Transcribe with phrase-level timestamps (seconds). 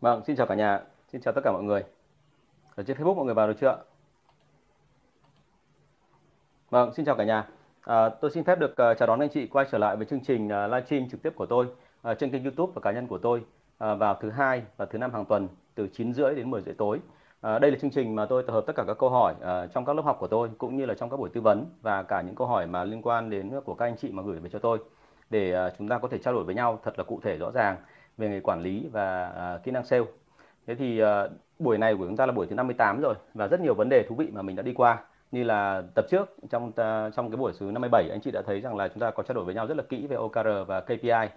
[0.00, 0.80] Vâng, xin chào cả nhà,
[1.12, 1.84] xin chào tất cả mọi người.
[2.74, 3.78] Ở trên Facebook mọi người vào được chưa?
[6.70, 7.46] Vâng, xin chào cả nhà.
[7.82, 10.20] À, tôi xin phép được uh, chào đón anh chị quay trở lại với chương
[10.20, 11.66] trình uh, livestream trực tiếp của tôi
[12.10, 14.98] uh, trên kênh YouTube và cá nhân của tôi uh, vào thứ hai và thứ
[14.98, 16.96] năm hàng tuần từ 9 rưỡi đến 10 rưỡi tối.
[16.98, 19.72] Uh, đây là chương trình mà tôi tập hợp tất cả các câu hỏi uh,
[19.72, 22.02] trong các lớp học của tôi cũng như là trong các buổi tư vấn và
[22.02, 24.50] cả những câu hỏi mà liên quan đến của các anh chị mà gửi về
[24.50, 24.78] cho tôi
[25.30, 27.50] để uh, chúng ta có thể trao đổi với nhau thật là cụ thể rõ
[27.50, 27.76] ràng
[28.18, 30.04] về nghề quản lý và uh, kỹ năng sale.
[30.66, 31.08] Thế thì uh,
[31.58, 34.02] buổi này của chúng ta là buổi thứ 58 rồi và rất nhiều vấn đề
[34.08, 34.98] thú vị mà mình đã đi qua
[35.32, 36.72] như là tập trước trong
[37.16, 39.34] trong cái buổi thứ 57 anh chị đã thấy rằng là chúng ta có trao
[39.34, 41.28] đổi với nhau rất là kỹ về OKR và KPI.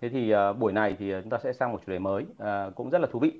[0.00, 2.74] Thế thì uh, buổi này thì chúng ta sẽ sang một chủ đề mới uh,
[2.74, 3.32] cũng rất là thú vị.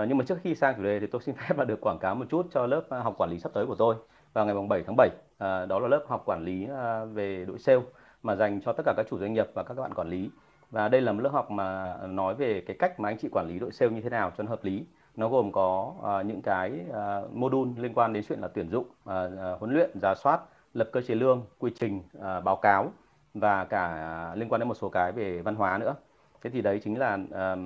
[0.00, 1.98] Uh, nhưng mà trước khi sang chủ đề thì tôi xin phép là được quảng
[1.98, 3.94] cáo một chút cho lớp học quản lý sắp tới của tôi
[4.32, 5.08] vào ngày 7 tháng 7.
[5.08, 7.80] Uh, đó là lớp học quản lý uh, về đội sale
[8.22, 10.30] mà dành cho tất cả các chủ doanh nghiệp và các bạn quản lý.
[10.74, 13.28] Và đây là một lớp học mà ờ, nói về cái cách mà anh chị
[13.32, 14.84] quản lý đội sale như thế nào cho nó hợp lý
[15.16, 18.84] nó gồm có uh, những cái uh, module liên quan đến chuyện là tuyển dụng,
[18.84, 20.40] uh, uh, huấn luyện, giả soát,
[20.74, 22.92] lập cơ chế lương, quy trình, uh, báo cáo
[23.34, 25.94] và cả uh, liên quan đến một số cái về văn hóa nữa.
[26.42, 27.58] Thế thì đấy chính là uh,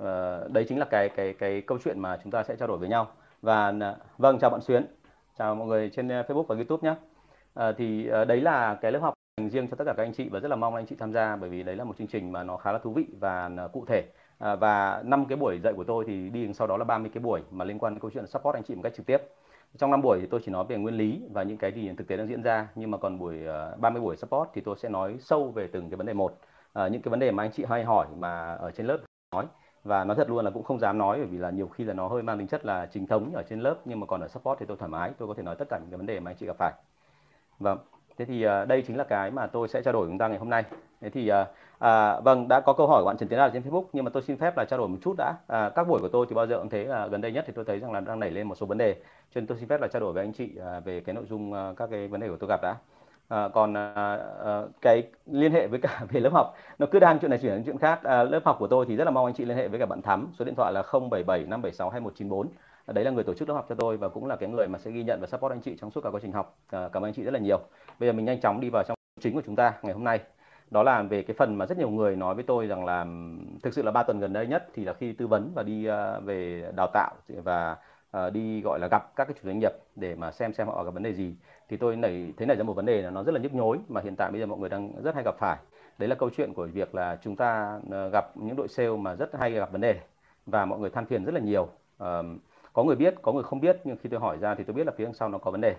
[0.00, 2.78] uh, đấy chính là cái cái cái câu chuyện mà chúng ta sẽ trao đổi
[2.78, 3.06] với nhau.
[3.42, 4.86] Và uh, vâng chào bạn Xuyến,
[5.38, 6.94] chào mọi người trên Facebook và YouTube nhé.
[7.68, 10.12] Uh, thì uh, đấy là cái lớp học dành riêng cho tất cả các anh
[10.12, 12.06] chị và rất là mong anh chị tham gia bởi vì đấy là một chương
[12.06, 14.02] trình mà nó khá là thú vị và à, cụ thể.
[14.38, 17.22] À, và năm cái buổi dạy của tôi thì đi sau đó là 30 cái
[17.22, 19.18] buổi mà liên quan đến câu chuyện support anh chị một cách trực tiếp.
[19.78, 22.08] Trong năm buổi thì tôi chỉ nói về nguyên lý và những cái gì thực
[22.08, 24.76] tế đang diễn ra nhưng mà còn buổi à, uh, 30 buổi support thì tôi
[24.78, 26.38] sẽ nói sâu về từng cái vấn đề một.
[26.72, 28.98] À, những cái vấn đề mà anh chị hay hỏi mà ở trên lớp
[29.34, 29.46] nói.
[29.84, 31.94] Và nói thật luôn là cũng không dám nói bởi vì là nhiều khi là
[31.94, 34.28] nó hơi mang tính chất là chính thống ở trên lớp nhưng mà còn ở
[34.28, 36.20] support thì tôi thoải mái tôi có thể nói tất cả những cái vấn đề
[36.20, 36.72] mà anh chị gặp phải.
[37.58, 37.78] Vâng
[38.18, 40.28] thế thì uh, đây chính là cái mà tôi sẽ trao đổi với chúng ta
[40.28, 40.64] ngày hôm nay
[41.00, 41.34] thế thì uh,
[41.82, 44.10] À, vâng, đã có câu hỏi của bạn Trần Tiến Đạt trên Facebook nhưng mà
[44.10, 45.34] tôi xin phép là trao đổi một chút đã.
[45.46, 47.52] À, các buổi của tôi thì bao giờ cũng thế là gần đây nhất thì
[47.56, 48.94] tôi thấy rằng là đang nảy lên một số vấn đề,
[49.34, 51.24] cho nên tôi xin phép là trao đổi với anh chị à, về cái nội
[51.28, 52.76] dung à, các cái vấn đề của tôi gặp đã.
[53.28, 57.18] À, còn à, à, cái liên hệ với cả về lớp học nó cứ đang
[57.18, 58.02] chuyện này chuyển đến chuyện khác.
[58.04, 59.86] À, lớp học của tôi thì rất là mong anh chị liên hệ với cả
[59.86, 62.48] bạn Thắm, số điện thoại là 077 576 2194.
[62.92, 64.66] Ờ, đấy là người tổ chức lớp học cho tôi và cũng là cái người
[64.68, 66.58] mà sẽ ghi nhận và support anh chị trong suốt cả quá trình học.
[66.70, 67.60] À, cảm ơn anh chị rất là nhiều.
[67.98, 70.20] Bây giờ mình nhanh chóng đi vào trong chính của chúng ta ngày hôm nay
[70.70, 73.06] đó là về cái phần mà rất nhiều người nói với tôi rằng là
[73.62, 75.88] thực sự là ba tuần gần đây nhất thì là khi tư vấn và đi
[75.88, 77.76] uh, về đào tạo và
[78.16, 80.84] uh, đi gọi là gặp các cái chủ doanh nghiệp để mà xem xem họ
[80.84, 81.34] gặp vấn đề gì
[81.68, 83.78] thì tôi nảy thấy nảy ra một vấn đề là nó rất là nhức nhối
[83.88, 85.58] mà hiện tại bây giờ mọi người đang rất hay gặp phải
[85.98, 87.80] đấy là câu chuyện của việc là chúng ta
[88.12, 90.00] gặp những đội sale mà rất hay gặp vấn đề
[90.46, 91.68] và mọi người than phiền rất là nhiều
[92.02, 92.08] uh,
[92.72, 94.86] có người biết có người không biết nhưng khi tôi hỏi ra thì tôi biết
[94.86, 95.76] là phía đằng sau nó có vấn đề.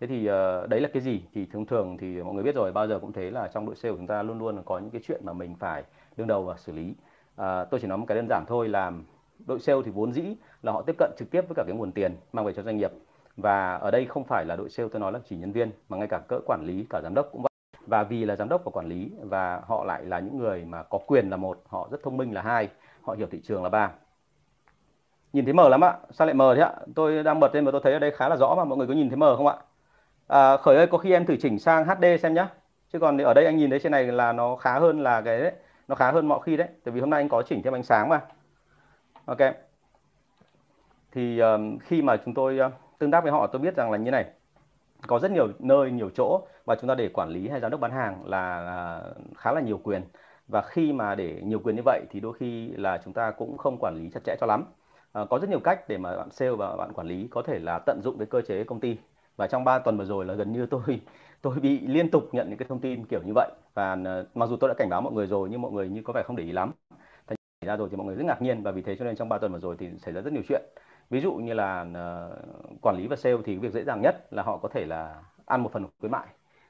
[0.00, 1.22] Thế thì uh, đấy là cái gì?
[1.34, 3.74] Thì thường thường thì mọi người biết rồi bao giờ cũng thế là trong đội
[3.76, 5.84] sale của chúng ta luôn luôn có những cái chuyện mà mình phải
[6.16, 6.94] đương đầu và xử lý.
[7.40, 8.92] Uh, tôi chỉ nói một cái đơn giản thôi là
[9.46, 10.22] đội sale thì vốn dĩ
[10.62, 12.76] là họ tiếp cận trực tiếp với cả cái nguồn tiền mang về cho doanh
[12.76, 12.90] nghiệp.
[13.36, 15.96] Và ở đây không phải là đội sale tôi nói là chỉ nhân viên mà
[15.96, 17.50] ngay cả cỡ quản lý cả giám đốc cũng vậy.
[17.86, 20.82] Và vì là giám đốc và quản lý và họ lại là những người mà
[20.82, 22.68] có quyền là một họ rất thông minh là hai
[23.02, 23.92] họ hiểu thị trường là ba
[25.32, 25.94] nhìn thấy mờ lắm ạ.
[26.10, 26.72] Sao lại mờ thế ạ?
[26.94, 28.64] Tôi đang bật lên và tôi thấy ở đây khá là rõ mà.
[28.64, 29.56] Mọi người có nhìn thấy mờ không ạ?
[30.28, 32.48] À, khởi ơi có khi em thử chỉnh sang HD xem nhá.
[32.92, 35.40] Chứ còn ở đây anh nhìn thấy trên này là nó khá hơn là cái
[35.40, 35.52] đấy.
[35.88, 36.68] Nó khá hơn mọi khi đấy.
[36.84, 38.20] Tại vì hôm nay anh có chỉnh thêm ánh sáng mà.
[39.24, 39.38] Ok.
[41.12, 43.98] Thì um, khi mà chúng tôi uh, tương tác với họ tôi biết rằng là
[43.98, 44.24] như này.
[45.06, 47.80] Có rất nhiều nơi nhiều chỗ và chúng ta để quản lý hay giám đốc
[47.80, 49.02] bán hàng là, là
[49.36, 50.02] khá là nhiều quyền.
[50.48, 53.58] Và khi mà để nhiều quyền như vậy thì đôi khi là chúng ta cũng
[53.58, 54.64] không quản lý chặt chẽ cho lắm
[55.12, 57.28] à, có rất nhiều cách để mà bạn sale và bạn quản lý.
[57.30, 58.96] Có thể là tận dụng cái cơ chế công ty.
[59.36, 60.82] Và trong 3 tuần vừa rồi là gần như tôi
[61.42, 63.50] tôi bị liên tục nhận những cái thông tin kiểu như vậy.
[63.74, 66.02] Và ờ, mặc dù tôi đã cảnh báo mọi người rồi nhưng mọi người như
[66.04, 66.72] có vẻ không để ý lắm.
[67.26, 67.36] Thành
[67.66, 68.62] ra rồi thì mọi người rất ngạc nhiên.
[68.62, 70.42] Và vì thế cho nên trong 3 tuần vừa rồi thì xảy ra rất nhiều
[70.48, 70.62] chuyện.
[71.10, 74.42] Ví dụ như là uh, quản lý và sale thì việc dễ dàng nhất là
[74.42, 76.26] họ có thể là ăn một phần khuyến mại.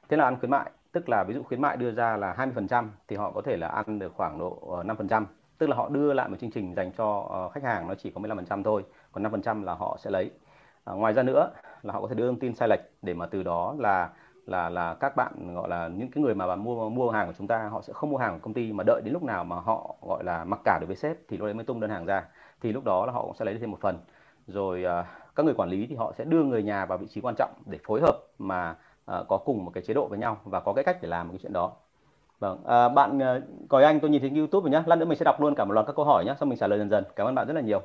[0.09, 2.89] Thế là ăn khuyến mại tức là ví dụ khuyến mại đưa ra là 20%
[3.07, 5.25] thì họ có thể là ăn được khoảng độ 5%
[5.63, 8.09] tức là họ đưa lại một chương trình dành cho ờ, khách hàng nó chỉ
[8.09, 10.31] có 15% thôi còn 5% là họ sẽ lấy.
[10.83, 11.49] À, ngoài ra nữa
[11.81, 14.09] là họ có thể đưa thông tin sai lệch để mà từ đó là
[14.45, 17.33] là là các bạn gọi là những cái người mà bạn mua mua hàng của
[17.37, 19.43] chúng ta họ sẽ không mua hàng của công ty mà đợi đến lúc nào
[19.43, 21.89] mà họ gọi là mặc cả được với sếp thì lúc đấy mới tung đơn
[21.89, 22.23] hàng ra.
[22.61, 23.97] Thì lúc đó là họ cũng sẽ lấy thêm một phần.
[24.47, 25.05] Rồi à,
[25.35, 27.51] các người quản lý thì họ sẽ đưa người nhà vào vị trí quan trọng
[27.65, 28.75] để phối hợp mà
[29.05, 31.29] à, có cùng một cái chế độ với nhau và có cái cách để làm
[31.29, 31.71] cái chuyện đó
[32.39, 34.83] vâng à, bạn à, còi anh tôi nhìn thấy youtube rồi nhá.
[34.85, 36.57] Lát nữa mình sẽ đọc luôn cả một loạt các câu hỏi nhé xong mình
[36.57, 37.03] trả lời dần dần.
[37.15, 37.81] Cảm ơn bạn rất là nhiều.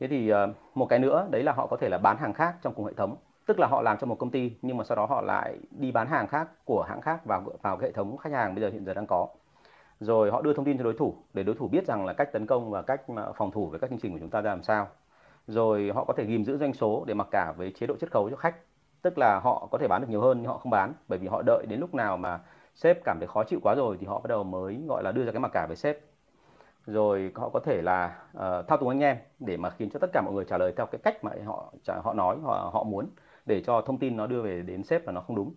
[0.00, 2.54] Thế thì à, một cái nữa đấy là họ có thể là bán hàng khác
[2.62, 3.16] trong cùng hệ thống.
[3.46, 5.92] Tức là họ làm cho một công ty nhưng mà sau đó họ lại đi
[5.92, 8.70] bán hàng khác của hãng khác vào vào cái hệ thống khách hàng bây giờ
[8.70, 9.28] hiện giờ đang có.
[10.00, 12.32] Rồi họ đưa thông tin cho đối thủ để đối thủ biết rằng là cách
[12.32, 14.50] tấn công và cách mà phòng thủ với các chương trình của chúng ta ra
[14.50, 14.88] làm sao.
[15.46, 18.10] Rồi họ có thể ghim giữ doanh số để mặc cả với chế độ chiết
[18.10, 18.56] khấu cho khách.
[19.02, 21.28] Tức là họ có thể bán được nhiều hơn nhưng họ không bán bởi vì
[21.28, 22.40] họ đợi đến lúc nào mà
[22.82, 25.24] sếp cảm thấy khó chịu quá rồi thì họ bắt đầu mới gọi là đưa
[25.24, 25.98] ra cái mặc cả với sếp.
[26.86, 30.10] Rồi họ có thể là uh, thao túng anh em để mà khiến cho tất
[30.12, 33.06] cả mọi người trả lời theo cái cách mà họ họ nói họ họ muốn
[33.46, 35.54] để cho thông tin nó đưa về đến sếp là nó không đúng.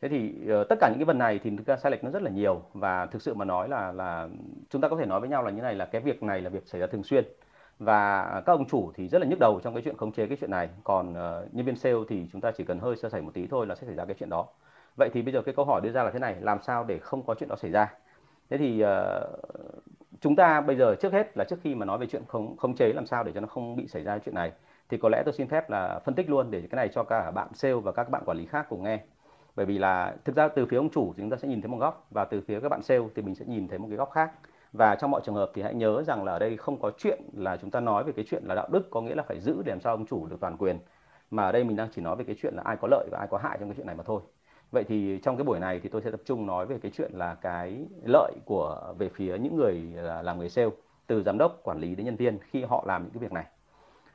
[0.00, 2.10] Thế thì uh, tất cả những cái phần này thì thực ra sai lệch nó
[2.10, 4.28] rất là nhiều và thực sự mà nói là là
[4.70, 6.50] chúng ta có thể nói với nhau là như này là cái việc này là
[6.50, 7.24] việc xảy ra thường xuyên.
[7.78, 10.36] Và các ông chủ thì rất là nhức đầu trong cái chuyện khống chế cái
[10.40, 10.68] chuyện này.
[10.84, 13.46] Còn uh, nhân viên sale thì chúng ta chỉ cần hơi sơ sẩy một tí
[13.46, 14.46] thôi là sẽ xảy ra cái chuyện đó
[14.96, 16.98] vậy thì bây giờ cái câu hỏi đưa ra là thế này làm sao để
[16.98, 17.94] không có chuyện đó xảy ra?
[18.50, 18.88] Thế thì uh,
[20.20, 22.74] chúng ta bây giờ trước hết là trước khi mà nói về chuyện không khống
[22.74, 24.52] chế làm sao để cho nó không bị xảy ra chuyện này
[24.88, 27.30] thì có lẽ tôi xin phép là phân tích luôn để cái này cho cả
[27.30, 29.00] bạn sale và các bạn quản lý khác cùng nghe.
[29.56, 31.68] Bởi vì là thực ra từ phía ông chủ thì chúng ta sẽ nhìn thấy
[31.68, 33.96] một góc và từ phía các bạn sale thì mình sẽ nhìn thấy một cái
[33.96, 34.32] góc khác.
[34.72, 37.22] Và trong mọi trường hợp thì hãy nhớ rằng là ở đây không có chuyện
[37.32, 39.62] là chúng ta nói về cái chuyện là đạo đức có nghĩa là phải giữ
[39.64, 40.78] để làm sao ông chủ được toàn quyền.
[41.30, 43.18] Mà ở đây mình đang chỉ nói về cái chuyện là ai có lợi và
[43.18, 44.20] ai có hại trong cái chuyện này mà thôi
[44.70, 47.10] vậy thì trong cái buổi này thì tôi sẽ tập trung nói về cái chuyện
[47.14, 50.68] là cái lợi của về phía những người à, làm người sale
[51.06, 53.46] từ giám đốc quản lý đến nhân viên khi họ làm những cái việc này.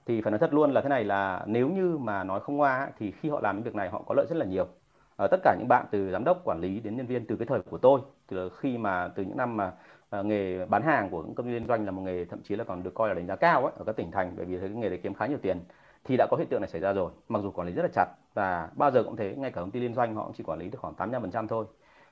[0.06, 2.89] Thì phải nói thật luôn là thế này là nếu như mà nói không qua
[3.00, 4.68] thì khi họ làm những việc này họ có lợi rất là nhiều.
[5.15, 7.45] Ở tất cả những bạn từ giám đốc quản lý đến nhân viên từ cái
[7.45, 9.71] thời của tôi từ khi mà từ những năm mà
[10.09, 12.56] à, nghề bán hàng của những công ty liên doanh là một nghề thậm chí
[12.56, 14.57] là còn được coi là đánh giá cao ấy, ở các tỉnh thành bởi vì
[14.59, 15.59] cái nghề đấy kiếm khá nhiều tiền
[16.03, 17.12] thì đã có hiện tượng này xảy ra rồi.
[17.30, 19.71] Mặc dù quản lý rất là chặt và bao giờ cũng thế, ngay cả công
[19.71, 21.65] ty liên doanh họ cũng chỉ quản lý được khoảng 85% thôi.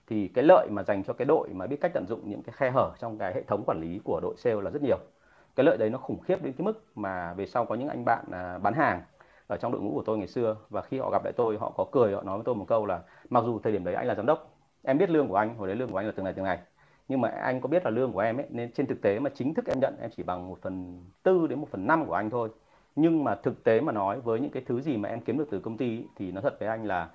[0.08, 2.54] Thì cái lợi mà dành cho cái đội mà biết cách tận dụng những cái
[2.58, 4.98] khe hở trong cái hệ thống quản lý của đội sale là rất nhiều.
[5.56, 8.06] Cái lợi đấy nó khủng khiếp đến cái mức mà về sau có những anh
[8.06, 9.02] bạn à, bán hàng
[9.48, 11.74] ở trong đội ngũ của tôi ngày xưa và khi họ gặp lại tôi, họ
[11.78, 14.08] có cười, họ nói với tôi một câu là mặc dù thời điểm đấy anh
[14.08, 16.24] là giám đốc, em biết lương của anh, hồi đấy lương của anh là từng
[16.24, 16.60] ngày từng ngày.
[17.08, 19.30] Nhưng mà anh có biết là lương của em ấy, nên trên thực tế mà
[19.34, 22.14] chính thức em nhận, em chỉ bằng một phần tư đến một phần năm của
[22.14, 22.50] anh thôi
[22.96, 25.48] nhưng mà thực tế mà nói với những cái thứ gì mà em kiếm được
[25.52, 27.10] từ công ty thì nó thật với anh là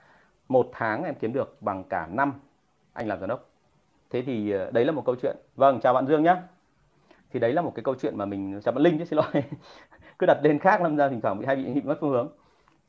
[0.49, 2.33] một tháng em kiếm được bằng cả năm
[2.93, 3.51] anh làm giám đốc.
[4.11, 5.37] Thế thì ờ, đấy là một câu chuyện.
[5.57, 6.37] Vâng chào bạn dương nhé
[7.33, 9.27] thì đấy là một cái câu chuyện mà mình chào bạn linh chứ xin lỗi.
[10.19, 12.29] Cứ đặt tên khác làm ra thỉnh thoảng bị hay bị, bị mất phương hướng.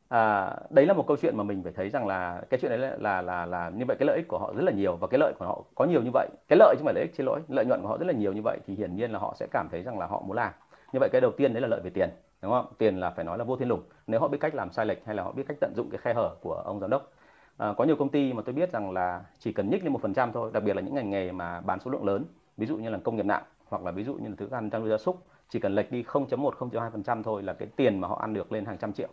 [0.08, 2.80] À, đấy là một câu chuyện mà mình phải thấy rằng là cái chuyện đấy
[2.80, 5.08] là, là là là như vậy cái lợi ích của họ rất là nhiều và
[5.08, 6.30] cái lợi của họ có nhiều như vậy.
[6.48, 7.42] Cái lợi chứ không phải lợi ích xin lỗi.
[7.48, 9.48] Lợi nhuận của họ rất là nhiều như vậy thì hiển nhiên là họ sẽ
[9.52, 10.52] cảm thấy rằng là họ muốn làm.
[10.94, 12.10] Như vậy cái đầu tiên đấy là lợi về tiền
[12.42, 12.66] đúng không?
[12.78, 15.06] Tiền là phải nói là vô thiên lùng nếu họ biết cách làm sai lệch
[15.06, 17.12] hay là họ biết cách tận dụng cái khe hở của ông giám đốc.
[17.58, 20.02] À, có nhiều công ty mà tôi biết rằng là chỉ cần nhích lên một
[20.02, 22.26] phần trăm thôi đặc biệt là những ngành nghề mà bán số lượng lớn
[22.58, 24.70] ví dụ như là công nghiệp nặng hoặc là ví dụ như là thức ăn
[24.70, 27.68] chăn nuôi gia súc chỉ cần lệch đi 0.1 0.2 phần trăm thôi là cái
[27.76, 29.10] tiền mà họ ăn được lên hàng trăm triệu.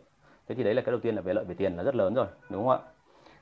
[0.48, 2.14] Thế thì đấy là cái đầu tiên là về lợi về tiền là rất lớn
[2.14, 2.78] rồi đúng không ạ?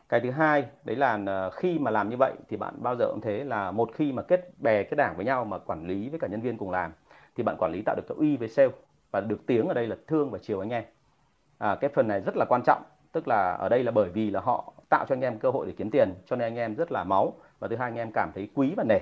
[0.09, 3.06] Cái thứ hai đấy là à, khi mà làm như vậy thì bạn bao giờ
[3.11, 6.09] cũng thế là một khi mà kết bè kết đảng với nhau mà quản lý
[6.09, 6.93] với cả nhân viên cùng làm
[7.37, 8.71] thì bạn quản lý tạo được cái uy với sale
[9.11, 10.85] và được tiếng ở đây là thương và chiều anh em.
[11.59, 12.83] À, cái phần này rất là quan trọng.
[13.12, 15.67] Tức là ở đây là bởi vì là họ tạo cho anh em cơ hội
[15.67, 17.35] để kiếm tiền cho nên anh em rất là máu.
[17.59, 18.99] Và thứ hai anh em cảm thấy quý và nể.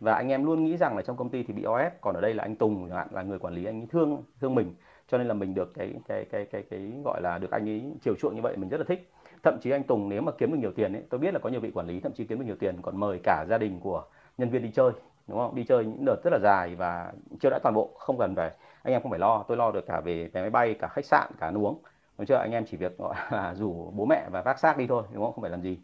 [0.00, 2.20] Và anh em luôn nghĩ rằng là trong công ty thì bị OS còn ở
[2.20, 4.74] đây là anh Tùng chẳng hạn là người quản lý anh ấy thương thương mình.
[5.08, 7.92] Cho nên là mình được cái cái cái cái cái gọi là được anh ấy
[8.04, 9.10] chiều chuộng như vậy mình rất là thích.
[9.42, 11.50] Thậm chí anh Tùng nếu mà kiếm được nhiều tiền ấy tôi biết là có
[11.50, 13.80] nhiều vị quản lý thậm chí kiếm được nhiều tiền còn mời cả gia đình
[13.80, 14.04] của
[14.38, 14.92] nhân viên đi chơi
[15.26, 15.54] đúng không?
[15.54, 18.50] Đi chơi những đợt rất là dài và chưa đã toàn bộ không cần phải
[18.82, 21.04] anh em không phải lo tôi lo được cả về vé máy bay cả khách
[21.04, 21.82] sạn cả ăn uống
[22.18, 22.36] đúng chưa?
[22.36, 25.24] Anh em chỉ việc gọi là rủ bố mẹ và vác xác đi thôi đúng
[25.24, 25.32] không?
[25.32, 25.78] Không phải làm gì.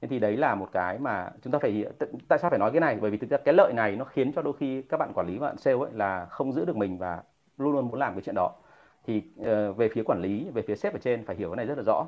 [0.00, 1.84] Thế thì đấy là một cái mà chúng ta phải
[2.28, 2.98] tại sao phải nói cái này?
[3.00, 5.26] Bởi vì thực ra cái lợi này nó khiến cho đôi khi các bạn quản
[5.26, 7.22] lý và bạn sale ấy là không giữ được mình và
[7.58, 8.52] luôn luôn muốn làm cái chuyện đó.
[9.06, 11.66] Thì uh, về phía quản lý về phía sếp ở trên phải hiểu cái này
[11.66, 12.06] rất là rõ.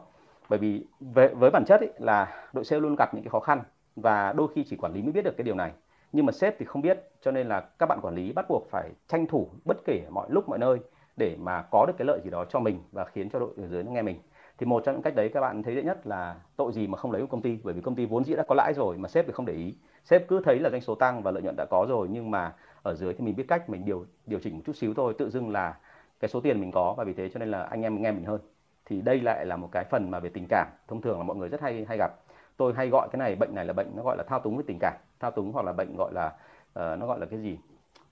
[0.49, 3.41] Bởi vì với, với bản chất ấy, là đội sale luôn gặp những cái khó
[3.41, 3.63] khăn
[3.97, 5.73] và đôi khi chỉ quản lý mới biết được cái điều này
[6.13, 8.67] nhưng mà sếp thì không biết, cho nên là các bạn quản lý bắt buộc
[8.71, 10.79] phải tranh thủ bất kể mọi lúc mọi nơi
[11.17, 13.67] để mà có được cái lợi gì đó cho mình và khiến cho đội ở
[13.67, 14.19] dưới nó nghe mình.
[14.59, 16.99] Thì một trong những cách đấy các bạn thấy dễ nhất là tội gì mà
[16.99, 17.59] không lấy của công ty?
[17.63, 19.55] Bởi vì công ty vốn dĩ đã có lãi rồi mà sếp thì không để
[19.55, 19.77] ý.
[20.05, 22.55] Sếp cứ thấy là doanh số tăng và lợi nhuận đã có rồi, nhưng mà
[22.83, 25.31] ở dưới thì mình biết cách, mình điều điều chỉnh một chút xíu thôi, tự
[25.31, 25.77] dưng là
[26.21, 28.25] cái số tiền mình có và vì thế cho nên là anh em nghe mình
[28.25, 28.41] hơn.
[28.85, 31.37] Thì đây lại là một cái phần mà về tình cảm, thông thường là mọi
[31.37, 32.13] người rất hay hay gặp
[32.57, 34.65] tôi hay gọi cái này bệnh này là bệnh nó gọi là thao túng với
[34.69, 34.97] tình cảm.
[35.21, 37.59] Thao túng hoặc là bệnh gọi là uh, nó gọi là cái gì?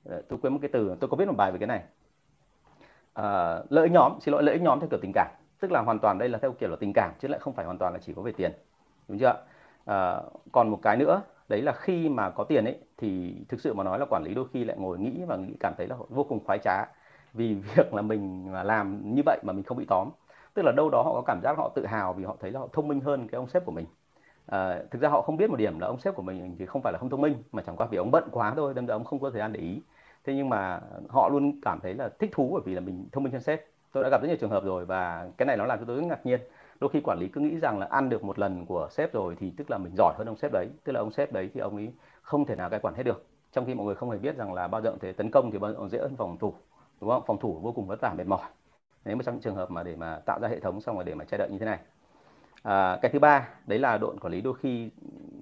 [0.09, 1.83] Uh, tôi quên một cái từ tôi có viết một bài về cái này.
[3.21, 5.29] Uh, lợi nhóm xin lỗi lợi ích nhóm theo kiểu tình cảm.
[5.61, 7.65] Tức là hoàn toàn đây là theo kiểu là tình cảm chứ lại không phải
[7.65, 8.53] hoàn toàn là chỉ có về tiền.
[9.09, 9.35] Đúng chưa
[9.91, 13.75] uh, còn một cái nữa đấy là khi mà có tiền ấy thì thực sự
[13.75, 15.97] mà nói là quản lý đôi khi lại ngồi nghĩ và nghĩ cảm thấy là
[16.09, 16.85] vô cùng khoái trá
[17.33, 20.09] vì việc là mình làm như vậy mà mình không bị tóm.
[20.55, 22.61] Tức là đâu đó họ có cảm giác họ tự hào vì họ thấy là
[22.61, 23.87] họ thông minh hơn cái ông sếp của mình
[24.47, 26.83] à, thực ra họ không biết một điểm là ông sếp của mình thì không
[26.83, 28.95] phải là không thông minh mà chẳng qua vì ông bận quá thôi đâm ra
[28.95, 29.83] ông không có thời gian để ý.
[30.25, 33.25] Thế nhưng mà họ luôn cảm thấy là thích thú bởi vì là mình thông
[33.25, 33.65] minh hơn sếp.
[33.93, 35.97] Tôi đã gặp rất nhiều trường hợp rồi và cái này nó làm cho tôi
[35.97, 36.41] rất ngạc nhiên.
[36.81, 39.37] Đôi khi quản lý cứ nghĩ rằng là ăn được một lần của sếp rồi
[39.41, 41.61] thì tức là mình giỏi hơn ông sếp đấy tức là ông sếp đấy thì
[41.61, 41.93] ông ấy
[42.23, 43.25] không thể nào cai quản hết được.
[43.53, 45.59] Trong khi mọi người không hề biết rằng là bao giờ thế tấn công thì
[45.59, 46.55] bao giờ dễ hơn phòng thủ
[47.01, 47.23] đúng không?
[47.27, 48.49] Phòng thủ vô cùng vất vả mệt mỏi.
[49.05, 51.05] Nếu mà trong những trường hợp mà để mà tạo ra hệ thống xong rồi
[51.05, 51.79] để mà che đậy như thế này
[52.63, 54.91] à, cái thứ ba đấy là đội quản lý đôi khi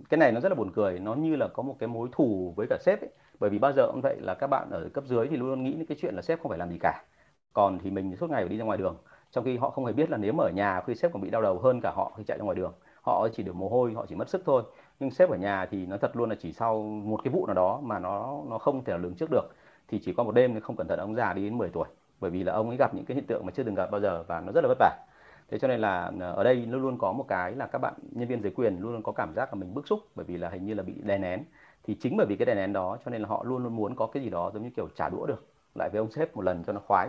[0.09, 2.53] cái này nó rất là buồn cười nó như là có một cái mối thù
[2.57, 3.11] với cả sếp ấy.
[3.41, 5.65] bởi vì bao giờ cũng vậy là các bạn ở cấp dưới thì luôn luôn
[5.65, 7.05] nghĩ đến cái chuyện là sếp không phải làm gì cả.
[7.53, 8.97] Còn thì mình suốt ngày phải đi ra ngoài đường
[9.31, 11.31] trong khi họ không hề biết là nếu mà ở nhà khi sếp còn bị
[11.31, 12.73] đau đầu hơn cả họ khi chạy ra ngoài đường.
[13.03, 14.63] Họ chỉ được mồ hôi họ chỉ mất sức thôi.
[15.01, 17.55] Nhưng sếp ở nhà thì nó thật luôn là chỉ sau một cái vụ nào
[17.55, 19.55] đó mà nó nó không thể lường trước được.
[19.89, 21.89] Thì chỉ có một đêm không cẩn thận ông già đi đến 10 tuổi.
[22.21, 24.01] Bởi vì là ông ấy gặp những cái hiện tượng mà chưa từng gặp bao
[24.01, 25.08] giờ và nó rất là vất vả
[25.51, 27.95] thế cho nên là ờ, ở đây luôn luôn có một cái là các bạn
[28.11, 30.37] nhân viên dưới quyền luôn luôn có cảm giác là mình bức xúc bởi vì
[30.37, 31.45] là hình như là bị đè nén.
[31.85, 33.97] Thì chính bởi vì cái đè nén đó cho nên là họ luôn luôn muốn
[33.97, 36.43] có cái gì đó giống như kiểu trả đũa được lại với ông sếp một
[36.43, 37.09] lần cho nó khoái.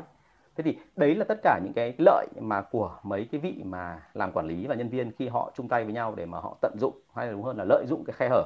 [0.56, 4.02] Thế thì đấy là tất cả những cái lợi mà của mấy cái vị mà
[4.14, 6.58] làm quản lý và nhân viên khi họ chung tay với nhau để mà họ
[6.62, 8.44] tận dụng hay là đúng hơn là lợi dụng cái khe hở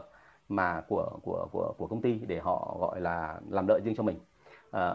[0.50, 4.04] mà của của của của công ty để họ gọi là làm lợi riêng cho
[4.04, 4.20] mình
[4.74, 4.94] à,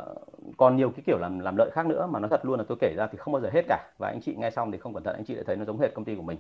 [0.57, 2.79] còn nhiều cái kiểu làm làm lợi khác nữa mà nó thật luôn là tôi
[2.81, 3.91] kể ra thì không bao giờ hết cả.
[3.99, 5.81] Và anh chị nghe xong thì không cẩn thận anh chị lại thấy nó giống
[5.81, 6.39] hệt công ty của mình.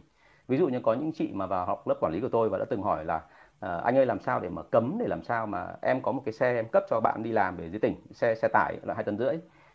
[0.48, 2.58] Ví dụ như có những chị mà vào học lớp quản lý của tôi và
[2.58, 3.20] đã từng hỏi là
[3.60, 6.22] à, anh ơi làm sao để mà cấm để làm sao mà em có một
[6.24, 8.94] cái xe em cấp cho bạn đi làm về dưới tỉnh xe xe tải là
[8.94, 9.34] hai tấn rưỡi?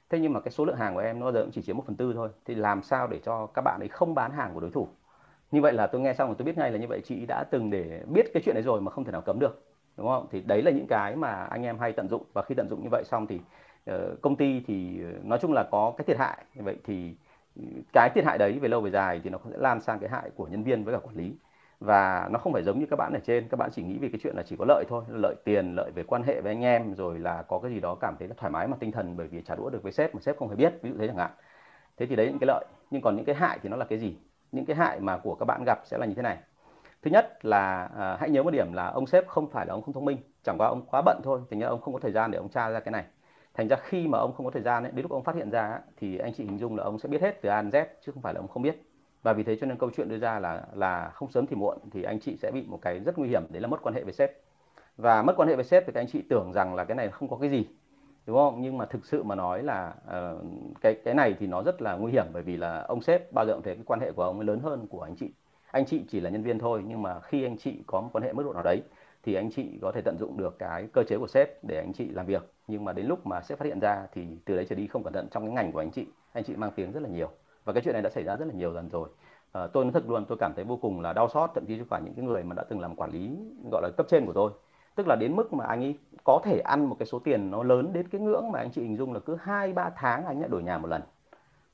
[0.09, 1.83] Thế nhưng mà cái số lượng hàng của em nó giờ cũng chỉ chiếm một
[1.87, 2.29] phần tư thôi.
[2.45, 4.87] Thì làm sao để cho các bạn ấy không bán hàng của đối thủ?
[5.51, 7.43] Như vậy là tôi nghe xong rồi tôi biết ngay là như vậy chị đã
[7.51, 10.27] từng để biết cái chuyện đấy rồi mà không thể nào cấm được đúng không?
[10.31, 12.23] Thì đấy là những cái mà anh em hay tận dụng.
[12.33, 13.39] Và khi tận dụng như vậy xong thì
[13.91, 16.37] uh, công ty thì ờ, nói chung là có cái thiệt hại.
[16.55, 17.15] Như vậy thì
[17.55, 20.09] ừ, cái thiệt hại đấy về lâu về dài thì nó sẽ lan sang cái
[20.09, 21.33] hại của nhân viên với cả quản lý.
[21.79, 23.47] Và nó không phải giống như các bạn ở trên.
[23.49, 25.03] Các bạn chỉ nghĩ về cái chuyện là chỉ có lợi thôi.
[25.09, 27.95] Lợi tiền lợi về quan hệ với anh em rồi là có cái gì đó
[27.95, 30.15] cảm thấy là thoải mái mà tinh thần bởi vì trả đũa được với sếp
[30.15, 31.31] mà sếp không hề biết ví dụ thế chẳng hạn.
[31.97, 32.65] Thế thì đấy những cái lợi.
[32.91, 34.17] Nhưng còn những cái hại thì nó là cái gì?
[34.51, 36.37] Những cái hại mà của các bạn gặp sẽ là như thế này
[37.03, 39.81] thứ nhất là à, hãy nhớ một điểm là ông sếp không phải là ông
[39.81, 40.17] không thông minh.
[40.43, 42.49] Chẳng qua ông quá bận thôi thành ra ông không có thời gian để ông
[42.49, 43.03] tra ra cái này.
[43.53, 45.49] Thành ra khi mà ông không có thời gian ấy, đến lúc ông phát hiện
[45.49, 47.85] ra thì anh chị hình dung là ông sẽ biết hết từ A đến Z
[48.05, 48.83] chứ không phải là ông không biết.
[49.23, 51.77] Và vì thế cho nên câu chuyện đưa ra là là không sớm thì muộn
[51.91, 54.03] thì anh chị sẽ bị một cái rất nguy hiểm đấy là mất quan hệ
[54.03, 54.31] với sếp.
[54.97, 57.09] Và mất quan hệ với sếp thì các anh chị tưởng rằng là cái này
[57.09, 57.67] không có cái gì
[58.25, 58.61] đúng không?
[58.61, 60.45] Nhưng mà thực sự mà nói là uh,
[60.81, 63.45] cái cái này thì nó rất là nguy hiểm bởi vì là ông sếp bao
[63.45, 65.33] giờ cũng thấy cái quan hệ của ông lớn hơn của anh chị
[65.73, 68.23] anh chị chỉ là nhân viên thôi nhưng mà khi anh chị có một quan
[68.23, 68.81] hệ mức độ nào đấy
[69.23, 71.93] thì anh chị có thể tận dụng được cái cơ chế của sếp để anh
[71.93, 72.51] chị làm việc.
[72.67, 75.03] Nhưng mà đến lúc mà sếp phát hiện ra thì từ đấy trở đi không
[75.03, 77.29] cẩn thận trong cái ngành của anh chị anh chị mang tiếng rất là nhiều.
[77.65, 79.09] Và cái chuyện này đã xảy ra rất là nhiều lần rồi.
[79.51, 81.77] À, tôi nói thật luôn tôi cảm thấy vô cùng là đau xót thậm chí
[81.77, 83.37] cho cả những cái người mà đã từng làm quản lý
[83.71, 84.51] gọi là cấp trên của tôi.
[84.95, 87.63] Tức là đến mức mà anh ấy có thể ăn một cái số tiền nó
[87.63, 90.39] lớn đến cái ngưỡng mà anh chị hình dung là cứ hai ba tháng anh
[90.39, 91.01] lại đổi nhà một lần.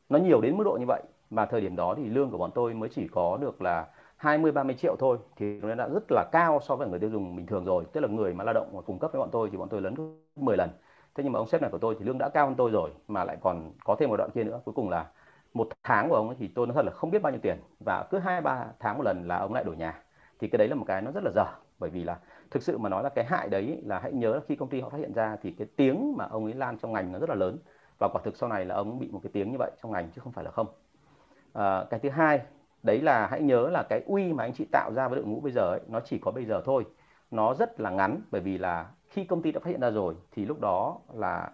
[0.10, 2.52] Nó nhiều đến mức độ như vậy mà thời điểm đó thì lương của bọn
[2.56, 5.18] tôi mới chỉ có được là 20 30 triệu thôi.
[5.36, 7.86] Thì nó đã rất là cao so với người tiêu dùng bình thường rồi.
[7.94, 9.82] Tức là người mà lao động mà cung cấp với bọn tôi thì bọn tôi
[9.82, 10.04] lớn gấp
[10.36, 10.70] 10 lần.
[11.16, 12.92] Thế nhưng mà ông sếp này của tôi thì lương đã cao hơn tôi rồi,
[13.08, 14.62] mà lại còn có thêm một đoạn kia nữa.
[14.66, 15.08] Cuối cùng là
[15.54, 17.58] một tháng của ông ấy thì tôi nói thật là không biết bao nhiêu tiền.
[17.86, 20.04] Và cứ hai, ba tháng một lần là ông lại đổi nhà.
[20.40, 21.46] Thì cái đấy là một cái nó rất là dở.
[21.80, 22.20] Bởi vì là
[22.52, 24.82] thực sự mà nói là cái hại đấy là hãy nhớ là khi công ty
[24.82, 27.30] họ phát hiện ra thì cái tiếng mà ông ấy lan trong ngành nó rất
[27.30, 27.58] là lớn.
[28.00, 30.10] Và quả thực sau này là ông bị một cái tiếng như vậy trong ngành
[30.16, 30.68] chứ không phải là không
[31.54, 32.42] à, cái thứ hai
[32.84, 35.40] đấy là hãy nhớ là cái uy mà anh chị tạo ra với đội ngũ
[35.40, 36.86] bây giờ ấy, nó chỉ có bây giờ thôi.
[37.32, 40.16] Nó rất là ngắn bởi vì là khi công ty đã phát hiện ra rồi
[40.32, 41.52] thì lúc đó là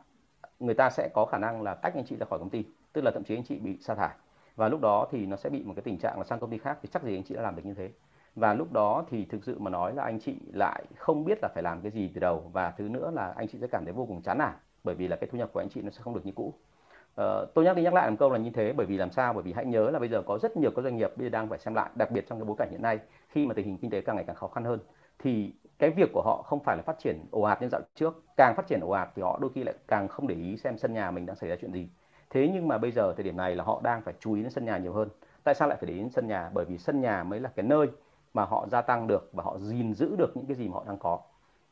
[0.59, 3.03] người ta sẽ có khả năng là tách anh chị ra khỏi công ty tức
[3.03, 4.15] là thậm chí anh chị bị sa thải.
[4.55, 6.57] Và lúc đó thì nó sẽ bị một cái tình trạng là sang công ty
[6.57, 7.89] khác thì chắc gì anh chị đã làm được như thế.
[8.35, 11.49] Và lúc đó thì thực sự mà nói là anh chị lại không biết là
[11.53, 12.49] phải làm cái gì từ đầu.
[12.53, 15.07] Và thứ nữa là anh chị sẽ cảm thấy vô cùng chán nản bởi vì
[15.07, 16.53] là cái thu nhập của anh chị nó sẽ không được như cũ.
[17.21, 19.33] Uh, tôi nhắc đi nhắc lại một câu là như thế bởi vì làm sao?
[19.33, 21.29] Bởi vì hãy nhớ là bây giờ có rất nhiều các doanh nghiệp bây giờ
[21.29, 23.65] đang phải xem lại đặc biệt trong cái bối cảnh hiện nay khi mà tình
[23.65, 24.79] hình kinh tế càng ngày càng khó khăn hơn
[25.19, 28.23] thì cái việc của họ không phải là phát triển ồ ạt như dạo trước.
[28.37, 30.77] Càng phát triển ồ ạt thì họ đôi khi lại càng không để ý xem
[30.77, 31.89] sân nhà mình đang xảy ra chuyện gì.
[32.29, 34.51] Thế nhưng mà bây giờ thời điểm này là họ đang phải chú ý đến
[34.51, 35.09] sân nhà nhiều hơn.
[35.43, 36.49] Tại sao lại phải để ý đến sân nhà?
[36.53, 37.87] Bởi vì sân nhà mới là cái nơi
[38.33, 40.83] mà họ gia tăng được và họ gìn giữ được những cái gì mà họ
[40.87, 41.19] đang có.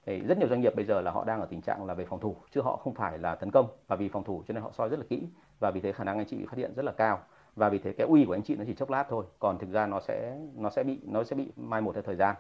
[0.06, 2.06] Đấy, rất nhiều doanh nghiệp bây giờ là họ đang ở tình trạng là về
[2.06, 3.68] phòng thủ chứ họ không phải là tấn công.
[3.88, 5.24] Và vì phòng thủ cho nên họ soi rất là kỹ.
[5.60, 7.20] Và vì thế khả năng anh chị bị phát hiện rất là cao.
[7.56, 9.26] Và vì thế cái uy của anh chị nó chỉ chốc lát thôi.
[9.40, 12.16] Còn thực ra nó sẽ nó sẽ bị nó sẽ bị mai một theo thời
[12.16, 12.36] gian.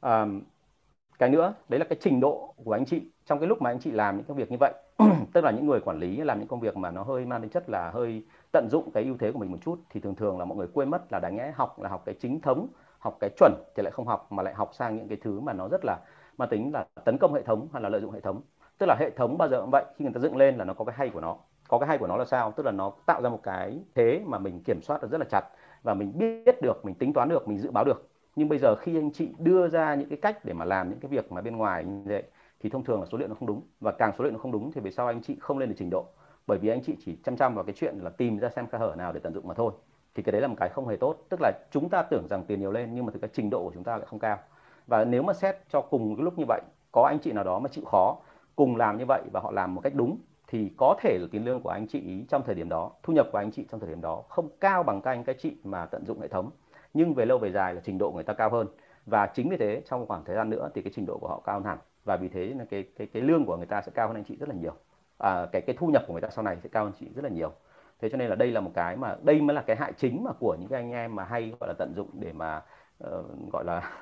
[0.00, 0.26] À,
[1.18, 3.02] cái nữa đấy là cái trình độ của anh chị.
[3.26, 4.72] Trong cái lúc mà anh chị làm những cái việc như vậy
[5.32, 7.50] tức là những người quản lý làm những công việc mà nó hơi mang tính
[7.50, 10.38] chất là hơi tận dụng cái ưu thế của mình một chút thì thường thường
[10.38, 13.16] là mọi người quên mất là đáng nhẽ học là học cái chính thống học
[13.20, 15.68] cái chuẩn thì lại không học mà lại học sang những cái thứ mà nó
[15.68, 15.98] rất là
[16.42, 18.40] mang tính là tấn công hệ thống hay là lợi dụng hệ thống.
[18.78, 20.74] Tức là hệ thống bao giờ cũng vậy, khi người ta dựng lên là nó
[20.74, 21.36] có cái hay của nó.
[21.68, 22.52] Có cái hay của nó là sao?
[22.52, 25.26] Tức là nó tạo ra một cái thế mà mình kiểm soát được rất là
[25.30, 25.44] chặt
[25.82, 28.08] và mình biết được, mình tính toán được, mình dự báo được.
[28.36, 31.00] Nhưng bây giờ khi anh chị đưa ra những cái cách để mà làm những
[31.00, 32.22] cái việc mà bên ngoài như vậy,
[32.60, 33.62] thì thông thường là số liệu nó không đúng.
[33.80, 35.74] Và càng số liệu nó không đúng thì về sau anh chị không lên được
[35.78, 36.04] trình độ.
[36.46, 38.78] Bởi vì anh chị chỉ chăm chăm vào cái chuyện là tìm ra xem khe
[38.78, 39.72] hở nào để tận dụng mà thôi.
[40.14, 41.16] Thì cái đấy là một cái không hề tốt.
[41.28, 43.64] Tức là chúng ta tưởng rằng tiền nhiều lên, nhưng mà thực ra trình độ
[43.64, 44.38] của chúng ta lại không cao
[44.86, 46.60] và nếu mà xét cho cùng cái lúc như vậy
[46.92, 48.16] có anh chị nào đó mà chịu khó
[48.56, 50.18] cùng làm như vậy và họ làm một cách đúng
[50.52, 53.26] thì có thể là tiền lương của anh chị trong thời điểm đó thu nhập
[53.32, 55.86] của anh chị trong thời điểm đó không cao bằng các anh các chị mà
[55.86, 56.50] tận dụng hệ thống.
[56.94, 58.66] Nhưng về lâu về dài là trình độ người ta cao hơn.
[59.06, 61.40] Và chính vì thế trong khoảng thời gian nữa thì cái trình độ của họ
[61.44, 61.78] cao hơn hẳn.
[62.04, 64.24] Và vì thế là cái cái cái lương của người ta sẽ cao hơn anh
[64.24, 64.72] chị rất là nhiều.
[65.18, 67.24] À, cái cái thu nhập của người ta sau này sẽ cao hơn chị rất
[67.24, 67.52] là nhiều.
[68.00, 70.24] Thế cho nên là đây là một cái mà đây mới là cái hại chính
[70.24, 72.62] mà của những cái anh em mà hay gọi là tận dụng để mà
[73.04, 73.92] uh, gọi là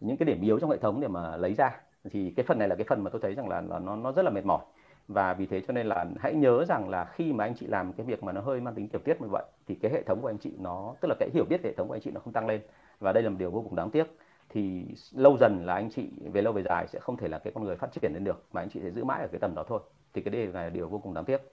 [0.00, 1.80] những cái điểm yếu trong hệ thống để mà lấy ra.
[2.10, 4.12] Thì cái phần này là cái phần mà tôi thấy rằng là, là nó nó
[4.12, 4.64] rất là mệt mỏi.
[5.08, 7.92] Và vì thế cho nên là hãy nhớ rằng là khi mà anh chị làm
[7.92, 10.20] cái việc mà nó hơi mang tính tiểu tiết như vậy thì cái hệ thống
[10.20, 12.20] của anh chị nó tức là cái hiểu biết hệ thống của anh chị nó
[12.20, 12.60] không tăng lên.
[13.00, 14.04] Và đây là một điều vô cùng đáng tiếc.
[14.48, 17.52] Thì lâu dần là anh chị về lâu về dài sẽ không thể là cái
[17.52, 19.54] con người phát triển lên được mà anh chị sẽ giữ mãi ở cái tầm
[19.54, 19.80] đó thôi.
[20.14, 21.52] Thì cái điều này là điều vô cùng đáng tiếc.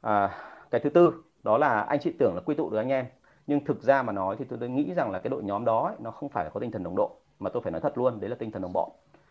[0.00, 0.30] À,
[0.70, 1.12] cái thứ tư
[1.42, 3.06] đó là anh chị tưởng là quy tụ được anh em.
[3.46, 5.96] Nhưng thực ra mà nói thì tôi nghĩ rằng là cái đội nhóm đó ấy,
[5.98, 7.08] nó không phải là có tinh thần đồng đội
[7.38, 8.90] mà tôi phải nói thật luôn, đấy là tinh thần đồng bọn.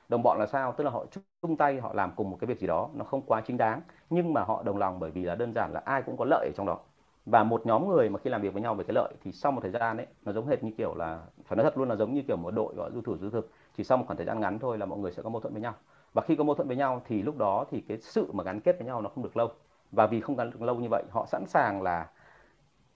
[0.10, 0.72] Đồng bọn là sao?
[0.78, 1.06] Tức là họ
[1.42, 3.82] chung tay, họ làm cùng một cái việc gì đó, nó không quá chính đáng,
[4.10, 6.48] nhưng mà họ đồng lòng bởi vì là đơn giản là ai cũng có lợi
[6.48, 6.80] ở trong đó.
[7.26, 9.52] Và một nhóm người mà khi làm việc với nhau về cái lợi thì sau
[9.52, 11.96] một thời gian ấy, nó giống hệt như kiểu là, phải nói thật luôn là
[11.96, 14.26] giống như kiểu một đội gọi du thủ du thực, chỉ sau một khoảng thời
[14.26, 15.74] gian ngắn thôi là mọi người sẽ có mâu thuẫn với nhau.
[16.14, 18.62] Và khi có mâu thuẫn với nhau thì lúc đó thì cái sự mà gắn
[18.62, 19.50] kết với nhau nó không được lâu.
[19.92, 22.08] Và vì không gắn được lâu như vậy, họ sẵn sàng là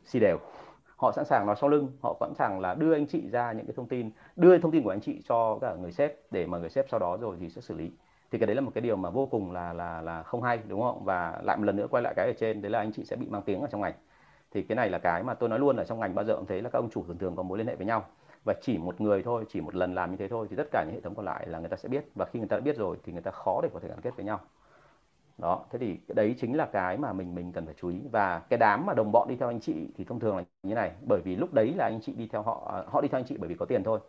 [0.04, 0.38] xì đều
[1.02, 3.66] họ sẵn sàng nói sau lưng, họ sẵn sàng là đưa anh chị ra những
[3.66, 6.58] cái thông tin, đưa thông tin của anh chị cho cả người sếp để mà
[6.58, 7.92] người sếp sau đó rồi thì sẽ xử lý.
[8.32, 10.60] Thì cái đấy là một cái điều mà vô cùng là là là không hay,
[10.68, 11.04] đúng không?
[11.06, 13.16] Và lại một lần nữa quay lại cái ở trên, đấy là anh chị sẽ
[13.16, 13.94] bị mang tiếng ở trong ngành.
[14.52, 16.46] Thì cái này là cái mà tôi nói luôn ở trong ngành bao giờ cũng
[16.46, 18.06] thấy là các ông chủ thường thường có mối liên hệ với nhau.
[18.46, 20.84] Và chỉ một người thôi, chỉ một lần làm như thế thôi thì tất cả
[20.88, 22.06] những hệ thống còn lại là người ta sẽ biết.
[22.16, 24.02] Và khi người ta đã biết rồi thì người ta khó để có thể gắn
[24.02, 24.40] kết với nhau
[25.42, 28.40] đó thế thì đấy chính là cái mà mình mình cần phải chú ý và
[28.40, 30.92] cái đám mà đồng bọn đi theo anh chị thì thông thường là như này
[31.08, 33.38] bởi vì lúc đấy là anh chị đi theo họ họ đi theo anh chị
[33.40, 34.00] bởi vì có tiền thôi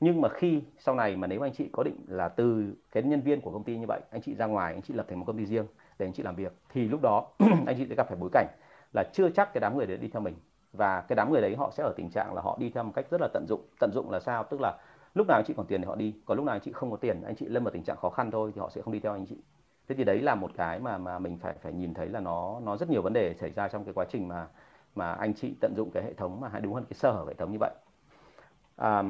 [0.00, 3.20] nhưng mà khi sau này mà nếu anh chị có định là từ cái nhân
[3.20, 5.24] viên của công ty như vậy anh chị ra ngoài anh chị lập thành một
[5.26, 5.66] công ty riêng
[5.98, 7.28] để anh chị làm việc thì lúc đó
[7.66, 8.46] anh chị sẽ gặp phải bối cảnh
[8.94, 10.34] là chưa chắc cái đám người đấy đi theo mình
[10.72, 12.92] và cái đám người đấy họ sẽ ở tình trạng là họ đi theo một
[12.94, 14.78] cách rất là tận dụng tận dụng là sao tức là
[15.14, 16.90] lúc nào anh chị còn tiền thì họ đi còn lúc nào anh chị không
[16.90, 18.92] có tiền anh chị lâm vào tình trạng khó khăn thôi thì họ sẽ không
[18.92, 19.36] đi theo anh chị
[19.92, 22.60] thế thì đấy là một cái mà mà mình phải phải nhìn thấy là nó
[22.64, 24.46] nó rất nhiều vấn đề xảy ra trong cái quá trình mà
[24.94, 27.24] mà anh chị tận dụng cái hệ thống mà hay đúng hơn cái sở hở
[27.28, 27.70] hệ thống như vậy.
[28.76, 29.02] À,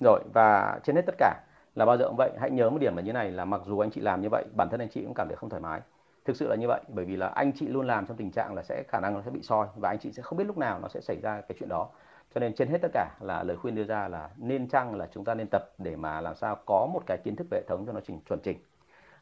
[0.00, 1.40] rồi và trên hết tất cả
[1.74, 3.78] là bao giờ cũng vậy hãy nhớ một điểm là như này là mặc dù
[3.78, 5.80] anh chị làm như vậy bản thân anh chị cũng cảm thấy không thoải mái.
[6.24, 8.54] Thực sự là như vậy bởi vì là anh chị luôn làm trong tình trạng
[8.54, 10.58] là sẽ khả năng nó sẽ bị soi và anh chị sẽ không biết lúc
[10.58, 11.88] nào nó sẽ xảy ra cái chuyện đó
[12.34, 15.08] cho nên trên hết tất cả là lời khuyên đưa ra là nên chăng là
[15.14, 17.64] chúng ta nên tập để mà làm sao có một cái kiến thức về hệ
[17.68, 18.58] thống cho nó chỉnh chuẩn chỉnh.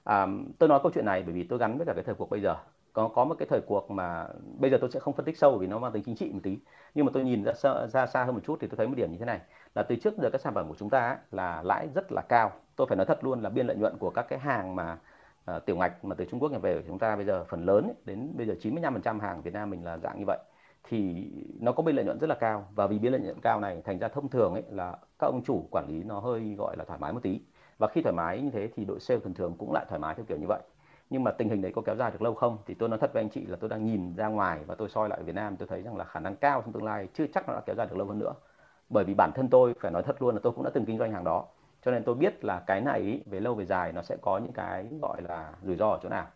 [0.05, 0.27] À,
[0.59, 2.40] tôi nói câu chuyện này bởi vì tôi gắn với cả cái thời cuộc bây
[2.40, 2.57] giờ.
[2.92, 4.27] Có có một cái thời cuộc mà
[4.59, 6.40] bây giờ tôi sẽ không phân tích sâu vì nó mang tính chính trị một
[6.42, 6.59] tí.
[6.94, 9.12] Nhưng mà tôi nhìn ra, ra xa hơn một chút thì tôi thấy một điểm
[9.12, 9.40] như thế này.
[9.75, 12.53] Là từ trước giờ các sản phẩm của chúng ta là lãi rất là cao.
[12.77, 14.99] Tôi phải nói thật luôn là biên lợi nhuận của các cái hàng mà
[15.57, 17.64] uh, tiểu ngạch mà từ Trung Quốc nhập về của chúng ta bây giờ phần
[17.64, 20.38] lớn ấy, đến bây giờ 95% hàng Việt Nam mình là dạng như vậy
[20.83, 22.66] thì nó có biên lợi nhuận rất là cao.
[22.75, 25.43] Và vì biên lợi nhuận cao này, thành ra thông thường ấy là các ông
[25.45, 27.40] chủ quản lý nó hơi, gọi là, thoải mái một tí.
[27.79, 30.14] Và khi thoải mái như thế thì đội sale thường thường cũng lại thoải mái
[30.14, 30.61] theo kiểu như vậy.
[31.11, 33.12] Nhưng mà tình hình đấy có kéo dài được lâu không thì tôi nói thật
[33.12, 35.57] với anh chị là tôi đang nhìn ra ngoài và tôi soi lại Việt Nam,
[35.57, 37.77] tôi thấy rằng là khả năng cao trong tương lai chưa chắc nó đã kéo
[37.77, 38.33] dài được lâu hơn nữa.
[38.88, 40.99] Bởi vì bản thân tôi, phải nói thật luôn là tôi cũng đã từng kinh
[40.99, 41.47] doanh hàng đó.
[41.85, 44.53] Cho nên tôi biết là cái này về lâu về dài nó sẽ có những
[44.53, 46.27] cái, gọi là, rủi ro ở chỗ nào.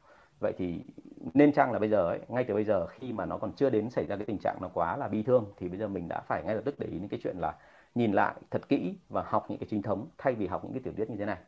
[0.40, 0.84] Vậy thì
[1.34, 3.70] nên chăng là bây giờ ấy, ngay từ bây giờ khi mà nó còn chưa
[3.70, 6.08] đến xảy ra cái tình trạng nó quá là bi thương thì bây giờ mình
[6.08, 7.54] đã phải ngay lập tức để ý những cái chuyện là
[7.94, 10.82] nhìn lại thật kỹ và học những cái chính thống thay vì học những cái
[10.82, 11.38] tiểu tiết như thế này.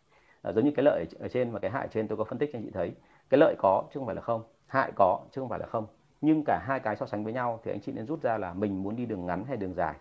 [0.42, 2.50] À, giống như cái lợi ở trên và cái hại trên tôi có phân tích
[2.52, 2.92] cho anh chị thấy.
[3.30, 5.86] Cái lợi có chứ không phải là không hại có chứ không phải là không.
[6.20, 8.54] Nhưng cả hai cái so sánh với nhau thì anh chị nên rút ra là
[8.54, 9.94] mình muốn đi đường ngắn hay đường dài.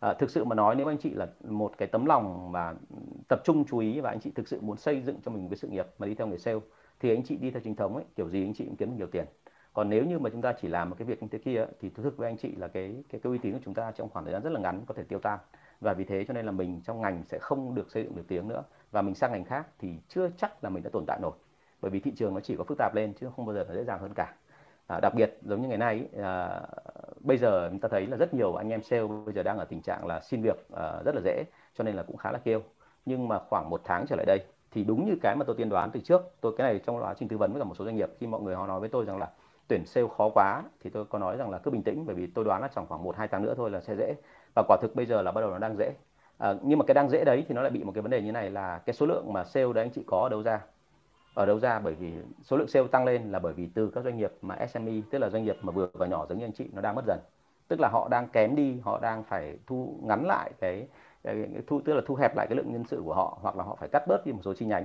[0.00, 2.74] À, thực sự mà nói nếu anh chị là một cái tấm lòng mà
[3.28, 5.48] tập trung chú ý và anh chị thực sự muốn xây dựng cho mình một
[5.50, 6.60] cái sự nghiệp mà đi theo nghề sale
[7.02, 8.96] thì anh chị đi theo chính thống ấy kiểu gì anh chị cũng kiếm được
[8.98, 9.24] nhiều tiền.
[9.72, 11.90] Còn nếu như mà chúng ta chỉ làm một cái việc như thế kia thì
[11.90, 14.08] thú thực với anh chị là cái cái, cái uy tín của chúng ta trong
[14.10, 15.38] khoảng thời gian rất là ngắn có thể tiêu tan.
[15.80, 18.24] Và vì thế cho nên là mình trong ngành sẽ không được xây dựng được
[18.28, 18.62] tiếng nữa.
[18.90, 21.32] Và mình sang ngành khác thì chưa chắc là mình đã tồn tại nổi.
[21.80, 23.74] Bởi vì thị trường nó chỉ có phức tạp lên chứ không bao giờ là
[23.74, 24.34] dễ dàng hơn cả.
[24.86, 26.60] À, đặc biệt giống như ngày nay à,
[27.20, 29.64] bây giờ chúng ta thấy là rất nhiều anh em sale bây giờ đang ở
[29.64, 32.38] tình trạng là xin việc à, rất là dễ cho nên là cũng khá là
[32.38, 32.62] kêu.
[33.06, 34.38] Nhưng mà khoảng một tháng trở lại đây
[34.72, 37.14] thì đúng như cái mà tôi tiên đoán từ trước tôi cái này trong quá
[37.18, 38.88] trình tư vấn với cả một số doanh nghiệp khi mọi người họ nói với
[38.88, 39.30] tôi rằng là
[39.68, 42.26] tuyển sale khó quá thì tôi có nói rằng là cứ bình tĩnh bởi vì
[42.26, 44.14] tôi đoán là trong khoảng một hai tháng nữa thôi là sẽ dễ.
[44.54, 45.94] Và quả thực bây giờ là bắt đầu nó đang dễ.
[46.38, 48.22] À, nhưng mà cái đang dễ đấy thì nó lại bị một cái vấn đề
[48.22, 50.60] như này là cái số lượng mà sale đấy anh chị có ở đâu ra?
[51.34, 51.78] Ở đâu ra?
[51.78, 54.54] Bởi vì số lượng sale tăng lên là bởi vì từ các doanh nghiệp mà
[54.54, 56.94] SME tức là doanh nghiệp mà vừa và nhỏ giống như anh chị nó đang
[56.94, 57.18] mất dần.
[57.68, 60.88] Tức là họ đang kém đi họ đang phải thu ngắn lại cái, cái
[61.66, 63.76] thu tức là thu hẹp lại cái lượng nhân sự của họ hoặc là họ
[63.80, 64.84] phải cắt bớt đi một số chi nhánh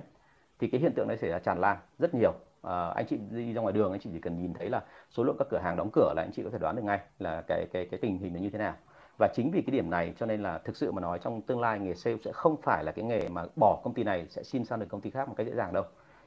[0.60, 2.34] thì cái hiện tượng này xảy ra tràn lan rất nhiều.
[2.62, 5.24] À, anh chị đi ra ngoài đường anh chị chỉ cần nhìn thấy là số
[5.24, 7.44] lượng các cửa hàng đóng cửa là anh chị có thể đoán được ngay là
[7.48, 8.74] cái cái cái tình hình nó như thế nào.
[9.20, 11.60] Và chính vì cái điểm này cho nên là thực sự mà nói trong tương
[11.60, 14.44] lai nghề sale sẽ không phải là cái nghề mà bỏ công ty này sẽ
[14.44, 15.84] xin sang được công ty khác một cách dễ dàng đâu.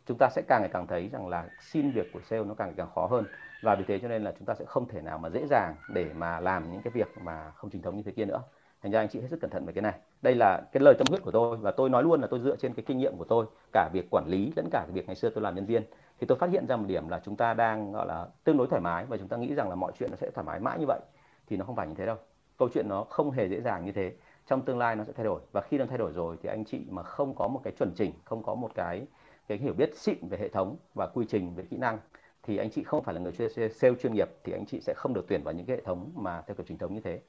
[0.06, 2.68] Chúng ta sẽ càng ngày càng thấy rằng là xin việc của sale nó càng
[2.68, 3.24] ngày càng khó hơn.
[3.62, 5.74] Và vì thế cho nên là chúng ta sẽ không thể nào mà dễ dàng
[5.94, 8.42] để mà làm những cái việc mà không chính thống như thế kia nữa
[8.82, 9.94] thành ra anh chị hết sức cẩn thận về cái này.
[10.22, 12.56] Đây là cái lời tâm huyết của tôi và tôi nói luôn là tôi dựa
[12.56, 15.30] trên cái kinh nghiệm của tôi, cả việc quản lý lẫn cả việc ngày xưa
[15.30, 15.82] tôi làm nhân viên.
[16.18, 18.66] Thì tôi phát hiện ra một điểm là chúng ta đang, gọi là, tương đối
[18.66, 20.78] thoải mái và chúng ta nghĩ rằng là mọi chuyện nó sẽ thoải mái mãi
[20.78, 21.00] như vậy.
[21.46, 22.16] Thì nó không phải như thế đâu.
[22.58, 24.12] Câu chuyện nó không hề dễ dàng như thế.
[24.46, 25.40] Trong tương lai nó sẽ thay đổi.
[25.52, 27.92] Và khi nó thay đổi rồi thì anh chị mà không có một cái chuẩn
[27.96, 29.06] chỉnh, không có một cái
[29.48, 31.98] cái hiểu biết xịn về hệ thống và quy trình, về kỹ năng
[32.42, 33.32] thì anh chị không phải là người
[33.70, 36.12] sale chuyên nghiệp thì anh chị sẽ không được tuyển vào những cái hệ thống
[36.14, 37.20] mà theo kiểu truyền thống như thế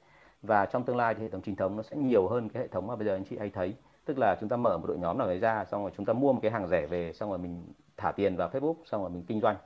[0.42, 2.68] và trong tương lai thì hệ thống chính thống nó sẽ nhiều hơn cái hệ
[2.68, 3.74] thống mà bây giờ anh chị hay thấy.
[4.04, 6.12] Tức là chúng ta mở một đội nhóm nào đấy ra, xong rồi chúng ta
[6.12, 7.64] mua một cái hàng rẻ về, xong rồi mình
[7.96, 9.56] thả tiền vào Facebook, xong rồi mình kinh doanh.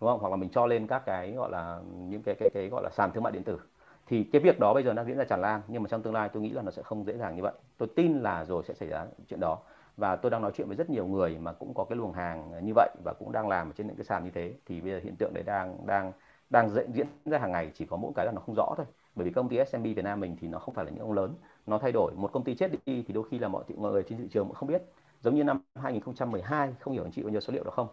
[0.00, 0.20] Đúng không?
[0.20, 2.90] Hoặc là mình cho lên các cái gọi là những cái cái cái gọi là
[2.92, 3.60] sàn thương mại điện tử.
[4.06, 6.14] Thì cái việc đó bây giờ đang diễn ra tràn lan, nhưng mà trong tương
[6.14, 7.52] lai tôi nghĩ là nó sẽ không dễ dàng như vậy.
[7.78, 9.58] Tôi tin là rồi sẽ xảy ra chuyện đó.
[9.96, 12.52] Và tôi đang nói chuyện với rất nhiều người mà cũng có cái luồng hàng
[12.62, 14.52] như vậy và cũng đang làm trên những cái sàn như thế.
[14.66, 16.12] Thì bây giờ hiện tượng đấy đang đang
[16.50, 19.24] đang diễn ra hàng ngày, chỉ có mỗi cái là nó không rõ thôi bởi
[19.24, 21.34] vì công ty SMB Việt Nam mình thì nó không phải là những ông lớn.
[21.66, 22.12] Nó thay đổi.
[22.16, 24.56] Một công ty chết đi thì đôi khi là mọi người trên thị trường cũng
[24.56, 24.82] không biết.
[25.20, 27.88] Giống như năm 2012 không hiểu anh chị bao nhiêu số liệu đó không?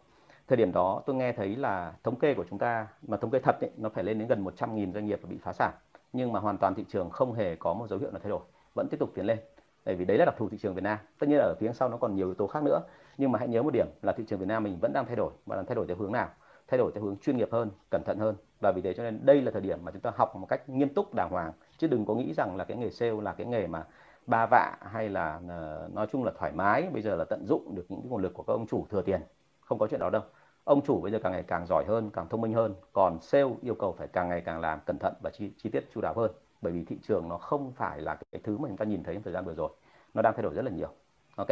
[0.47, 3.39] Thời điểm đó tôi nghe thấy là thống kê của chúng ta mà thống kê
[3.39, 5.73] thật ấy, nó phải lên đến gần 100.000 doanh nghiệp bị phá sản.
[6.13, 8.41] Nhưng mà hoàn toàn thị trường không hề có một dấu hiệu nào thay đổi.
[8.73, 9.39] Vẫn tiếp tục tiến lên.
[9.85, 10.97] Bởi vì đấy là đặc thù thị trường Việt Nam.
[11.19, 12.79] Tất nhiên là ở phía sau nó còn nhiều yếu tố khác nữa.
[13.17, 15.15] Nhưng mà hãy nhớ một điểm là thị trường Việt Nam mình vẫn đang thay
[15.15, 15.31] đổi.
[15.45, 16.29] Và đang thay đổi theo hướng nào?
[16.67, 18.35] Thay đổi theo hướng chuyên nghiệp hơn cẩn thận hơn.
[18.61, 20.69] Và vì thế cho nên đây là thời điểm mà chúng ta học một cách
[20.69, 21.51] nghiêm túc đàng hoàng.
[21.77, 23.85] Chứ đừng có nghĩ rằng là cái nghề sale là cái nghề mà
[24.27, 27.75] ba vạ hay là ờ, nói chung là thoải mái bây giờ là tận dụng
[27.75, 29.21] được những cái nguồn lực của các ông chủ thừa tiền.
[29.61, 30.21] Không có chuyện đó đâu.
[30.63, 32.75] Ông chủ bây giờ càng ngày càng giỏi hơn càng thông minh hơn.
[32.93, 35.85] Còn sale yêu cầu phải càng ngày càng làm cẩn thận và chi, chi tiết
[35.93, 36.31] chu đáo hơn.
[36.61, 39.15] Bởi vì thị trường nó không phải là cái thứ mà chúng ta nhìn thấy
[39.15, 39.69] trong thời gian vừa rồi.
[40.13, 40.89] Nó đang thay đổi rất là nhiều.
[41.35, 41.47] Ok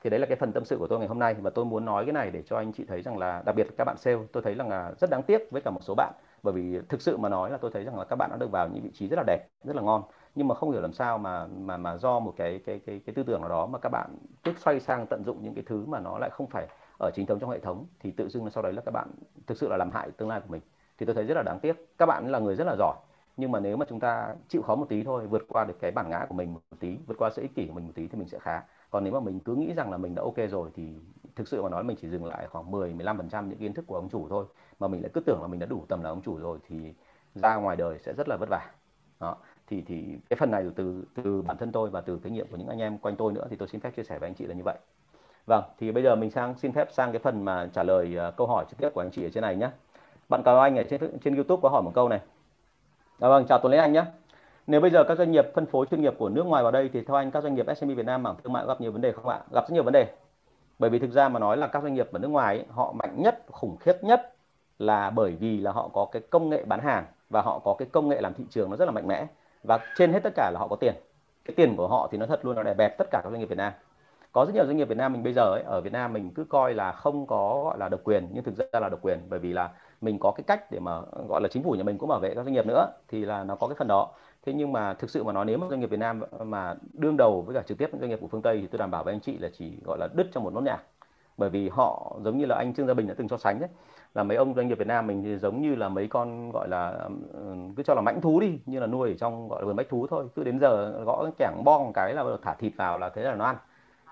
[0.00, 1.34] thì đấy là cái phần tâm sự của tôi ngày hôm nay.
[1.34, 3.64] Và tôi muốn nói cái này để cho anh chị thấy rằng là, đặc biệt
[3.64, 5.94] là các bạn sale, tôi thấy rằng là rất đáng tiếc với cả một số
[5.94, 6.12] bạn.
[6.42, 8.50] Bởi vì thực sự mà nói là tôi thấy rằng là các bạn đã được
[8.50, 10.02] vào những vị trí rất là đẹp, rất là ngon.
[10.34, 13.14] Nhưng mà không hiểu làm sao mà mà mà do một cái cái cái cái
[13.14, 14.10] tư tưởng nào đó mà các bạn
[14.44, 16.66] cứ xoay sang tận dụng những cái thứ mà nó lại không phải
[17.00, 19.08] ở chính thống trong hệ thống, thì tự dưng là sau đấy là các bạn
[19.46, 20.62] thực sự là làm hại tương lai của mình.
[20.98, 21.88] Thì tôi thấy rất là đáng tiếc.
[21.98, 22.96] Các bạn là người rất là giỏi,
[23.36, 25.90] nhưng mà nếu mà chúng ta chịu khó một tí thôi, vượt qua được cái
[25.90, 28.06] bản ngã của mình một tí, vượt qua sự ích kỷ của mình một tí
[28.06, 30.36] thì mình sẽ khá còn nếu mà mình cứ nghĩ rằng là mình đã ok
[30.50, 30.92] rồi thì
[31.36, 33.94] thực sự mà nói mình chỉ dừng lại khoảng 10 15% những kiến thức của
[33.94, 34.46] ông chủ thôi.
[34.78, 36.94] Mà mình lại cứ tưởng là mình đã đủ tầm là ông chủ rồi thì
[37.34, 38.70] ra ngoài đời sẽ rất là vất vả.
[39.20, 42.46] Đó thì thì cái phần này từ từ bản thân tôi và từ kinh nghiệm
[42.50, 44.34] của những anh em quanh tôi nữa thì tôi xin phép chia sẻ với anh
[44.34, 44.78] chị là như vậy.
[45.46, 48.36] Vâng thì bây giờ mình sang xin phép sang cái phần mà trả lời uh,
[48.36, 49.70] câu hỏi trực tiếp của anh chị ở trên này nhé
[50.28, 52.20] bạn Cao anh ở trên trên youtube có hỏi một câu này?
[53.20, 54.04] À, vâng chào tuấn lê anh nhé
[54.68, 56.90] nếu bây giờ các doanh nghiệp phân phối chuyên nghiệp của nước ngoài vào đây
[56.92, 59.00] thì theo anh các doanh nghiệp SME Việt Nam mảng thương mại gặp nhiều vấn
[59.00, 59.40] đề không ạ?
[59.52, 60.06] Gặp rất nhiều vấn đề.
[60.78, 62.92] Bởi vì thực ra mà nói là các doanh nghiệp ở nước ngoài ấy, họ
[62.92, 64.34] mạnh nhất, khủng khiếp nhất
[64.78, 67.88] là bởi vì là họ có cái công nghệ bán hàng và họ có cái
[67.92, 69.26] công nghệ làm thị trường nó rất là mạnh mẽ
[69.62, 70.94] và trên hết tất cả là họ có tiền.
[71.44, 73.40] Cái tiền của họ thì nó thật luôn nó đè bẹp tất cả các doanh
[73.40, 73.72] nghiệp Việt Nam.
[74.32, 76.30] Có rất nhiều doanh nghiệp Việt Nam mình bây giờ ấy, ở Việt Nam mình
[76.34, 79.18] cứ coi là không có gọi là độc quyền nhưng thực ra là độc quyền
[79.28, 81.98] bởi vì là mình có cái cách để mà gọi là chính phủ nhà mình
[81.98, 84.10] cũng bảo vệ các doanh nghiệp nữa thì là nó có cái phần đó
[84.46, 87.16] thế nhưng mà thực sự mà nói nếu mà doanh nghiệp Việt Nam mà đương
[87.16, 89.14] đầu với cả trực tiếp doanh nghiệp của phương Tây thì tôi đảm bảo với
[89.14, 90.82] anh chị là chỉ gọi là đứt trong một nốt nhạc.
[91.36, 93.68] Bởi vì họ giống như là anh Trương Gia Bình đã từng so sánh đấy
[94.14, 96.68] là mấy ông doanh nghiệp Việt Nam mình thì giống như là mấy con gọi
[96.68, 97.08] là
[97.76, 99.88] cứ cho là mãnh thú đi như là nuôi ở trong gọi là vườn bách
[99.88, 100.28] thú thôi.
[100.34, 103.34] Cứ đến giờ gõ cái kẻng bong cái là thả thịt vào là thế là
[103.34, 103.56] nó ăn.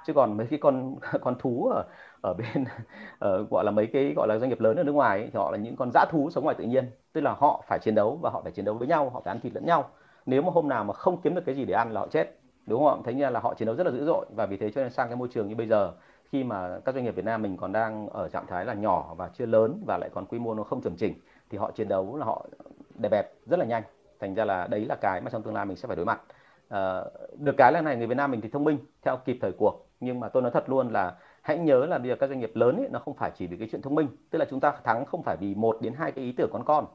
[0.07, 1.85] Chứ còn mấy cái con con thú ở
[2.23, 2.65] ở bên
[3.19, 5.39] ở gọi là mấy cái gọi là doanh nghiệp lớn ở nước ngoài ấy, thì
[5.39, 6.91] họ là những con dã thú sống ngoài tự nhiên.
[7.13, 9.33] Tức là họ phải chiến đấu và họ phải chiến đấu với nhau họ phải
[9.35, 9.91] ăn thịt lẫn nhau
[10.27, 12.39] nếu mà hôm nào mà không kiếm được cái gì để ăn là họ chết
[12.67, 13.03] đúng không ạ?
[13.05, 14.27] Thấy như là họ chiến đấu rất là dữ dội.
[14.37, 15.93] Và vì thế cho nên sang cái môi trường như bây giờ
[16.31, 19.15] khi mà các doanh nghiệp Việt Nam mình còn đang ở trạng thái là nhỏ
[19.17, 21.15] và chưa lớn và lại còn quy mô nó không chuẩn chỉnh
[21.51, 22.47] thì họ chiến đấu là họ
[22.95, 23.83] đẹp bẹp rất là nhanh.
[24.21, 26.21] Thành ra là đấy là cái mà trong tương lai mình sẽ phải đối mặt.
[26.69, 27.05] À,
[27.39, 29.87] được cái là này người Việt Nam mình thì thông minh theo kịp thời cuộc.
[30.01, 32.53] Nhưng mà tôi nói thật luôn là hãy nhớ là bây giờ các doanh nghiệp
[32.55, 34.09] lớn ấy, nó không phải chỉ vì cái chuyện thông minh.
[34.31, 36.65] Tức là chúng ta thắng không phải vì một đến hai cái ý tưởng con
[36.65, 36.87] con.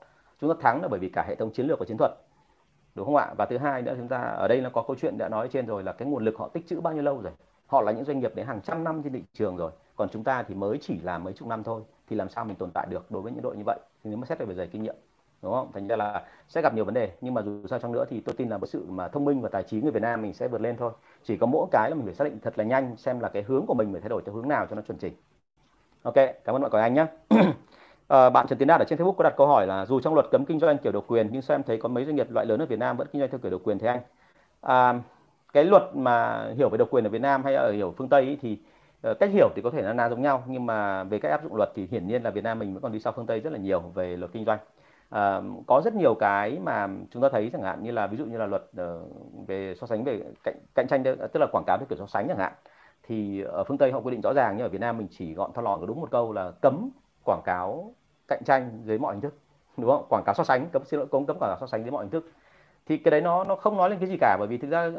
[0.42, 2.12] Chúng ta thắng là bởi vì cả hệ thống chiến lược và chiến thuật
[2.96, 3.34] đúng không ạ?
[3.38, 5.66] Và thứ hai nữa, chúng ta ở đây nó có câu chuyện đã nói trên
[5.66, 7.34] rồi là cái nguồn lực họ tích trữ bao nhiêu lâu rồi.
[7.68, 9.72] Họ là những doanh nghiệp đến hàng trăm năm trên thị trường rồi.
[9.96, 12.56] Còn chúng ta thì mới chỉ là mấy chục năm thôi, thì làm sao mình
[12.56, 13.80] tồn tại được đối với những đội như vậy?
[14.04, 14.96] Thì nếu mà xét về bề dày kinh nghiệm,
[15.42, 15.72] đúng không?
[15.74, 17.12] Thành ra là sẽ gặp nhiều vấn đề.
[17.22, 19.42] Nhưng mà dù sao trong nữa thì tôi tin là với sự mà thông minh
[19.42, 20.92] và tài trí người Việt Nam mình sẽ vượt lên thôi.
[21.24, 23.44] Chỉ có mỗi cái là mình phải xác định thật là nhanh, xem là cái
[23.44, 25.14] hướng của mình phải thay đổi theo hướng nào cho nó chuẩn chỉnh.
[26.04, 27.06] Ok, cảm ơn mọi người anh nhé
[28.12, 30.14] à, bạn Trần Tiến Đạt ở trên Facebook có đặt câu hỏi là dù trong
[30.14, 32.32] luật cấm kinh doanh kiểu độc quyền nhưng sao em thấy có mấy doanh nghiệp
[32.32, 34.02] loại lớn ở Việt Nam vẫn kinh doanh theo kiểu độc quyền thế anh?
[34.62, 35.02] À,
[35.54, 38.22] cái luật mà hiểu về độc quyền ở Việt Nam hay ở hiểu phương Tây
[38.22, 38.60] ý, thì
[39.12, 41.44] uh, cách hiểu thì có thể là na giống nhau nhưng mà về cách áp
[41.44, 43.40] dụng luật thì hiển nhiên là Việt Nam mình vẫn còn đi sau phương Tây
[43.40, 44.60] rất là nhiều về luật kinh doanh.
[45.10, 48.26] À, có rất nhiều cái mà chúng ta thấy chẳng hạn như là ví dụ
[48.26, 51.78] như là luật uh, về so sánh về cạnh, cạnh tranh tức là quảng cáo
[51.78, 52.54] theo kiểu so sánh chẳng hạn
[53.04, 55.34] thì ở phương Tây họ quy định rõ ràng nhưng ở Việt Nam mình chỉ
[55.34, 56.90] gọn thon lọn có đúng một câu là cấm
[57.26, 57.94] quảng cáo
[58.32, 59.34] cạnh tranh dưới mọi hình thức
[59.78, 60.06] đúng không?
[60.10, 62.04] Quảng cáo so sánh cấm xin lỗi cấm cấm quảng cáo so sánh dưới mọi
[62.04, 62.32] hình thức.
[62.86, 64.92] Thì cái đấy nó nó không nói lên cái gì cả bởi vì thực ra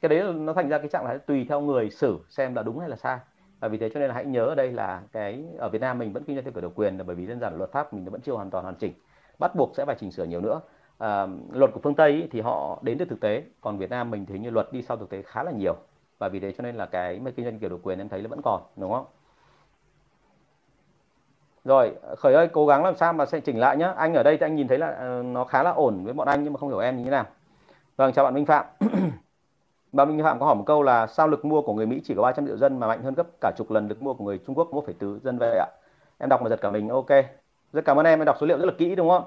[0.00, 2.78] cái đấy nó thành ra cái trạng là tùy theo người xử xem là đúng
[2.78, 3.18] hay là sai.
[3.60, 5.98] Và vì thế cho nên là hãy nhớ ở đây là cái ở Việt Nam
[5.98, 7.94] mình vẫn kinh doanh theo kiểu độc quyền là bởi vì đơn giản luật pháp
[7.94, 8.92] mình nó vẫn chưa hoàn toàn hoàn chỉnh.
[9.38, 10.60] Bắt buộc sẽ phải chỉnh sửa nhiều nữa.
[10.98, 14.10] À, luật của phương Tây ý, thì họ đến từ thực tế còn Việt Nam
[14.10, 15.76] mình thì như luật đi sau thực tế khá là nhiều.
[16.18, 18.22] Và vì thế cho nên là cái mà kinh doanh kiểu độc quyền em thấy
[18.22, 19.04] là vẫn còn đúng không?
[21.66, 23.92] Rồi khởi ơi cố gắng làm sao mà sẽ chỉnh lại nhá.
[23.96, 26.28] Anh ở đây thì anh nhìn thấy là ờ, nó khá là ổn với bọn
[26.28, 27.24] anh nhưng mà không hiểu em như thế nào.
[27.96, 28.64] Vâng chào bạn Minh Phạm.
[29.92, 32.14] Bạn Minh Phạm có hỏi một câu là sao lực mua của người Mỹ chỉ
[32.14, 34.38] có 300 triệu dân mà mạnh hơn gấp cả chục lần lực mua của người
[34.46, 35.66] Trung Quốc 1,4 dân vậy ạ?
[36.18, 37.06] Em đọc mà giật cả mình ok.
[37.72, 39.24] Rất cảm ơn em em đọc số liệu rất là kỹ đúng không?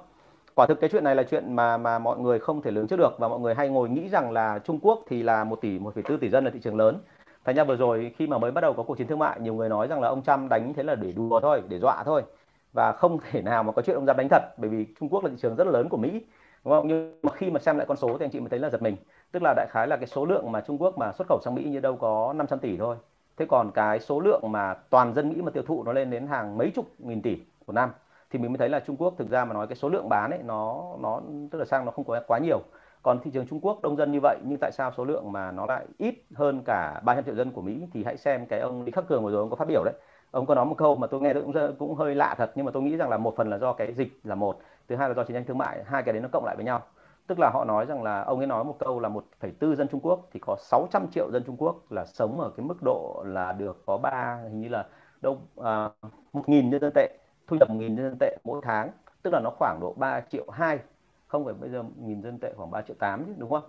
[0.55, 2.99] Quả thực cái chuyện này là chuyện mà mà mọi người không thể lường trước
[2.99, 5.79] được và mọi người hay ngồi nghĩ rằng là Trung Quốc thì là một tỷ
[5.79, 7.01] 1,4 tỷ dân là thị trường lớn
[7.45, 9.53] thành ra vừa rồi, khi mà mới bắt đầu có cuộc chiến thương mại, nhiều
[9.53, 12.23] người nói rằng là ông Trump đánh thế là để đùa thôi, để dọa thôi.
[12.73, 15.23] Và không thể nào mà có chuyện ông Trump đánh thật, bởi vì Trung Quốc
[15.23, 16.11] là thị trường rất là lớn của Mỹ,
[16.65, 16.87] đúng không?
[16.87, 18.81] Nhưng mà khi mà xem lại con số thì anh chị mới thấy là giật
[18.81, 18.95] mình.
[19.31, 21.55] Tức là đại khái là cái số lượng mà Trung Quốc mà xuất khẩu sang
[21.55, 22.95] Mỹ như đâu có 500 tỷ thôi.
[23.37, 26.27] Thế còn cái số lượng mà toàn dân Mỹ mà tiêu thụ nó lên đến
[26.27, 27.91] hàng mấy chục nghìn tỷ một năm,
[28.29, 30.31] thì mình mới thấy là Trung Quốc thực ra mà nói cái số lượng bán
[30.31, 31.21] ấy, nó nó,
[31.51, 32.61] tức là sang nó không có quá nhiều
[33.01, 35.51] còn thị trường Trung Quốc đông dân như vậy nhưng tại sao số lượng mà
[35.51, 37.87] nó lại ít hơn cả 300 triệu dân của Mỹ?
[37.93, 39.93] Thì hãy xem cái ông Lý Khắc Cường vừa rồi ông có phát biểu đấy.
[40.31, 42.71] Ông có nói một câu mà tôi nghe cũng cũng hơi lạ thật nhưng mà
[42.71, 45.15] tôi nghĩ rằng là một phần là do cái dịch là một thứ hai là
[45.15, 46.81] do chiến tranh thương mại hai cái đấy nó cộng lại với nhau.
[47.27, 49.99] Tức là họ nói rằng là ông ấy nói một câu là 1,4 dân Trung
[50.03, 53.51] Quốc thì có 600 triệu dân Trung Quốc là sống ở cái mức độ là
[53.51, 54.85] được có ba hình như là
[55.21, 55.89] đâu à,
[56.33, 58.91] một nghìn nhân dân tệ thu nhập một nghìn nhân dân tệ mỗi tháng.
[59.23, 60.79] Tức là nó khoảng độ 3 triệu hai
[61.29, 63.63] không phải bây giờ nghìn dân tệ khoảng 3 triệu 8 chứ, đúng không?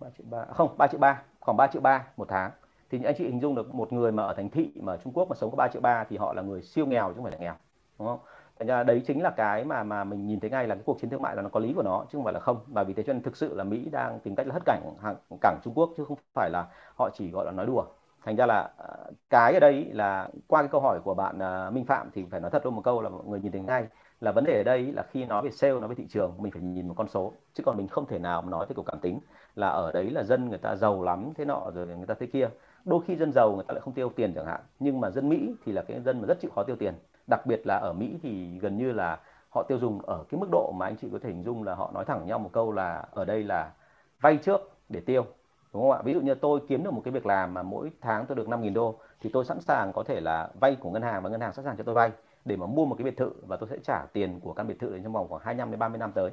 [0.00, 2.50] 3 triệu 3 à, không 3 triệu 3 khoảng 3 triệu 3 một tháng.
[2.90, 5.28] Thì anh chị hình dung được một người mà ở thành thị mà Trung Quốc
[5.28, 7.32] mà sống có 3 triệu 3 thì họ là người siêu nghèo chứ không phải
[7.32, 7.54] là nghèo,
[7.98, 8.18] đúng không?
[8.58, 11.00] Thành ra đấy chính là cái mà mà mình nhìn thấy ngay là cái cuộc
[11.00, 12.60] chiến thương mại là nó có lý của nó chứ không phải là không.
[12.66, 14.82] Và vì thế cho nên thực sự là Mỹ đang tìm cách là hất cảnh
[15.02, 16.66] hàng, cảng Trung Quốc chứ không phải là
[16.98, 17.84] họ chỉ gọi là nói đùa.
[18.24, 18.88] Thành ra là à,
[19.30, 22.40] cái ở đây là qua cái câu hỏi của bạn à, Minh Phạm thì phải
[22.40, 23.86] nói thật luôn một câu là mọi người nhìn thấy ngay
[24.24, 26.52] là vấn đề ở đây là khi nói về sale, nói về thị trường, mình
[26.52, 27.32] phải nhìn một con số.
[27.54, 29.20] Chứ còn mình không thể nào mà nói theo kiểu cảm tính.
[29.56, 32.26] Là ở đấy là dân người ta giàu lắm, thế nọ, rồi người ta thế
[32.26, 32.48] kia.
[32.84, 34.60] Đôi khi dân giàu người ta lại không tiêu tiền chẳng hạn.
[34.80, 36.94] Nhưng mà dân Mỹ thì là cái dân mà rất chịu khó tiêu tiền.
[37.26, 39.18] Đặc biệt là ở Mỹ thì gần như là
[39.50, 41.74] họ tiêu dùng ở cái mức độ mà anh chị có thể hình dung là
[41.74, 43.72] họ nói thẳng nhau một câu là ở đây là
[44.20, 45.26] vay trước để tiêu.
[45.72, 46.02] Đúng không ạ?
[46.04, 48.48] Ví dụ như tôi kiếm được một cái việc làm mà mỗi tháng tôi được
[48.48, 51.40] 5.000 đô thì tôi sẵn sàng có thể là vay của ngân hàng và ngân
[51.40, 52.10] hàng sẵn sàng cho tôi vay
[52.44, 54.78] để mà mua một cái biệt thự và tôi sẽ trả tiền của căn biệt
[54.78, 56.30] thự trong vòng khoảng 25 đến 30 năm tới.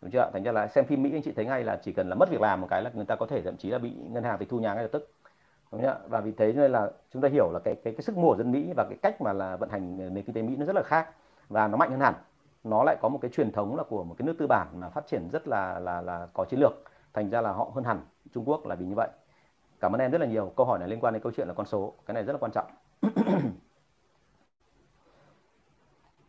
[0.00, 2.08] Đúng chưa thành ra là xem phim Mỹ anh chị thấy ngay là chỉ cần
[2.08, 3.92] là mất việc làm một cái là người ta có thể thậm chí là bị
[4.10, 5.10] ngân hàng tịch thu nhà ngay lập tức.
[5.72, 8.16] Đúng chưa và vì thế nên là chúng ta hiểu là cái cái cái sức
[8.16, 10.56] mua của dân Mỹ và cái cách mà là vận hành nền kinh tế Mỹ
[10.56, 11.10] nó rất là khác
[11.48, 12.14] và nó mạnh hơn hẳn.
[12.64, 14.88] Nó lại có một cái truyền thống là của một cái nước tư bản mà
[14.88, 16.72] phát triển rất là là là có chiến lược.
[17.12, 18.00] Thành ra là họ hơn hẳn
[18.34, 19.08] Trung Quốc là vì như vậy.
[19.80, 20.52] Cảm ơn em rất là nhiều.
[20.56, 21.94] Câu hỏi này liên quan đến câu chuyện là con số.
[22.06, 22.66] Cái này rất là quan trọng.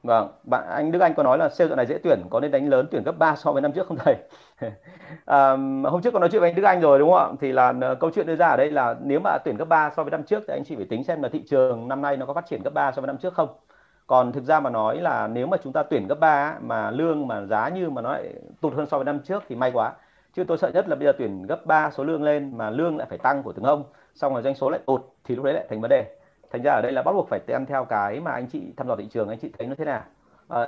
[0.06, 2.52] Vâng, bạn anh Đức Anh có nói là sale dạo này dễ tuyển, có nên
[2.52, 4.16] đánh lớn tuyển gấp 3 so với năm trước không thầy?
[5.26, 5.52] à,
[5.84, 7.36] hôm trước có nói chuyện với anh Đức Anh rồi đúng không ạ?
[7.42, 9.90] Thì là ờ, câu chuyện đưa ra ở đây là nếu mà tuyển gấp 3
[9.98, 12.18] so với năm trước thì anh chị phải tính xem là thị trường năm nay
[12.18, 13.50] nó có phát triển gấp 3 so với năm trước không.
[14.08, 17.28] Còn thực ra mà nói là nếu mà chúng ta tuyển gấp 3 mà lương
[17.28, 19.94] mà giá như mà nó lại tụt hơn so với năm trước thì may quá.
[20.34, 22.98] Chứ tôi sợ nhất là bây giờ tuyển gấp 3 số lương lên mà lương
[22.98, 23.84] lại phải tăng của từng ông,
[24.16, 26.06] xong rồi doanh số lại tụt thì lúc đấy lại thành vấn đề
[26.52, 28.88] thành ra ở đây là bắt buộc phải ăn theo cái mà anh chị thăm
[28.88, 30.02] dò thị trường anh chị thấy nó thế nào?
[30.48, 30.68] À,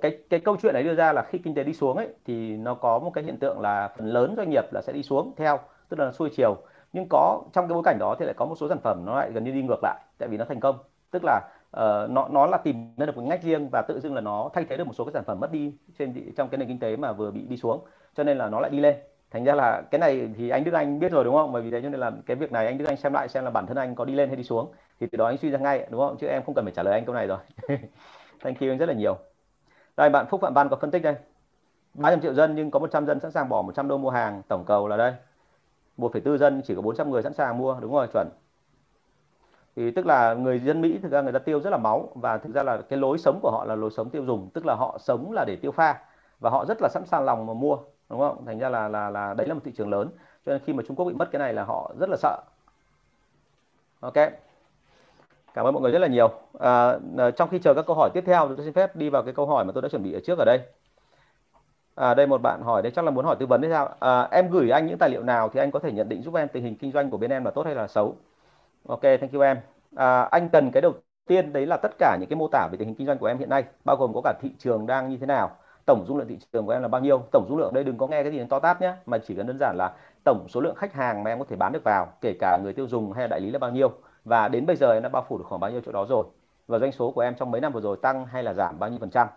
[0.00, 2.56] cái cái câu chuyện này đưa ra là khi kinh tế đi xuống ấy thì
[2.56, 5.32] nó có một cái hiện tượng là phần lớn doanh nghiệp là sẽ đi xuống
[5.36, 6.56] theo tức là xuôi chiều.
[6.92, 9.16] Nhưng có trong cái bối cảnh đó thì lại có một số sản phẩm nó
[9.16, 10.76] lại gần như đi ngược lại tại vì nó thành công.
[11.10, 11.40] Tức là
[11.76, 14.50] uh, nó nó là tìm ra được một ngách riêng và tự dưng là nó
[14.54, 16.78] thay thế được một số cái sản phẩm mất đi trên trong cái nền kinh
[16.78, 17.80] tế mà vừa bị đi xuống
[18.14, 18.96] cho nên là nó lại đi lên.
[19.30, 21.52] Thành ra là cái này thì anh Đức Anh biết rồi đúng không?
[21.52, 23.44] Bởi vì thế cho nên là cái việc này anh Đức Anh xem lại xem
[23.44, 24.72] là bản thân anh có đi lên hay đi xuống
[25.02, 26.16] thì từ đó anh suy ra ngay đúng không?
[26.20, 27.38] Chứ em không cần phải trả lời anh câu này rồi.
[28.40, 29.18] Thank you anh rất là nhiều.
[29.96, 31.14] Đây bạn Phúc Phạm Văn có phân tích đây.
[31.94, 34.64] 300 triệu dân nhưng có 100 dân sẵn sàng bỏ 100 đô mua hàng tổng
[34.64, 35.14] cầu là đây.
[35.98, 38.28] 1,4 dân chỉ có 400 người sẵn sàng mua đúng rồi chuẩn.
[39.76, 42.38] Thì tức là người dân Mỹ thực ra người ta tiêu rất là máu và
[42.38, 44.74] thực ra là cái lối sống của họ là lối sống tiêu dùng tức là
[44.74, 46.00] họ sống là để tiêu pha
[46.40, 48.44] và họ rất là sẵn sàng lòng mà mua đúng không?
[48.46, 50.08] Thành ra là là là đấy là một thị trường lớn.
[50.46, 52.40] Cho nên khi mà Trung Quốc bị mất cái này là họ rất là sợ.
[54.00, 54.51] Ok
[55.54, 56.30] cảm ơn mọi người rất là nhiều.
[56.58, 59.22] À, à, trong khi chờ các câu hỏi tiếp theo tôi xin phép đi vào
[59.22, 60.60] cái câu hỏi mà tôi đã chuẩn bị ở trước ở đây.
[61.94, 63.88] À, đây một bạn hỏi đây chắc là muốn hỏi tư vấn thế sao?
[64.00, 66.34] À, em gửi anh những tài liệu nào thì anh có thể nhận định giúp
[66.34, 68.16] em tình hình kinh doanh của bên em là tốt hay là xấu?
[68.88, 69.56] Ok thank you em.
[69.96, 70.92] À, anh cần cái đầu
[71.26, 73.26] tiên đấy là tất cả những cái mô tả về tình hình kinh doanh của
[73.26, 75.50] em hiện nay bao gồm có cả thị trường đang như thế nào
[75.86, 77.22] tổng dung lượng thị trường của em là bao nhiêu.
[77.32, 79.46] Tổng dung lượng đây đừng có nghe cái gì to tát nhé mà chỉ cần
[79.46, 79.92] đơn giản là
[80.24, 82.72] tổng số lượng khách hàng mà em có thể bán được vào kể cả người
[82.72, 83.92] tiêu dùng hay là đại lý là bao nhiêu
[84.24, 86.24] và đến bây giờ em đã bao phủ được khoảng bao nhiêu chỗ đó rồi?
[86.66, 88.90] Và doanh số của em trong mấy năm vừa rồi tăng hay là giảm bao
[88.90, 89.28] nhiêu phần trăm?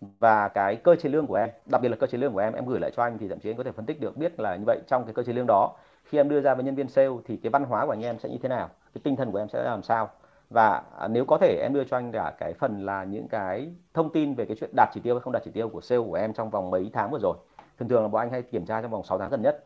[0.00, 2.52] Và cái cơ chế lương của em, đặc biệt là cơ chế lương của em
[2.52, 4.40] em gửi lại cho anh thì thậm chí anh có thể phân tích được, biết
[4.40, 5.72] là như vậy trong cái cơ chế lương đó.
[6.04, 8.18] Khi em đưa ra với nhân viên sale thì cái văn hóa của anh em
[8.18, 8.68] sẽ như thế nào?
[8.94, 10.10] Cái tinh thần của em sẽ làm sao?
[10.50, 13.72] Và à, nếu có thể em đưa cho anh cả cái phần là những cái
[13.94, 16.02] thông tin về cái chuyện đạt chỉ tiêu hay không đạt chỉ tiêu của sale
[16.06, 17.36] của em trong vòng mấy tháng vừa rồi.
[17.78, 19.64] Thường thường là bọn anh hay kiểm tra trong vòng 6 tháng gần nhất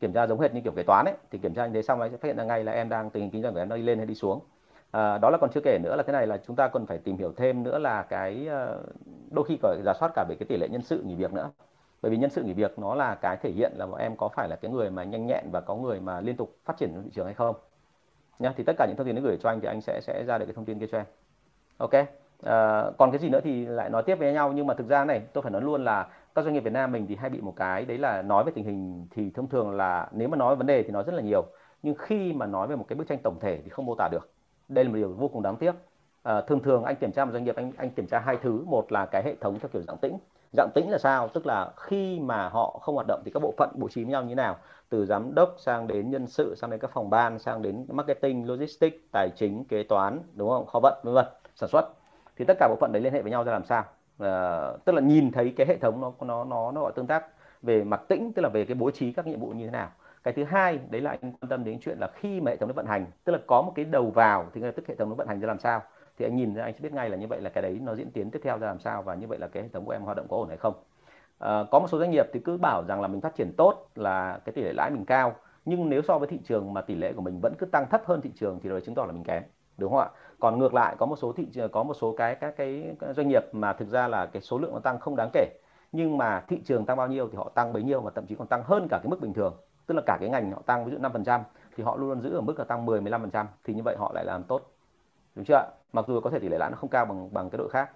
[0.00, 2.00] kiểm tra giống hệt như kiểu kế toán ấy thì kiểm tra như thế xong
[2.00, 3.68] anh sẽ phát hiện ra ngay là em đang tình hình kinh doanh của em
[3.68, 4.40] đang đi lên hay đi xuống.
[4.90, 6.98] À, đó là còn chưa kể nữa là thế này là chúng ta cần phải
[6.98, 8.82] tìm hiểu thêm nữa là cái ờ,
[9.30, 11.50] đôi khi phải giả soát cả về cái tỷ lệ nhân sự nghỉ việc nữa.
[12.02, 14.28] Bởi vì nhân sự nghỉ việc nó là cái thể hiện là bọn em có
[14.28, 17.02] phải là cái người mà nhanh nhẹn và có người mà liên tục phát triển
[17.04, 17.56] thị trường hay không.
[18.38, 20.24] Nhá thì tất cả những thông tin nó gửi cho anh thì anh sẽ sẽ
[20.24, 21.06] ra được cái thông tin kia cho em.
[21.78, 21.92] Ok?
[22.42, 24.52] À, còn cái gì nữa thì lại nói tiếp với nhau.
[24.52, 26.92] Nhưng mà thực ra này tôi phải nói luôn là các doanh nghiệp Việt Nam
[26.92, 29.70] mình thì hay bị một cái đấy là nói về tình hình thì thông thường
[29.70, 31.44] là nếu mà nói vấn đề thì nói rất là nhiều.
[31.82, 34.08] Nhưng khi mà nói về một cái bức tranh tổng thể thì không mô tả
[34.12, 34.30] được.
[34.68, 35.74] Đây là một điều vô cùng đáng tiếc.
[36.22, 38.64] À, thường thường anh kiểm tra một doanh nghiệp anh anh kiểm tra hai thứ.
[38.66, 40.18] Một là cái hệ thống theo kiểu dạng tĩnh.
[40.52, 41.28] Dạng tĩnh là sao?
[41.28, 44.12] Tức là khi mà họ không hoạt động thì các bộ phận bố trí với
[44.12, 44.56] nhau như thế nào?
[44.88, 48.48] Từ giám đốc sang đến nhân sự sang đến các phòng ban sang đến marketing
[48.48, 50.66] logistics tài chính kế toán đúng không?
[50.66, 51.88] Kho vận vân vân sản xuất.
[52.36, 53.84] Thì tất cả bộ phận đấy liên hệ với nhau ra làm sao?
[54.20, 57.26] À, tức là nhìn thấy cái hệ thống nó nó nó nó gọi tương tác
[57.62, 59.90] về mặt tĩnh tức là về cái bố trí các nhiệm vụ như thế nào.
[60.22, 62.68] Cái thứ hai đấy là anh quan tâm đến chuyện là khi mà hệ thống
[62.68, 65.08] nó vận hành tức là có một cái đầu vào thì ngay tức hệ thống
[65.08, 65.82] nó vận hành ra làm sao.
[66.18, 67.94] Thì anh nhìn ra anh sẽ biết ngay là như vậy là cái đấy nó
[67.94, 69.92] diễn tiến tiếp theo ra làm sao và như vậy là cái hệ thống của
[69.92, 70.74] em hoạt động có ổn hay không.
[71.38, 73.90] À, có một số doanh nghiệp thì cứ bảo rằng là mình phát triển tốt
[73.94, 76.94] là cái tỷ lệ lãi mình cao nhưng nếu so với thị trường mà tỷ
[76.94, 79.12] lệ của mình vẫn cứ tăng thấp hơn thị trường thì điều chứng tỏ là
[79.12, 79.42] mình kém
[79.78, 80.08] đúng không ạ?
[80.40, 83.28] Còn ngược lại, có một số thị trường có một số cái, các cái doanh
[83.28, 85.46] nghiệp mà thực ra là cái số lượng nó tăng không đáng kể.
[85.92, 88.34] Nhưng mà thị trường tăng bao nhiêu thì họ tăng bấy nhiêu và thậm chí
[88.34, 89.56] còn tăng hơn cả cái mức bình thường.
[89.86, 91.40] Tức là cả cái ngành họ tăng, ví dụ 5%
[91.76, 94.12] thì họ luôn luôn giữ ở mức là tăng 10 15% thì như vậy họ
[94.14, 94.62] lại làm tốt.
[95.34, 95.64] Đúng chưa ạ?
[95.92, 97.90] Mặc dù có thể tỷ lệ lãi nó không cao bằng bằng cái đội khác,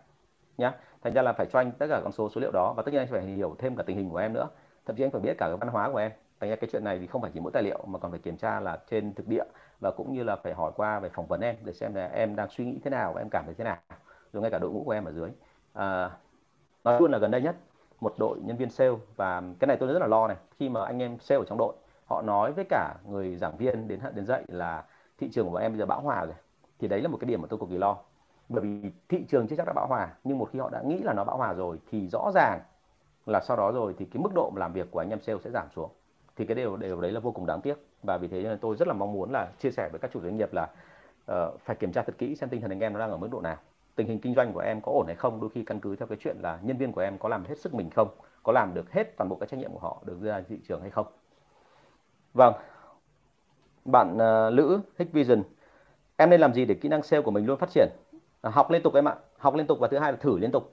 [0.58, 0.72] nhá.
[1.02, 2.74] Thành ra là phải cho anh tất cả con số số liệu đó.
[2.76, 4.48] Và tất nhiên anh phải hiểu thêm cả tình hình của em nữa.
[4.86, 6.12] Thậm chí anh phải biết cả cái văn hóa của em.
[6.40, 8.20] Thành ra cái chuyện này thì không phải chỉ mỗi tài liệu mà còn phải
[8.20, 9.44] kiểm tra là trên thực địa
[9.80, 12.36] và cũng như là phải hỏi qua về phỏng vấn em để xem là em
[12.36, 13.76] đang suy nghĩ thế nào và em cảm thấy thế nào.
[14.32, 15.30] Rồi ngay cả đội ngũ của em ở dưới.
[15.72, 16.10] À,
[16.84, 17.56] nói luôn là gần đây nhất
[18.00, 20.84] một đội nhân viên sale và cái này tôi rất là lo này khi mà
[20.84, 21.74] anh em sale ở trong đội
[22.06, 24.84] họ nói với cả người giảng viên đến đến dạy là
[25.18, 26.34] thị trường của em bây giờ bão hòa rồi.
[26.78, 27.96] Thì đấy là một cái điểm mà tôi cực kỳ lo.
[28.48, 30.98] Bởi vì thị trường chưa chắc đã bão hòa nhưng một khi họ đã nghĩ
[30.98, 32.60] là nó bão hòa rồi thì rõ ràng
[33.26, 35.50] là sau đó rồi thì cái mức độ làm việc của anh em sale sẽ
[35.50, 35.90] giảm xuống
[36.36, 37.74] thì cái điều điều đấy là vô cùng đáng tiếc.
[38.02, 40.20] Và vì thế nên tôi rất là mong muốn là chia sẻ với các chủ
[40.20, 40.68] doanh nghiệp là
[41.32, 43.28] uh, phải kiểm tra thật kỹ xem tinh thần anh em nó đang ở mức
[43.30, 43.56] độ nào.
[43.96, 45.40] Tình hình kinh doanh của em có ổn hay không?
[45.40, 47.58] Đôi khi căn cứ theo cái chuyện là nhân viên của em có làm hết
[47.58, 48.08] sức mình không?
[48.42, 50.80] Có làm được hết toàn bộ cái trách nhiệm của họ được ra thị trường
[50.80, 51.06] hay không?
[52.34, 52.54] Vâng.
[53.84, 55.42] Bạn uh, lữ Hikvision
[56.16, 57.88] em nên làm gì để kỹ năng sale của mình luôn phát triển?
[58.42, 59.14] À, học liên tục em ạ.
[59.38, 60.72] Học liên tục và thứ hai là thử liên tục.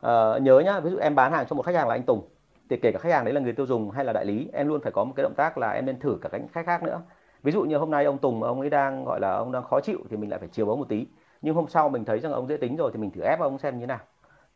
[0.00, 2.28] À, nhớ nhá ví dụ em bán hàng cho một khách hàng là anh Tùng
[2.70, 4.68] thì kể cả khách hàng đấy là người tiêu dùng hay là đại lý, em
[4.68, 6.82] luôn phải có một cái động tác là em nên thử cả cánh khách khác
[6.82, 7.00] nữa.
[7.42, 9.80] Ví dụ như hôm nay ông Tùng, ông ấy đang, gọi là, ông đang khó
[9.80, 11.06] chịu thì mình lại phải chiều bóng một tí.
[11.42, 13.58] Nhưng hôm sau mình thấy rằng ông dễ tính rồi thì mình thử ép ông
[13.58, 13.98] xem như thế nào.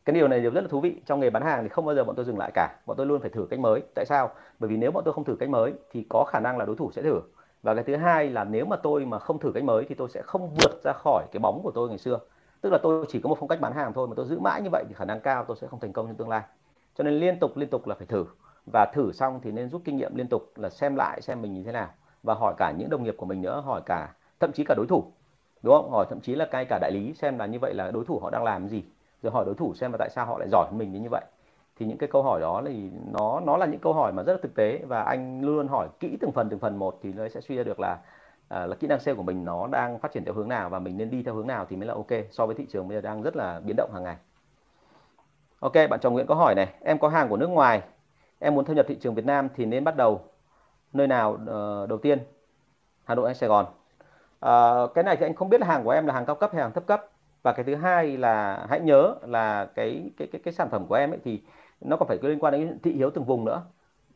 [0.04, 1.00] Cái điều này điều rất là thú vị.
[1.06, 2.76] Trong nghề bán hàng thì không bao giờ bọn tôi dừng lại cả.
[2.86, 3.82] Bọn tôi luôn phải thử cách mới.
[3.94, 4.30] Tại sao?
[4.58, 6.76] Bởi vì nếu bọn tôi không thử cách mới thì có khả năng là đối
[6.76, 7.20] thủ sẽ thử.
[7.62, 10.08] Và cái thứ hai là nếu mà tôi mà không thử cách mới thì tôi
[10.08, 12.18] sẽ không vượt ra khỏi cái bóng của tôi ngày xưa.
[12.60, 14.62] Tức là tôi chỉ có một phong cách bán hàng thôi mà tôi giữ mãi
[14.62, 16.42] như vậy thì khả năng cao tôi sẽ không thành công trong tương lai
[17.02, 18.26] cho nên liên tục liên tục là phải thử.
[18.72, 21.54] Và thử xong thì nên rút kinh nghiệm liên tục là xem lại xem mình
[21.54, 21.88] như thế nào.
[22.22, 24.86] Và hỏi cả những đồng nghiệp của mình nữa hỏi cả thậm chí cả đối
[24.86, 25.04] thủ.
[25.62, 25.90] Đúng không?
[25.90, 28.18] Hỏi thậm chí là ngay cả đại lý xem là như vậy là đối thủ
[28.18, 28.84] họ đang làm gì.
[29.22, 31.24] Rồi hỏi đối thủ xem là tại sao họ lại giỏi hơn mình như vậy.
[31.76, 34.32] Thì những cái câu hỏi đó thì nó nó là những câu hỏi mà rất
[34.32, 34.78] là thực tế.
[34.86, 37.62] Và anh luôn hỏi kỹ từng phần từng phần một thì nó sẽ suy ra
[37.62, 37.98] được là
[38.48, 40.78] à, là kỹ năng sale của mình nó đang phát triển theo hướng nào và
[40.78, 42.10] mình nên đi theo hướng nào thì mới là ok.
[42.30, 44.16] So với thị trường bây giờ đang rất là biến động hàng ngày
[45.62, 47.82] ok bạn chồng Nguyễn có hỏi này em có hàng của nước ngoài
[48.38, 50.20] em muốn thâm nhập thị trường Việt Nam thì nên bắt đầu
[50.92, 52.18] nơi nào uh, đầu tiên?
[53.04, 53.66] Hà Nội hay Sài Gòn?
[54.46, 56.50] Uh, cái này thì anh không biết là hàng của em là hàng cao cấp
[56.52, 57.06] hay hàng thấp cấp.
[57.42, 60.94] Và cái thứ hai là hãy nhớ là cái cái cái cái sản phẩm của
[60.94, 61.42] em ấy thì
[61.80, 63.62] nó còn phải liên quan đến thị hiếu từng vùng nữa.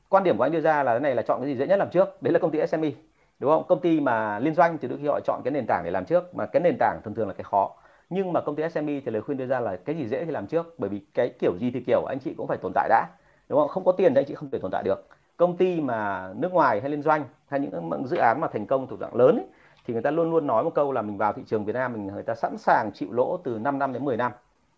[0.08, 1.78] Quan điểm của anh đưa ra là cái này là chọn cái gì dễ nhất
[1.78, 2.22] làm trước.
[2.22, 2.90] Đấy là công ty SME
[3.38, 3.64] đúng không?
[3.68, 6.04] Công ty mà liên doanh thì đôi khi họ chọn cái nền tảng để làm
[6.04, 7.70] trước mà cái nền tảng thường thường là cái khó
[8.10, 10.30] nhưng mà công ty SME thì lời khuyên đưa ra là cái gì dễ thì
[10.30, 12.88] làm trước bởi vì cái kiểu gì thì kiểu anh chị cũng phải tồn tại
[12.88, 13.06] đã.
[13.48, 13.68] Đúng không?
[13.68, 15.06] Không có tiền thì anh chị không thể tồn tại được.
[15.36, 18.86] Công ty mà nước ngoài hay liên doanh hay những dự án mà thành công
[18.86, 19.46] thuộc dạng lớn ấy,
[19.86, 21.92] thì người ta luôn luôn nói một câu là mình vào thị trường Việt Nam
[21.92, 24.32] mình người ta sẵn sàng chịu lỗ từ 5 năm đến 10 năm.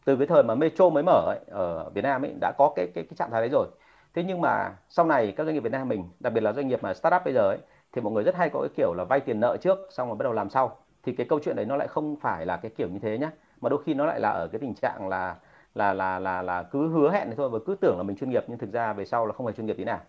[0.04, 2.86] Từ cái thời mà Metro mới mở ấy, ở Việt Nam ấy đã có cái
[2.94, 3.66] cái cái trạng thái đấy rồi.
[4.14, 6.68] Thế nhưng mà sau này các doanh nghiệp Việt Nam mình đặc biệt là doanh
[6.68, 7.58] nghiệp mà startup bây giờ ấy
[7.92, 10.16] thì mọi người rất hay có cái kiểu là vay tiền nợ trước xong rồi
[10.16, 10.76] bắt đầu làm sau
[11.08, 13.30] thì cái câu chuyện đấy nó lại không phải là cái kiểu như thế nhá.
[13.60, 15.36] Mà đôi khi nó lại là ở cái tình trạng là
[15.74, 18.44] là là là là cứ hứa hẹn thôi và cứ tưởng là mình chuyên nghiệp
[18.48, 20.00] nhưng thực ra về sau là không phải chuyên nghiệp tí nào.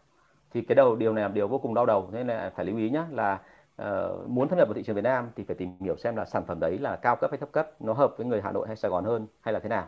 [0.54, 2.78] Thì cái đầu điều này là điều vô cùng đau đầu nên là phải lưu
[2.78, 3.40] ý nhá là
[3.82, 6.26] uh, muốn thâm nhập vào thị trường Việt Nam thì phải tìm hiểu xem là
[6.26, 8.68] sản phẩm đấy là cao cấp hay thấp cấp nó hợp với người Hà Nội
[8.68, 9.86] hay Sài Gòn hơn hay là thế nào.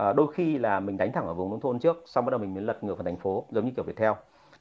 [0.00, 2.40] Uh, đôi khi là mình đánh thẳng ở vùng nông thôn trước xong bắt đầu
[2.40, 4.12] mình mới lật ngược vào thành phố giống như kiểu Viettel.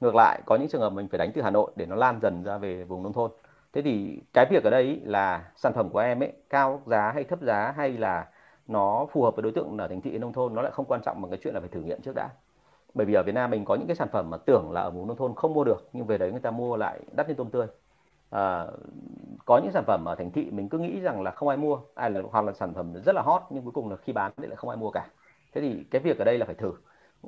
[0.01, 2.19] Ngược lại có những trường hợp mình phải đánh từ Hà Nội để nó lan
[2.21, 3.31] dần ra về vùng nông thôn
[3.74, 7.24] thế thì cái việc ở đây là sản phẩm của em ấy cao giá hay
[7.24, 8.28] thấp giá hay là
[8.67, 11.01] nó phù hợp với đối tượng ở thành thị nông thôn nó lại không quan
[11.05, 12.30] trọng bằng cái chuyện là phải thử nghiệm trước đã.
[12.93, 14.91] Bởi vì ở Việt Nam mình có những cái sản phẩm mà tưởng là ở
[14.91, 17.34] vùng nông thôn không mua được nhưng về đấy người ta mua lại đắt như
[17.34, 17.67] tôm tươi.
[18.30, 18.65] À,
[19.45, 21.80] có những sản phẩm ở thành thị mình cứ nghĩ rằng là không ai mua
[21.95, 24.32] ai là hoặc là sản phẩm rất là hot nhưng cuối cùng là khi bán
[24.38, 25.07] thì lại không ai mua cả.
[25.53, 26.74] Thế thì cái việc ở đây là phải thử.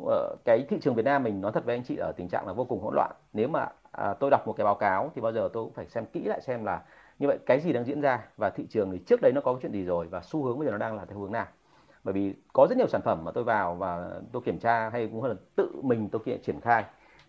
[0.04, 2.48] Ờ, cái thị trường Việt Nam mình nói thật với anh chị ở tình trạng
[2.48, 3.12] là vô cùng hỗn loạn.
[3.34, 5.88] Nếu mà à, tôi đọc một cái báo cáo thì bao giờ tôi cũng phải
[5.88, 6.82] xem kỹ lại xem là
[7.20, 9.54] như vậy cái gì đang diễn ra và thị trường thì trước đấy nó có
[9.54, 11.46] cái chuyện gì rồi và xu hướng bây giờ nó đang là theo hướng nào.
[12.04, 15.08] Bởi vì có rất nhiều sản phẩm mà tôi vào và tôi kiểm tra hay
[15.08, 16.84] cũng hơn là tự mình tôi kiện triển khai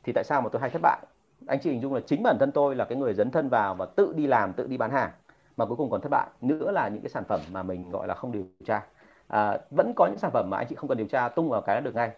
[0.04, 0.98] thì tại sao mà tôi hay thất bại?
[1.46, 3.74] Anh chị hình dung là chính bản thân tôi là cái người dấn thân vào
[3.74, 5.10] và tự đi làm tự đi bán hàng
[5.56, 6.26] mà cuối cùng còn thất bại.
[6.40, 8.82] Nữa là những cái sản phẩm mà mình gọi là không điều tra.
[9.28, 11.62] À, vẫn có những sản phẩm mà anh chị không cần điều tra tung vào
[11.62, 12.10] cái là được ngay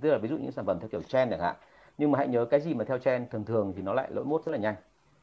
[0.00, 1.56] tức là ví dụ những sản phẩm theo kiểu trend chẳng hạn.
[1.98, 4.24] Nhưng mà hãy nhớ cái gì mà theo trend thường thường thì nó lại lỗi
[4.24, 4.74] mốt rất là nhanh.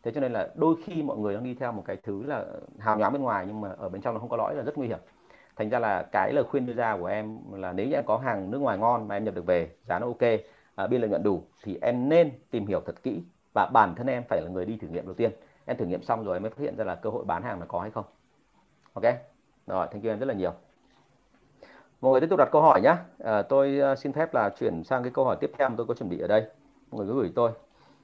[0.03, 2.45] Thế cho nên là đôi khi mọi người đang đi theo một cái thứ là
[2.79, 4.77] hào nhoáng bên ngoài nhưng mà ở bên trong nó không có lõi là rất
[4.77, 4.99] nguy hiểm.
[5.55, 8.17] Thành ra là cái lời khuyên đưa ra của em là nếu như em có
[8.17, 10.21] hàng nước ngoài ngon mà em nhập được về giá nó ok
[10.75, 13.21] à, biên lợi nhuận đủ thì em nên tìm hiểu thật kỹ
[13.53, 15.31] và bản thân em phải là người đi thử nghiệm đầu tiên.
[15.65, 17.59] Em thử nghiệm xong rồi em mới phát hiện ra là cơ hội bán hàng
[17.59, 18.05] là có hay không.
[18.93, 19.03] Ok?
[19.67, 20.51] Rồi thank you em rất là nhiều
[22.01, 24.49] mọi người tiếp tục đặt câu hỏi nhé à, ờ, tôi ờ, xin phép là
[24.49, 26.43] chuyển sang cái câu hỏi tiếp theo mà tôi có chuẩn bị ở đây.
[26.91, 27.51] Mọi người cứ gửi tôi.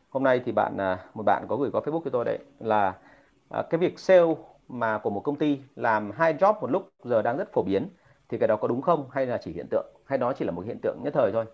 [0.10, 2.94] Hôm nay thì bạn à, một bạn có gửi qua Facebook cho tôi đấy là
[3.50, 4.36] à, cái việc sale
[4.68, 7.90] mà của một công ty làm hai job một lúc giờ đang rất phổ biến
[8.30, 10.52] thì cái đó có đúng không hay là chỉ hiện tượng hay nó chỉ là
[10.52, 11.46] một hiện tượng nhất thời thôi?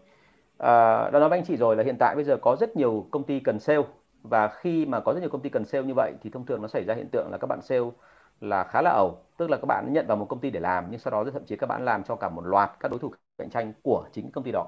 [0.57, 3.07] À, đã nói với anh chị rồi là hiện tại bây giờ có rất nhiều
[3.11, 3.83] công ty cần sale
[4.23, 6.61] và khi mà có rất nhiều công ty cần sale như vậy thì thông thường
[6.61, 7.81] nó xảy ra hiện tượng là các bạn sale
[8.41, 9.17] là khá là ẩu.
[9.37, 11.45] Tức là các bạn nhận vào một công ty để làm nhưng sau đó thậm
[11.45, 14.31] chí các bạn làm cho cả một loạt các đối thủ cạnh tranh của chính
[14.31, 14.67] công ty đó.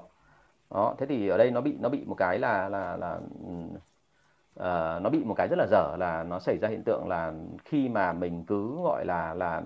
[0.70, 3.18] Đó thế thì ở đây nó bị nó bị một cái là là là
[4.60, 7.32] uh, nó bị một cái rất là dở là nó xảy ra hiện tượng là
[7.64, 9.62] khi mà mình cứ gọi là là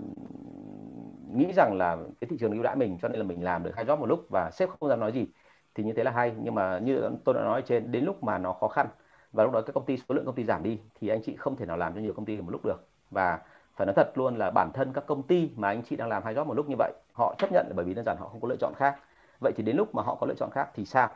[1.34, 3.76] nghĩ rằng là cái thị trường ưu đãi mình cho nên là mình làm được
[3.76, 5.26] hai job một lúc và sếp không dám nói gì
[5.74, 6.34] thì như thế là hay.
[6.42, 8.86] Nhưng mà như tôi đã nói trên đến lúc mà nó khó khăn
[9.32, 11.36] và lúc đó các công ty số lượng công ty giảm đi thì anh chị
[11.36, 12.88] không thể nào làm cho nhiều công ty một lúc được.
[13.10, 13.40] Và
[13.78, 16.22] phải nói thật luôn là bản thân các công ty mà anh chị đang làm
[16.24, 18.28] hai job một lúc như vậy, họ chấp nhận là bởi vì đơn giản họ
[18.28, 18.96] không có lựa chọn khác.
[19.40, 21.08] Vậy thì đến lúc mà họ có lựa chọn khác thì sao?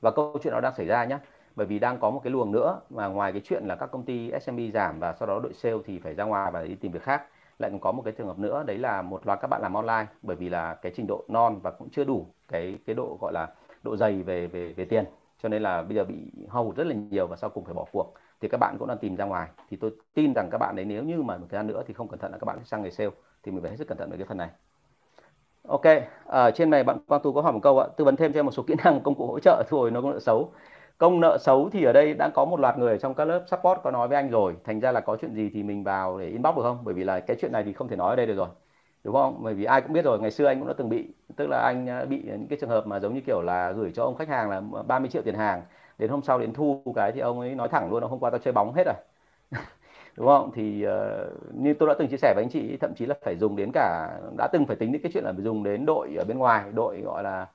[0.00, 1.18] Và câu chuyện đó đang xảy ra nhé
[1.56, 4.04] bởi vì đang có một cái luồng nữa mà ngoài cái chuyện là các công
[4.04, 6.92] ty SME giảm và sau đó đội sale thì phải ra ngoài và đi tìm
[6.92, 7.22] việc khác,
[7.58, 9.74] lại còn có một cái trường hợp nữa, đấy là một loạt các bạn làm
[9.74, 13.18] online bởi vì là cái trình độ non và cũng chưa đủ cái cái độ
[13.20, 13.48] gọi là
[13.82, 15.04] độ dày về về về tiền.
[15.42, 17.84] Cho nên là bây giờ bị hao rất là nhiều và sau cùng phải bỏ
[17.92, 19.48] cuộc thì các bạn cũng đang tìm ra ngoài.
[19.70, 21.94] Thì tôi tin rằng các bạn đấy nếu như mà một thời gian nữa thì
[21.94, 23.10] không cẩn thận là các bạn sẽ sang nghề sale,
[23.42, 24.48] thì mình phải hết sức cẩn thận về cái phần này.
[25.68, 25.82] Ok
[26.26, 27.86] ở trên này bạn Quang Tú có hỏi một câu ạ.
[27.96, 30.00] Tư vấn thêm cho em một số kỹ năng công cụ hỗ trợ thôi nó
[30.00, 30.52] công nợ xấu.
[30.98, 33.80] Công nợ xấu thì ở đây đã có một loạt người trong các lớp support
[33.82, 34.56] có nói với anh rồi.
[34.64, 36.78] Thành ra là có chuyện gì thì mình vào để inbox được không?
[36.84, 38.48] Bởi vì là cái chuyện này thì không thể nói ở đây được rồi.
[39.04, 39.38] Đúng không?
[39.42, 41.58] Bởi vì ai cũng biết rồi, ngày xưa anh cũng đã từng bị, tức là
[41.58, 44.16] anh ờ, bị những cái trường hợp mà giống như kiểu là gửi cho ông
[44.16, 45.62] khách hàng là 30 triệu tiền hàng
[45.98, 48.30] đến hôm sau đến thu cái thì ông ấy nói thẳng luôn là hôm qua
[48.30, 48.94] tao chơi bóng hết rồi.
[50.16, 50.50] Đúng không?
[50.54, 53.36] Thì uh, như tôi đã từng chia sẻ với anh chị thậm chí là phải
[53.36, 56.24] dùng đến cả đã từng phải tính đến cái chuyện là dùng đến đội ở
[56.28, 57.46] bên ngoài đội gọi là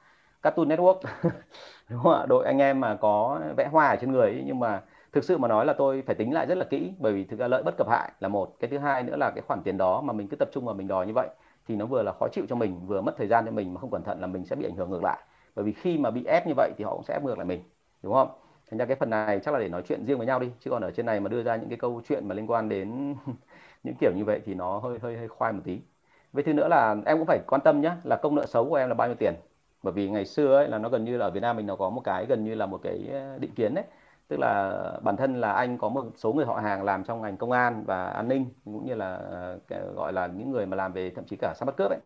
[0.41, 0.99] Cartoon Network.
[1.89, 2.25] Đúng không ạ?
[2.29, 4.81] Đội anh em mà có vẽ hoa ở trên người ấy, nhưng mà
[5.13, 7.39] thực sự mà nói là tôi phải tính lại rất là kỹ bởi vì thực
[7.39, 8.55] ra lợi bất cập hại là một.
[8.59, 10.75] Cái thứ hai nữa là cái khoản tiền đó mà mình cứ tập trung vào
[10.75, 11.29] mình đòi như vậy
[11.67, 13.79] thì nó vừa là khó chịu cho mình vừa mất thời gian cho mình mà
[13.81, 15.19] không cẩn thận là mình sẽ bị ảnh hưởng ngược lại.
[15.55, 17.45] Bởi vì khi mà bị ép như vậy thì họ cũng sẽ ép ngược lại
[17.45, 17.61] mình
[18.03, 18.29] đúng không?
[18.71, 20.69] Thành ra cái phần này chắc là để nói chuyện riêng với nhau đi, chứ
[20.71, 23.15] còn ở trên này mà đưa ra những cái câu chuyện mà liên quan đến
[23.83, 25.79] những kiểu như vậy thì nó hơi hơi hơi khoai một tí.
[26.33, 28.75] Với thứ nữa là em cũng phải quan tâm nhé là công nợ xấu của
[28.75, 29.33] em là bao nhiêu tiền?
[29.83, 31.75] Bởi vì ngày xưa ấy là nó gần như là ở Việt Nam mình nó
[31.75, 33.83] có một cái gần như là một cái ờ, định kiến đấy.
[34.27, 34.73] Tức là
[35.03, 37.83] bản thân là anh có một số người họ hàng làm trong ngành công an
[37.87, 39.15] và an ninh, cũng như là
[39.69, 41.99] ờ, gọi là những người mà làm về thậm chí cả sát bắt cướp ấy.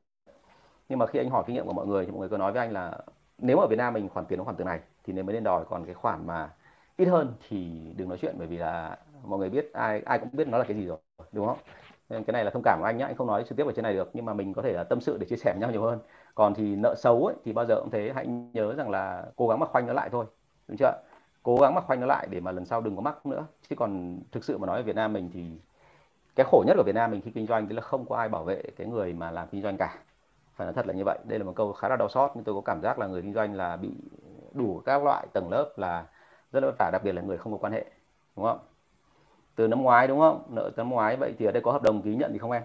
[0.90, 2.52] Nhưng mà khi anh hỏi kinh nghiệm của mọi người thì mọi người có nói
[2.52, 2.98] với anh là
[3.38, 5.44] nếu ở Việt Nam mình khoản tiền nó khoản từ này thì nên mới nên
[5.44, 6.50] đòi còn cái khoản mà
[6.98, 10.30] ít hơn thì đừng nói chuyện bởi vì là mọi người biết ai ai cũng
[10.32, 10.98] biết nó là cái gì rồi
[11.32, 11.58] đúng không?
[12.10, 13.72] Nên cái này là thông cảm của anh nhá anh không nói trực tiếp ở
[13.76, 15.62] trên này được nhưng mà mình có thể là tâm sự để chia sẻ với
[15.62, 16.00] nhau nhiều hơn.
[16.36, 19.48] Còn thì nợ xấu ấy, thì bao giờ cũng thế hãy nhớ rằng là cố
[19.48, 20.26] gắng mà khoanh nó lại thôi
[20.68, 20.92] đúng chưa?
[21.44, 23.46] Cố gắng mà khoanh nó lại để mà lần sau đừng có mắc nữa.
[23.70, 25.46] Chứ còn thực sự mà nói ở Việt Nam mình thì
[26.36, 28.30] cái khổ nhất của Việt Nam mình khi kinh doanh thì là không có ai
[28.30, 29.98] bảo vệ cái người mà làm kinh doanh cả.
[30.56, 31.20] Phải nói thật là như vậy.
[31.24, 33.22] Đây là một câu khá là đau xót nhưng tôi có cảm giác là người
[33.22, 33.90] kinh doanh là bị
[34.56, 36.06] đủ các loại tầng lớp là
[36.52, 37.86] rất là vất vả, đặc biệt là người không có quan hệ,
[38.36, 38.60] đúng không?
[39.56, 40.44] Từ năm ngoái, đúng không?
[40.50, 42.52] Nợ từ năm ngoái, vậy thì ở đây có hợp đồng ký nhận thì không
[42.52, 42.64] em?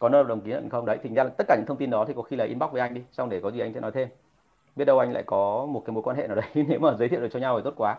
[0.00, 0.86] Có hợp đồng ký nhận không?
[0.86, 2.70] Đấy thì ra là tất cả những thông tin đó thì có khi là inbox
[2.70, 4.08] với anh đi, xong để có gì anh sẽ nói thêm.
[4.76, 7.08] Biết đâu anh lại có một cái mối quan hệ nào đấy, nếu mà giới
[7.08, 7.98] thiệu được cho nhau thì tốt quá.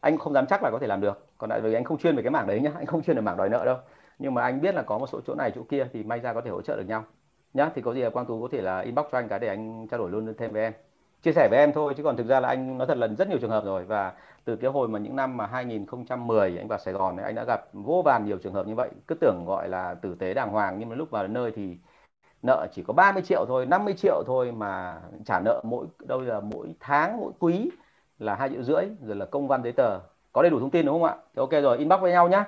[0.00, 1.26] Anh không dám chắc là có thể làm được.
[1.38, 3.22] Còn lại vì anh không chuyên về cái mảng đấy nhá, anh không chuyên về
[3.22, 3.76] mảng đòi nợ đâu.
[4.18, 6.32] Nhưng mà anh biết là có một số chỗ này, chỗ kia thì may ra
[6.32, 7.04] có thể hỗ trợ được nhau.
[7.54, 9.48] Nhá, thì có gì là quang tú có thể là inbox cho anh cái để
[9.48, 10.72] anh trao đổi luôn thêm với em
[11.24, 13.28] chia sẻ với em thôi chứ còn thực ra là anh nói thật là rất
[13.28, 13.84] nhiều trường hợp rồi.
[13.84, 14.12] Và
[14.44, 17.44] từ cái hồi mà những năm mà 2010 anh vào Sài Gòn ấy, anh đã
[17.44, 18.90] gặp vô vàn nhiều trường hợp như vậy.
[19.06, 21.76] Cứ tưởng gọi là tử tế đàng hoàng nhưng mà lúc vào đến nơi thì
[22.42, 26.40] nợ chỉ có 30 triệu thôi 50 triệu thôi mà trả nợ mỗi đâu là
[26.40, 27.70] mỗi tháng mỗi quý
[28.18, 30.00] là hai triệu rưỡi rồi là công văn giấy tờ.
[30.32, 31.16] Có đầy đủ thông tin đúng không ạ?
[31.36, 32.46] Thì ok rồi inbox với nhau nhá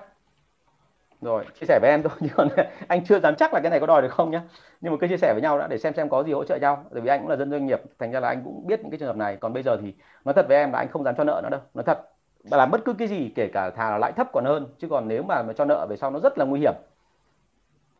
[1.26, 2.48] rồi chia sẻ với em thôi chứ còn
[2.88, 4.42] anh chưa dám chắc là cái này có đòi được không nhá.
[4.80, 6.56] Nhưng mà cứ chia sẻ với nhau đã để xem xem có gì hỗ trợ
[6.56, 8.80] nhau bởi vì anh cũng là dân doanh nghiệp thành ra là anh cũng biết
[8.80, 9.36] những cái trường hợp này.
[9.36, 11.50] Còn bây giờ thì nói thật với em là anh không dám cho nợ nữa
[11.50, 11.98] đâu nói thật.
[12.50, 15.08] Làm bất cứ cái gì kể cả thà là lãi thấp còn hơn chứ còn
[15.08, 16.74] nếu mà, mà cho nợ về sau nó rất là nguy hiểm.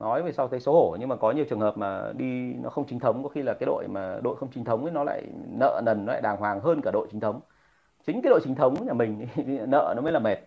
[0.01, 2.71] Nói về sau thấy xấu hổ nhưng mà có nhiều trường hợp mà đi nó
[2.71, 5.05] không chính thống có khi là cái đội mà đội không chính thống ấy nó
[5.05, 5.23] lại
[5.59, 7.41] nợ nần nó lại đàng hoàng hơn cả đội chính thống.
[8.07, 9.27] Chính cái đội chính thống nhà mình
[9.69, 10.39] nợ nó mới là mệt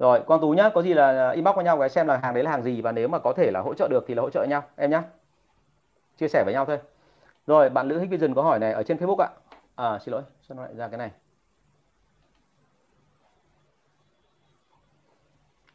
[0.00, 2.34] rồi, quang tú nhá, có gì là à, inbox với nhau cái xem là hàng
[2.34, 4.22] đấy là hàng gì và nếu mà có thể là hỗ trợ được thì là
[4.22, 5.02] hỗ trợ nhau, em nhá.
[6.18, 6.78] Chia sẻ với nhau thôi.
[7.46, 9.28] Rồi, bạn nữ lữ Hikvision có hỏi này, ở trên Facebook ạ.
[9.76, 11.10] À xin lỗi, sao nó lại ra cái này?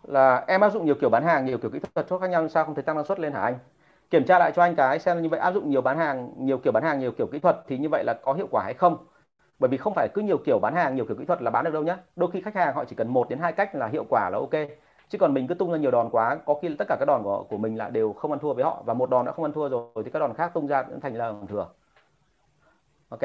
[0.04, 2.50] Là em áp dụng nhiều kiểu bán hàng, nhiều kiểu kỹ thuật thuốc khác nhau,
[2.50, 3.60] sao không thấy tăng năng suất lên hả anh?
[4.10, 6.58] Kiểm tra lại cho anh cái xem như vậy, áp dụng nhiều bán hàng, nhiều
[6.58, 8.74] kiểu bán hàng, nhiều kiểu kỹ thuật thì như vậy là có hiệu quả hay
[8.74, 8.98] không?
[9.60, 11.66] Bởi vì không phải cứ nhiều kiểu bán hàng nhiều kiểu kỹ thuật là bán
[11.66, 11.98] được đâu nhá.
[12.16, 14.38] Đôi khi khách hàng họ chỉ cần một đến hai cách là hiệu quả là
[14.38, 14.70] ok.
[15.10, 17.24] Chứ còn mình cứ tung ra nhiều đòn quá có khi tất cả các đòn
[17.24, 18.84] của của mình là đều không ăn thua với họ.
[18.86, 21.00] Và một đòn đã không ăn thua rồi thì các đòn khác tung ra cũng
[21.00, 21.68] thành là thừa.
[23.10, 23.22] Ok?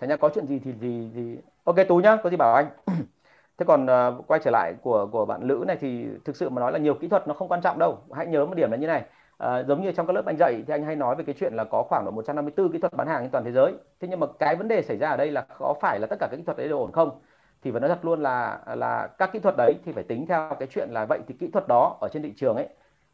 [0.00, 2.66] Thành ra có chuyện gì thì gì thì ok tú nhá có gì bảo anh.
[3.58, 6.60] Thế còn uh, quay trở lại của của bạn lữ này thì thực sự mà
[6.60, 7.98] nói là nhiều kỹ thuật nó không quan trọng đâu.
[8.12, 9.04] Hãy nhớ một điểm là như này.
[9.38, 11.54] À, giống như trong các lớp anh dạy thì anh hay nói về cái chuyện
[11.54, 13.72] là có khoảng độ 154 kỹ thuật bán hàng trên toàn thế giới.
[14.00, 16.16] Thế nhưng mà cái vấn đề xảy ra ở đây là có phải là tất
[16.20, 17.20] cả các kỹ thuật đấy đều ổn không?
[17.62, 20.50] Thì vẫn nói thật luôn là là các kỹ thuật đấy thì phải tính theo
[20.58, 22.68] cái chuyện là vậy thì kỹ thuật đó ở trên thị trường ấy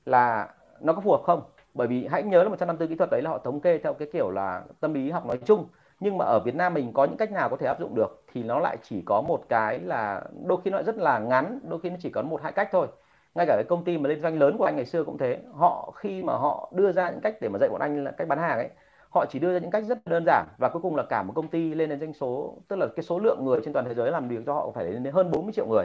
[0.07, 0.49] là
[0.81, 1.43] nó có phù hợp không?
[1.75, 4.09] Bởi vì hãy nhớ là 154 kỹ thuật đấy là họ thống kê theo cái
[4.13, 5.69] kiểu là tâm lý học nói chung
[6.01, 8.25] nhưng mà ở Việt Nam mình có những cách nào có thể áp dụng được
[8.33, 11.81] thì nó lại chỉ có một cái là đôi khi nó rất là ngắn đôi
[11.81, 12.89] khi nó chỉ có một hai cách thôi
[13.35, 15.39] ngay cả cái công ty mà lên doanh lớn của anh ngày xưa cũng thế.
[15.53, 18.29] Họ khi mà họ đưa ra những cách để mà dạy bọn anh là cách
[18.29, 18.69] bán hàng ấy,
[19.11, 21.33] họ chỉ đưa ra những cách rất đơn giản và cuối cùng là cả một
[21.37, 23.95] công ty lên đến doanh số, tức là cái số lượng người trên toàn thế
[23.95, 25.85] giới làm việc cho họ phải lên đến hơn 40 triệu người.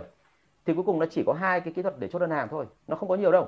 [0.66, 2.66] Thì cuối cùng nó chỉ có hai cái kỹ thuật để chốt đơn hàng thôi,
[2.88, 3.48] nó không có nhiều đâu.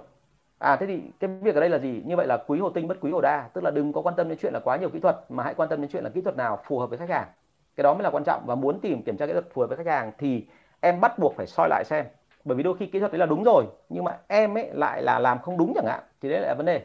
[0.60, 2.04] À thế thì cái việc ở đây là gì?
[2.06, 4.16] Như vậy là quý hồ tinh bất quý hồ đa, tức là đừng có quan
[4.16, 6.10] tâm đến chuyện là quá nhiều kỹ thuật, mà hãy quan tâm đến chuyện là
[6.10, 7.28] kỹ thuật nào phù hợp với khách hàng.
[7.76, 9.68] Cái đó mới là quan trọng và muốn tìm kiểm tra kỹ thuật phù hợp
[9.68, 10.48] với khách hàng thì
[10.80, 12.06] em bắt buộc phải soi lại xem
[12.50, 15.04] bởi vì đôi khi kỹ thuật đấy là đúng rồi, nhưng mà em ấy lại
[15.04, 16.82] là làm không đúng chẳng hạn, thì đấy là vấn đề.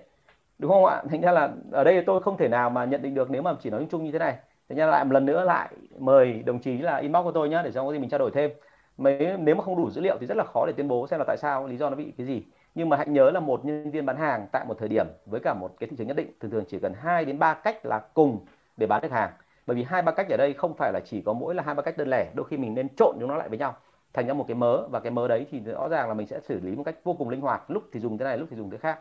[0.59, 1.03] Đúng không ạ?
[1.11, 3.55] Thành ra là ở đây tôi không thể nào mà nhận định được nếu mà
[3.61, 4.37] chỉ nói chung như thế này.
[4.69, 7.63] Thế nên lại một lần nữa lại mời đồng chí là inbox của tôi nhá,
[7.65, 8.51] để cho có gì mình trao đổi thêm.
[8.99, 11.19] Mấy, nếu mà không đủ dữ liệu thì rất là khó để tuyên bố xem
[11.19, 12.43] là tại sao, lý do nó bị cái gì.
[12.75, 15.41] Nhưng mà hãy nhớ là một nhân viên bán hàng tại một thời điểm với
[15.41, 17.87] cả một cái thị trường nhất định, thường thường chỉ cần 2 đến 3 cách
[17.87, 18.39] là cùng
[18.77, 19.31] để bán được hàng.
[19.67, 21.75] Bởi vì hai ba cách ở đây không phải là chỉ có mỗi là hai
[21.75, 23.75] ba cách đơn lẻ, đôi khi mình nên trộn chúng nó lại với nhau
[24.15, 26.41] thành ra một cái mớ và cái mớ đấy thì rõ ràng là mình sẽ
[26.41, 28.57] xử lý một cách vô cùng linh hoạt lúc thì dùng thế này lúc thì
[28.57, 28.99] dùng thế khác.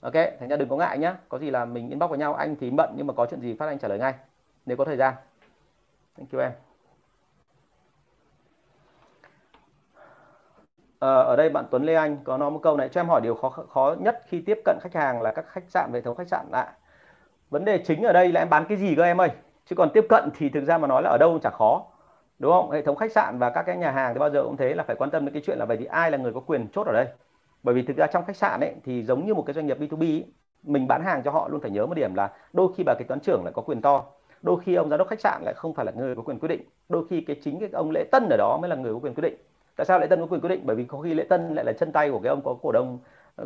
[0.00, 1.16] Ok thành ra đừng có ngại nhá.
[1.28, 3.56] Có gì là mình inbox với nhau anh thì bận nhưng mà có chuyện gì
[3.56, 4.14] phát anh trả lời ngay
[4.66, 5.14] nếu có thời gian.
[6.16, 6.52] Thank you em.
[10.98, 13.20] À, ở đây bạn Tuấn Lê Anh có nói một câu này cho em hỏi
[13.20, 16.16] điều khó khó nhất khi tiếp cận khách hàng là các khách sạn hệ thống
[16.16, 16.72] khách sạn ạ.
[17.50, 19.30] Vấn đề chính ở đây là em bán cái gì cơ em ơi?
[19.66, 21.84] Chứ còn tiếp cận thì thực ra mà nói là ở đâu cũng chả khó
[22.38, 22.70] đúng không?
[22.70, 24.82] Hệ thống khách sạn và các cái nhà hàng thì bao giờ cũng thế là
[24.82, 26.86] phải quan tâm đến cái chuyện là vậy thì ai là người có quyền chốt
[26.86, 27.06] ở đây?
[27.62, 29.78] Bởi vì thực ra trong khách sạn ấy thì giống như một cái doanh nghiệp
[29.80, 30.24] B2B ấy,
[30.62, 33.04] mình bán hàng cho họ luôn phải nhớ một điểm là đôi khi bà kế
[33.08, 34.04] toán trưởng lại có quyền to.
[34.42, 36.48] Đôi khi ông giám đốc khách sạn lại không phải là người có quyền quyết
[36.48, 36.62] định.
[36.88, 39.14] Đôi khi cái chính cái ông lễ tân ở đó mới là người có quyền
[39.14, 39.36] quyết định.
[39.76, 40.60] Tại sao lễ tân có quyền quyết định?
[40.64, 42.72] Bởi vì có khi lễ tân lại là chân tay của cái ông có cổ
[42.72, 42.98] đông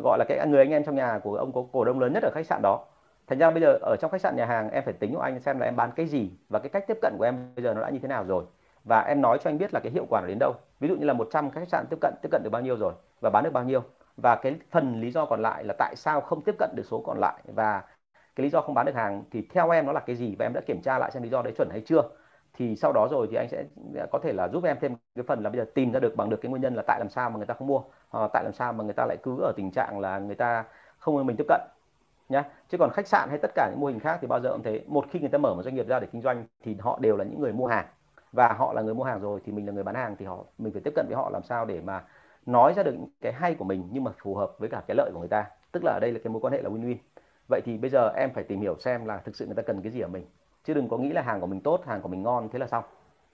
[0.03, 2.23] gọi là cái người anh em trong nhà của ông có cổ đông lớn nhất
[2.23, 2.85] ở khách sạn đó.
[3.27, 5.39] Thành ra bây giờ ở trong khách sạn nhà hàng em phải tính cho anh
[5.39, 7.73] xem là em bán cái gì và cái cách tiếp cận của em bây giờ
[7.73, 8.43] nó đã như thế nào rồi
[8.83, 10.53] và em nói cho anh biết là cái hiệu quả nó đến đâu.
[10.79, 12.93] Ví dụ như là 100 khách sạn tiếp cận tiếp cận được bao nhiêu rồi
[13.21, 13.83] và bán được bao nhiêu.
[14.17, 17.03] Và cái phần lý do còn lại là tại sao không tiếp cận được số
[17.05, 17.83] còn lại và
[18.35, 20.45] cái lý do không bán được hàng thì theo em nó là cái gì và
[20.45, 22.01] em đã kiểm tra lại xem lý do đấy chuẩn hay chưa.
[22.53, 23.63] Thì sau đó rồi thì anh sẽ
[24.11, 26.29] có thể là giúp em thêm cái phần là bây giờ tìm ra được bằng
[26.29, 28.43] được cái nguyên nhân là tại làm sao mà người ta không mua, hoặc tại
[28.43, 30.63] làm sao mà người ta lại cứ ở tình trạng là người ta
[30.97, 31.61] không mình tiếp cận,
[32.29, 32.43] nhá.
[32.69, 34.63] Chứ còn khách sạn hay tất cả những mô hình khác thì bao giờ cũng
[34.63, 34.81] thế.
[34.87, 37.17] Một khi người ta mở một doanh nghiệp ra để kinh doanh thì họ đều
[37.17, 37.85] là những người mua hàng
[38.31, 40.45] và họ là người mua hàng rồi thì mình là người bán hàng thì họ
[40.57, 42.03] mình phải tiếp cận với họ làm sao để mà
[42.45, 45.11] nói ra được cái hay của mình nhưng mà phù hợp với cả cái lợi
[45.13, 45.45] của người ta.
[45.71, 46.95] Tức là ở đây là cái mối quan hệ là win-win.
[47.49, 49.81] Vậy thì bây giờ em phải tìm hiểu xem là thực sự người ta cần
[49.81, 50.25] cái gì ở mình.
[50.63, 52.67] Chứ đừng có nghĩ là hàng của mình tốt hàng của mình ngon thế là
[52.67, 52.83] xong.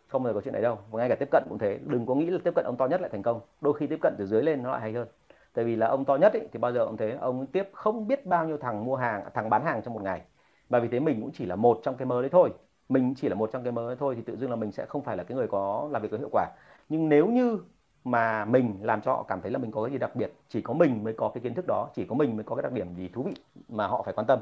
[0.07, 0.77] Không bao giờ có chuyện đấy đâu.
[0.91, 1.79] Và ngay cả tiếp cận cũng thế.
[1.85, 3.41] Đừng có nghĩ là tiếp cận ông to nhất lại thành công.
[3.61, 5.07] Đôi khi tiếp cận từ dưới lên nó lại hay hơn.
[5.53, 7.17] Tại vì là ông to nhất ấy, thì bao giờ ông thế?
[7.19, 10.21] Ông tiếp không biết bao nhiêu thằng mua hàng thằng bán hàng trong một ngày.
[10.69, 12.53] Và vì thế mình cũng chỉ là một trong cái mơ đấy thôi
[12.89, 15.03] mình chỉ là một trong cái mới thôi thì tự dưng là mình sẽ không
[15.03, 16.47] phải là cái người có làm việc có hiệu quả.
[16.89, 17.59] Nhưng nếu như
[18.03, 20.61] mà mình làm cho họ cảm thấy là mình có cái gì đặc biệt, chỉ
[20.61, 22.71] có mình mới có cái kiến thức đó, chỉ có mình mới có cái đặc
[22.71, 23.33] điểm gì thú vị
[23.69, 24.39] mà họ phải quan tâm,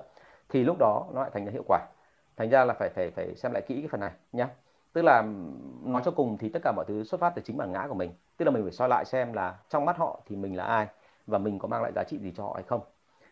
[0.49, 1.79] thì lúc đó nó lại thành ra hiệu quả.
[2.37, 4.47] Thành ra là phải phải phải xem lại kỹ cái phần này nhé
[4.95, 5.23] tức là
[5.83, 7.95] nói cho cùng thì tất cả mọi thứ xuất phát từ chính bản ngã của
[7.95, 8.11] mình.
[8.37, 10.87] Tức là mình phải soi lại xem là trong mắt họ thì mình là ai
[11.27, 12.81] và mình có mang lại giá trị gì cho họ hay không.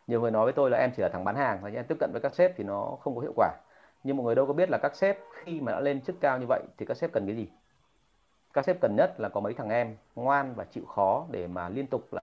[0.08, 1.96] Nhiều người nói với tôi là em chỉ là thằng bán hàng và em tiếp
[2.00, 3.50] cận với các sếp thì nó không có hiệu quả
[4.04, 6.40] nhưng mọi người đâu có biết là các sếp khi mà đã lên chức cao
[6.40, 7.48] như vậy thì các sếp cần cái gì?
[8.54, 11.70] Các sếp cần nhất là có mấy thằng em ngoan và chịu khó để mà
[11.70, 12.22] liên tục là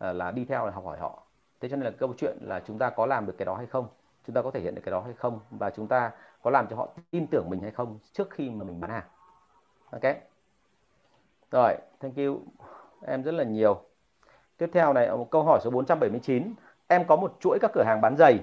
[0.00, 1.22] là, là đi theo là học hỏi họ.
[1.60, 3.66] Thế cho nên là câu chuyện là chúng ta có làm được cái đó hay
[3.66, 3.88] không?
[4.26, 5.40] Chúng ta có thể hiện được cái đó hay không?
[5.50, 6.10] Và chúng ta
[6.42, 9.04] có làm cho họ tin tưởng mình hay không trước khi mà mình bán hàng?
[9.90, 10.16] Ok.
[11.50, 12.40] Rồi thank you.
[13.06, 13.80] Em rất là nhiều.
[14.56, 16.54] Tiếp theo này một câu hỏi số 479
[16.86, 18.38] em có một chuỗi các cửa hàng bán giày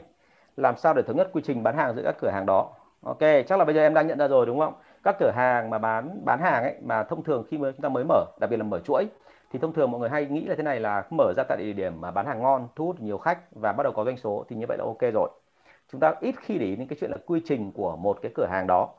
[0.57, 2.69] làm sao để thống nhất quy trình bán hàng giữa các cửa hàng đó.
[3.03, 4.73] Ok chắc là bây giờ em đang nhận ra rồi đúng không?
[5.03, 7.89] Các cửa hàng mà bán bán hàng ấy mà thông thường khi mà chúng ta
[7.89, 9.07] mới mở đặc biệt là mở chuỗi
[9.51, 11.73] thì thông thường mọi người hay nghĩ là thế này là mở ra tại địa
[11.73, 14.45] điểm mà bán hàng ngon thu hút nhiều khách và bắt đầu có doanh số
[14.49, 15.29] thì như vậy là ok rồi.
[15.91, 18.31] Chúng ta ít khi để ý đến cái chuyện là quy trình của một cái
[18.35, 18.89] cửa hàng đó.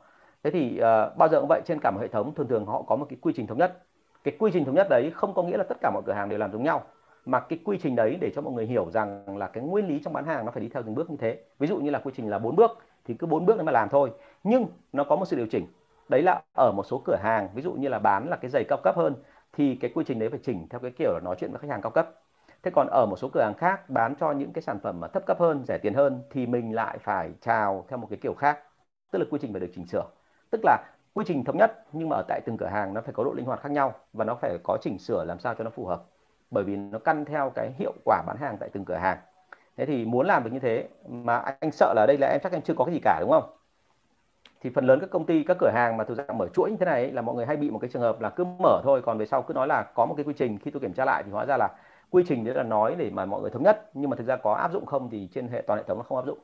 [0.43, 2.81] Thế thì uh, bao giờ cũng vậy trên cả một hệ thống thường thường họ
[2.81, 3.77] có một cái quy trình thống nhất.
[4.23, 6.29] Cái quy trình thống nhất đấy không có nghĩa là tất cả mọi cửa hàng
[6.29, 6.83] đều làm giống nhau
[7.25, 9.99] mà cái quy trình đấy để cho mọi người hiểu rằng là cái nguyên lý
[10.03, 11.39] trong bán hàng nó phải đi theo từng bước như thế.
[11.59, 12.71] Ví dụ như là quy trình là bốn bước,
[13.05, 14.11] thì cứ bốn bước đấy mà làm thôi.
[14.43, 15.67] Nhưng nó có một sự điều chỉnh.
[16.09, 18.63] Đấy là ở một số cửa hàng, ví dụ như là bán là cái giày
[18.69, 19.15] cao cấp hơn,
[19.53, 21.69] thì cái quy trình đấy phải chỉnh theo cái kiểu là nói chuyện với khách
[21.69, 22.09] hàng cao cấp.
[22.63, 25.07] Thế còn ở một số cửa hàng khác bán cho những cái sản phẩm mà
[25.07, 28.33] thấp cấp hơn, rẻ tiền hơn, thì mình lại phải chào theo một cái kiểu
[28.33, 28.59] khác.
[29.11, 30.05] Tức là quy trình phải được chỉnh sửa.
[30.51, 30.77] Tức là
[31.13, 33.33] quy trình thống nhất, nhưng mà ở tại từng cửa hàng nó phải có độ
[33.33, 35.85] linh hoạt khác nhau và nó phải có chỉnh sửa làm sao cho nó phù
[35.85, 36.03] hợp
[36.51, 39.17] bởi vì nó căn theo cái hiệu quả bán hàng tại từng cửa hàng.
[39.77, 42.51] Thế thì muốn làm được như thế mà anh sợ là đây là em chắc
[42.51, 43.49] em chưa có cái gì cả đúng không?
[44.61, 46.77] Thì phần lớn các công ty các cửa hàng mà thực ra mở chuỗi như
[46.79, 48.81] thế này ấy, là mọi người hay bị một cái trường hợp là cứ mở
[48.83, 50.93] thôi còn về sau cứ nói là có một cái quy trình khi tôi kiểm
[50.93, 51.69] tra lại thì hóa ra là
[52.09, 54.35] quy trình đấy là nói để mà mọi người thống nhất nhưng mà thực ra
[54.35, 56.39] có áp dụng không thì trên hệ toàn hệ thống nó không áp dụng.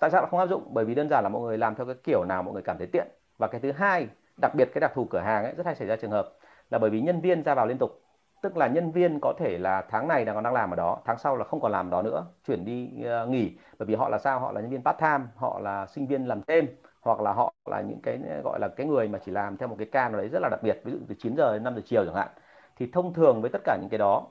[0.00, 0.62] Tại sao nó không áp dụng?
[0.70, 2.78] Bởi vì đơn giản là mọi người làm theo cái kiểu nào mọi người cảm
[2.78, 3.08] thấy tiện.
[3.38, 4.06] Và cái thứ hai
[4.42, 6.32] đặc biệt cái đặc thù cửa hàng ấy rất hay xảy ra trường hợp
[6.70, 8.02] là bởi vì nhân viên ra vào liên tục
[8.42, 10.98] tức là nhân viên có thể là tháng này đang còn đang làm ở đó
[11.04, 12.90] tháng sau là không còn làm đó nữa chuyển đi
[13.24, 13.56] uh, nghỉ.
[13.78, 14.40] Bởi vì họ là sao?
[14.40, 16.66] Họ là nhân viên part time họ là sinh viên làm thêm
[17.00, 19.68] hoặc là họ là những cái ờ, gọi là cái người mà chỉ làm theo
[19.68, 21.64] một cái ca nào đấy rất là đặc biệt ví dụ từ 9 giờ đến
[21.64, 22.28] 5 giờ chiều chẳng hạn.
[22.76, 24.26] Thì thông thường với tất cả những cái đó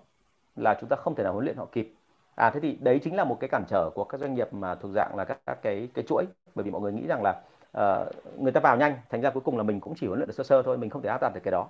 [0.56, 1.94] là chúng ta không thể nào huấn luyện họ kịp.
[2.36, 4.76] À thế thì đấy chính là một cái cản trở của các doanh nghiệp mà
[4.76, 6.26] thuộc dạng là các, các cái cái chuỗi.
[6.56, 7.42] Bởi vì mọi người nghĩ rằng là
[7.78, 10.28] uh, người ta vào nhanh thành ra cuối cùng là mình cũng chỉ huấn luyện
[10.28, 11.68] được sơ sơ thôi mình không thể áp đặt được cái đó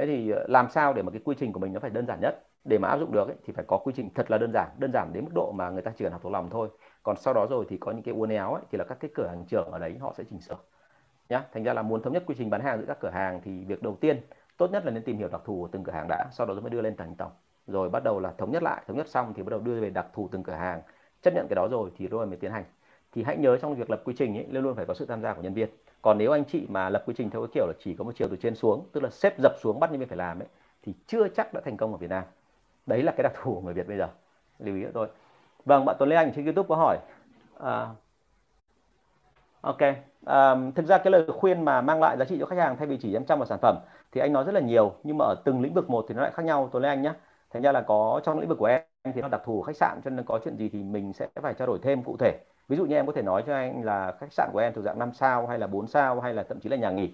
[0.00, 2.06] thế thì ờ, làm sao để mà cái quy trình của mình nó phải đơn
[2.06, 2.46] giản nhất?
[2.64, 4.68] Để mà áp dụng được ấy, thì phải có quy trình thật là đơn giản
[4.78, 6.68] đơn giản đến mức độ mà người ta chỉ cần học thuộc lòng thôi.
[7.02, 9.10] Còn sau đó rồi thì có những cái uốn éo ấy, thì là các cái
[9.14, 10.56] cửa hàng trưởng ở đấy họ sẽ chỉnh sửa
[11.28, 11.44] nhá.
[11.52, 13.64] Thành ra là muốn thống nhất quy trình bán hàng giữa các cửa hàng thì
[13.64, 14.20] việc đầu tiên
[14.56, 16.54] tốt nhất là nên tìm hiểu đặc thù của từng cửa hàng đã sau đó
[16.54, 17.32] mới đưa lên thành tổng.
[17.66, 19.90] Rồi bắt đầu là thống nhất lại thống nhất xong thì bắt đầu đưa về
[19.90, 20.82] đặc thù từng cửa hàng
[21.22, 22.64] chấp nhận cái đó rồi thì rồi mới tiến hành.
[23.12, 25.22] Thì hãy nhớ trong việc lập quy trình ấy, luôn luôn phải có sự tham
[25.22, 25.68] gia của nhân viên
[26.02, 28.12] còn nếu anh chị mà lập quy trình theo cái kiểu là chỉ có một
[28.16, 30.48] chiều từ trên xuống tức là xếp dập xuống bắt nhân viên phải làm ấy
[30.82, 32.24] thì chưa chắc đã thành công ở Việt Nam.
[32.86, 34.08] Đấy là cái đặc thù của người Việt bây giờ.
[34.58, 35.08] Lưu ý thôi
[35.64, 36.98] vâng bạn Tuấn Lê Anh trên YouTube có hỏi.
[37.60, 37.88] À,
[39.60, 39.78] ok.
[40.26, 42.86] À, thực ra cái lời khuyên mà mang lại giá trị cho khách hàng thay
[42.86, 43.76] vì chỉ chăm chăm vào sản phẩm
[44.12, 46.22] thì anh nói rất là nhiều nhưng mà ở từng lĩnh vực một thì nó
[46.22, 47.12] lại khác nhau Tuấn Lê Anh nhé
[47.50, 48.82] thành ra là có trong lĩnh vực của em
[49.14, 51.54] thì nó đặc thù khách sạn cho nên có chuyện gì thì mình sẽ phải
[51.54, 52.38] trao đổi thêm cụ thể
[52.70, 54.84] ví dụ như em có thể nói cho anh là khách sạn của em thuộc
[54.84, 57.12] dạng 5 sao hay là 4 sao hay là thậm chí là nhà nghỉ.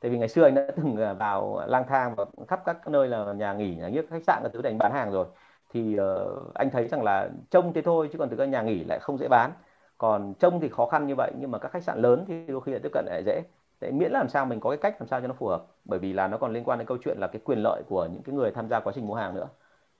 [0.00, 3.08] Tại vì ngày xưa anh đã từng à, vào lang thang và khắp các nơi
[3.08, 5.26] là nhà nghỉ nhà nhiếp khách sạn là thứ để anh bán hàng rồi.
[5.72, 8.84] Thì uh, anh thấy rằng là trông thế thôi chứ còn từ các nhà nghỉ
[8.84, 9.52] lại không dễ bán.
[9.98, 12.60] Còn trông thì khó khăn như vậy nhưng mà các khách sạn lớn thì đôi
[12.60, 13.42] khi lại tiếp cận lại dễ.
[13.80, 15.62] Để miễn là làm sao mình có cái cách làm sao cho nó phù hợp.
[15.84, 18.06] Bởi vì là nó còn liên quan đến câu chuyện là cái quyền lợi của
[18.12, 19.48] những cái người tham gia quá trình mua hàng nữa.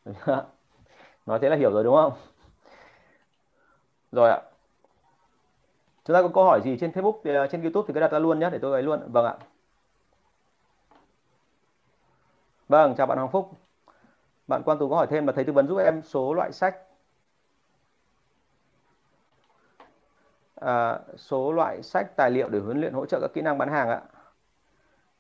[1.26, 2.12] Nói thế là hiểu rồi đúng không?
[4.12, 4.40] Rồi ạ
[6.04, 8.12] chúng ta có câu hỏi gì trên Facebook thì, à, trên YouTube thì cứ đặt
[8.12, 9.00] ra luôn nhé để tôi ấy luôn.
[9.12, 9.34] Vâng ạ.
[12.68, 13.50] Vâng chào bạn Hoàng Phúc.
[14.46, 16.76] Bạn Quang Tú có hỏi thêm là thầy tư vấn giúp em số loại sách.
[20.54, 23.68] À, số loại sách tài liệu để huấn luyện hỗ trợ các kỹ năng bán
[23.68, 24.02] hàng ạ.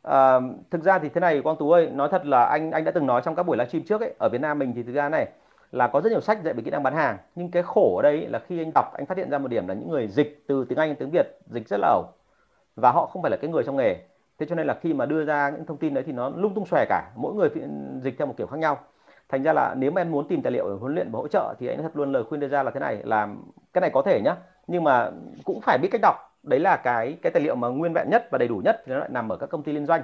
[0.02, 2.92] À, thực ra thì thế này Quang Tú ơi nói thật là anh anh đã
[2.94, 5.08] từng nói trong các buổi livestream trước ấy ở Việt Nam mình thì thực ra
[5.08, 5.28] này
[5.74, 7.18] là có rất nhiều sách dạy về kỹ năng bán hàng.
[7.34, 9.68] Nhưng cái khổ ở đây là khi anh đọc anh phát hiện ra một điểm
[9.68, 12.04] là những người dịch từ tiếng Anh đến tiếng Việt dịch rất là ẩu.
[12.76, 13.96] Và họ không phải là cái người trong nghề.
[14.38, 16.54] Thế cho nên là khi mà đưa ra những thông tin đấy thì nó lung
[16.54, 17.10] tung xòe cả.
[17.16, 17.48] Mỗi người
[18.02, 18.78] dịch theo một kiểu khác nhau.
[19.28, 21.28] Thành ra là nếu mà em muốn tìm tài liệu để huấn luyện và hỗ
[21.28, 23.90] trợ thì anh thật luôn lời khuyên đưa ra là thế này làm cái này
[23.90, 24.36] có thể nhá.
[24.66, 25.10] Nhưng mà
[25.44, 26.16] cũng phải biết cách đọc.
[26.42, 28.92] Đấy là cái cái tài liệu mà nguyên vẹn nhất và đầy đủ nhất thì
[28.92, 30.02] nó lại nằm ở các công ty liên doanh.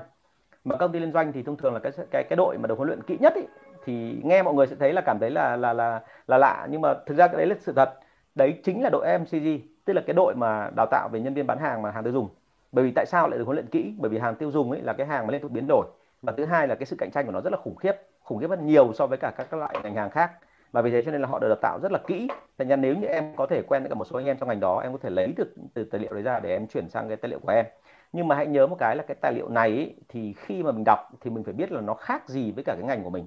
[0.65, 2.79] Mà công ty liên doanh thì thông thường là cái cái cái đội mà được
[2.79, 3.43] huấn luyện kỹ nhất ý,
[3.85, 6.67] thì nghe mọi người sẽ thấy là cảm thấy là là là là lạ.
[6.71, 7.95] Nhưng mà thực ra cái đấy là sự thật.
[8.35, 9.47] Đấy chính là đội MCG
[9.85, 12.13] tức là cái đội mà đào tạo về nhân viên bán hàng mà hàng tiêu
[12.13, 12.29] dùng.
[12.73, 13.95] Bởi vì tại sao lại được huấn luyện kỹ?
[13.99, 15.87] Bởi vì hàng tiêu dùng ấy là cái hàng mà liên tục biến đổi.
[16.23, 18.39] Và thứ hai là cái sự cạnh tranh của nó rất là khủng khiếp khủng
[18.39, 20.31] khiếp hơn nhiều so với cả các, các loại ngành hàng khác.
[20.73, 22.29] Và vì thế cho nên là họ được đào tạo rất là kỹ.
[22.59, 24.49] Thành ra nếu như em có thể quen với cả một số anh em trong
[24.49, 26.89] ngành đó em có thể lấy được từ tài liệu đấy ra để em chuyển
[26.89, 27.67] sang cái tài liệu của em.
[28.13, 30.73] Nhưng mà hãy nhớ một cái là cái tài liệu này ý, thì khi mà
[30.73, 33.11] mình đọc thì mình phải biết là nó khác gì với cả cái ngành của
[33.11, 33.27] mình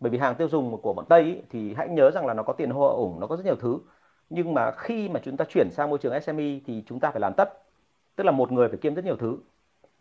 [0.00, 2.42] bởi vì hàng tiêu dùng của bọn tây ý, thì hãy nhớ rằng là nó
[2.42, 3.78] có tiền hoa ủng nó có rất nhiều thứ.
[4.30, 7.20] Nhưng mà khi mà chúng ta chuyển sang môi trường SME thì chúng ta phải
[7.20, 7.48] làm tất.
[8.16, 9.36] Tức là một người phải kiêm rất nhiều thứ.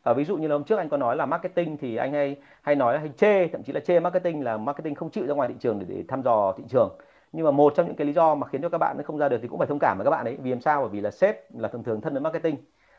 [0.03, 2.37] À, ví dụ như là hôm trước anh có nói là marketing thì anh hay
[2.61, 5.33] hay nói là hay chê thậm chí là chê marketing là marketing không chịu ra
[5.33, 6.97] ngoài thị trường để, để thăm dò thị trường.
[7.31, 9.29] Nhưng mà một trong những cái lý do mà khiến cho các bạn không ra
[9.29, 10.37] được thì cũng phải thông cảm với các bạn ấy.
[10.41, 10.81] Vì làm sao?
[10.81, 12.55] Bởi vì là sếp là thường thường thân với marketing.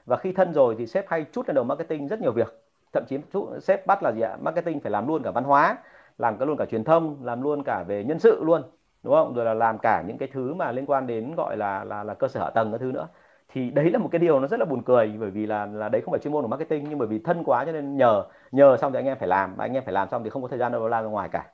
[0.06, 2.62] Và khi thân rồi thì sếp hay chút lên đầu marketing rất nhiều việc.
[2.92, 3.18] Thậm chí
[3.62, 4.36] sếp bắt là gì ạ?
[4.40, 5.76] Marketing phải làm luôn cả văn hóa
[6.20, 8.62] làm cả luôn cả truyền thông làm luôn cả về nhân sự luôn
[9.02, 9.34] đúng không?
[9.34, 12.14] Rồi là làm cả những cái thứ mà liên quan đến gọi là là là
[12.14, 13.08] cơ sở hạ tầng các thứ nữa.
[13.48, 15.88] Thì đấy là một cái điều nó rất là buồn cười bởi vì là là
[15.88, 18.24] đấy không phải chuyên môn của marketing nhưng bởi vì thân quá cho nên nhờ
[18.52, 20.42] nhờ xong thì anh em phải làm và anh em phải làm xong thì không
[20.42, 21.50] có thời gian đâu ra ngoài cả.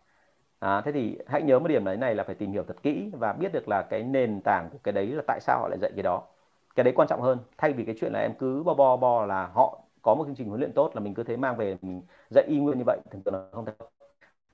[0.59, 3.11] À, thế thì hãy nhớ một điểm đấy này là phải tìm hiểu thật kỹ
[3.13, 5.79] và biết được là cái nền tảng của cái đấy là tại sao họ lại
[5.81, 6.23] dạy cái đó.
[6.77, 9.27] Cái đấy quan trọng hơn thay vì cái chuyện là em cứ bo bo bo
[9.27, 11.77] là họ có một chương trình huấn luyện tốt là mình cứ thế mang về
[11.83, 13.65] mình dạy y nguyên như vậy thường thường là không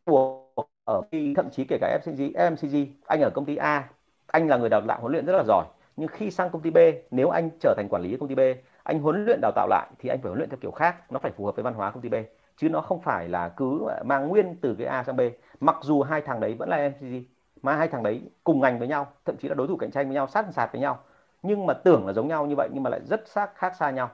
[0.06, 3.88] buộc ở khi thậm chí kể cả FCG, FMCG anh ở công ty A
[4.26, 5.66] anh là người đào tạo huấn luyện rất là giỏi.
[5.96, 6.78] Nhưng khi sang công ty B
[7.10, 8.40] nếu anh trở thành quản lý công ty B
[8.82, 11.18] anh huấn luyện đào tạo lại thì anh phải huấn luyện theo kiểu khác nó
[11.18, 12.14] phải phù hợp với văn hóa công ty B.
[12.56, 15.20] Chứ nó không phải là cứ mang nguyên từ cái A sang B.
[15.60, 17.24] Mặc dù hai thằng đấy vẫn là MCG
[17.62, 20.06] mà hai thằng đấy cùng ngành với nhau thậm chí là đối thủ cạnh tranh
[20.06, 20.98] với nhau sát sạt với nhau.
[21.42, 23.90] Nhưng mà tưởng là giống nhau như vậy nhưng mà lại rất sát khác xa
[23.90, 24.10] nhau.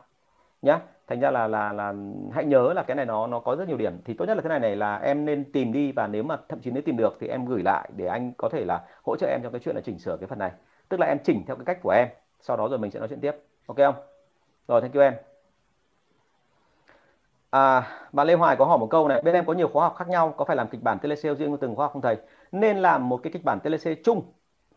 [0.63, 1.95] Nhá thành ra là là là
[2.33, 3.93] hãy nhớ là cái này nó nó có rất nhiều điểm.
[4.05, 6.37] Thì tốt nhất là thế này này là em nên tìm đi và nếu mà
[6.49, 9.17] thậm chí nếu tìm được thì em gửi lại để anh có thể là hỗ
[9.17, 10.51] trợ em trong cái chuyện là chỉnh sửa cái phần này.
[10.89, 12.09] Tức là em chỉnh theo cái cách của em
[12.41, 13.33] sau đó rồi mình sẽ nói chuyện tiếp.
[13.67, 13.95] Ok không?
[14.69, 15.15] Rồi thank you em.
[17.51, 17.83] À,
[18.13, 19.23] bạn Lê Hoài có hỏi một câu này.
[19.23, 21.51] Bên em có nhiều khóa học khác nhau có phải làm kịch bản telesale riêng
[21.51, 22.17] cho từng khóa học không thầy?
[22.53, 24.23] Nên làm một cái kịch bản telesale chung.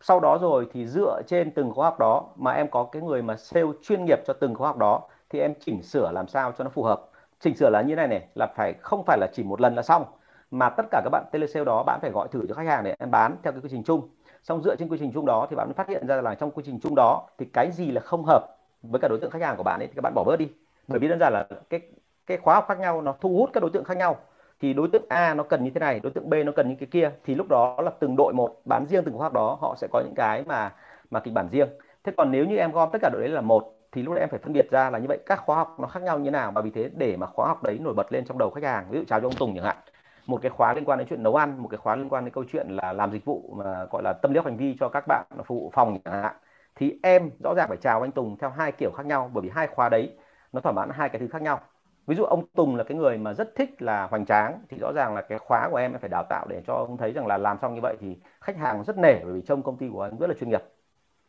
[0.00, 3.22] Sau đó rồi thì dựa trên từng khóa học đó mà em có cái người
[3.22, 5.02] mà sale chuyên nghiệp cho từng khóa học đó
[5.32, 7.00] thì em chỉnh sửa làm sao cho nó phù hợp.
[7.40, 9.82] Chỉnh sửa là như này này, là phải, không phải là chỉ một lần là
[9.82, 10.04] xong.
[10.50, 12.94] Mà tất cả các bạn telesale đó, bạn phải gọi thử cho khách hàng để
[12.98, 14.08] em bán theo cái quy trình chung.
[14.42, 16.50] Xong dựa trên quy trình chung đó thì bạn mới phát hiện ra là trong
[16.50, 18.46] quy trình chung đó thì cái gì là không hợp
[18.82, 20.48] với cả đối tượng khách hàng của bạn ấy thì các bạn bỏ bớt đi.
[20.88, 21.80] Bởi vì đơn giản là cái
[22.26, 24.16] cái khóa học khác nhau, nó thu hút các đối tượng khác nhau.
[24.60, 26.74] Thì đối tượng A nó cần như thế này, đối tượng B nó cần như
[26.78, 27.10] cái kia.
[27.24, 29.88] Thì lúc đó là từng đội một, bán riêng từng khóa học đó, họ sẽ
[29.92, 30.72] có những cái mà
[31.10, 31.68] mà kịch bản riêng.
[32.04, 34.20] Thế còn nếu như em gom tất cả đội đấy là một thì lúc đấy
[34.20, 35.18] em phải phân biệt ra là như vậy.
[35.26, 36.52] Các khóa học nó khác nhau như thế nào?
[36.52, 38.86] Và vì thế để mà khóa học đấy nổi bật lên trong đầu khách hàng,
[38.90, 39.76] ví dụ chào cho ông Tùng chẳng hạn.
[40.26, 42.34] Một cái khóa liên quan đến chuyện nấu ăn, một cái khóa liên quan đến
[42.34, 44.88] câu chuyện là làm dịch vụ mà gọi là tâm lý học hành vi cho
[44.88, 46.36] các bạn phục vụ phòng chẳng hạn.
[46.74, 49.50] Thì em rõ ràng phải chào anh Tùng theo hai kiểu khác nhau, bởi vì
[49.54, 50.16] hai khóa đấy
[50.52, 51.60] nó thỏa mãn hai cái thứ khác nhau.
[52.06, 54.92] Ví dụ ông Tùng là cái người mà rất thích là hoành tráng, thì rõ
[54.92, 57.38] ràng là cái khóa của em phải đào tạo để cho ông thấy rằng là
[57.38, 60.02] làm xong như vậy thì khách hàng rất nể, bởi vì trông công ty của
[60.02, 60.62] anh rất là chuyên nghiệp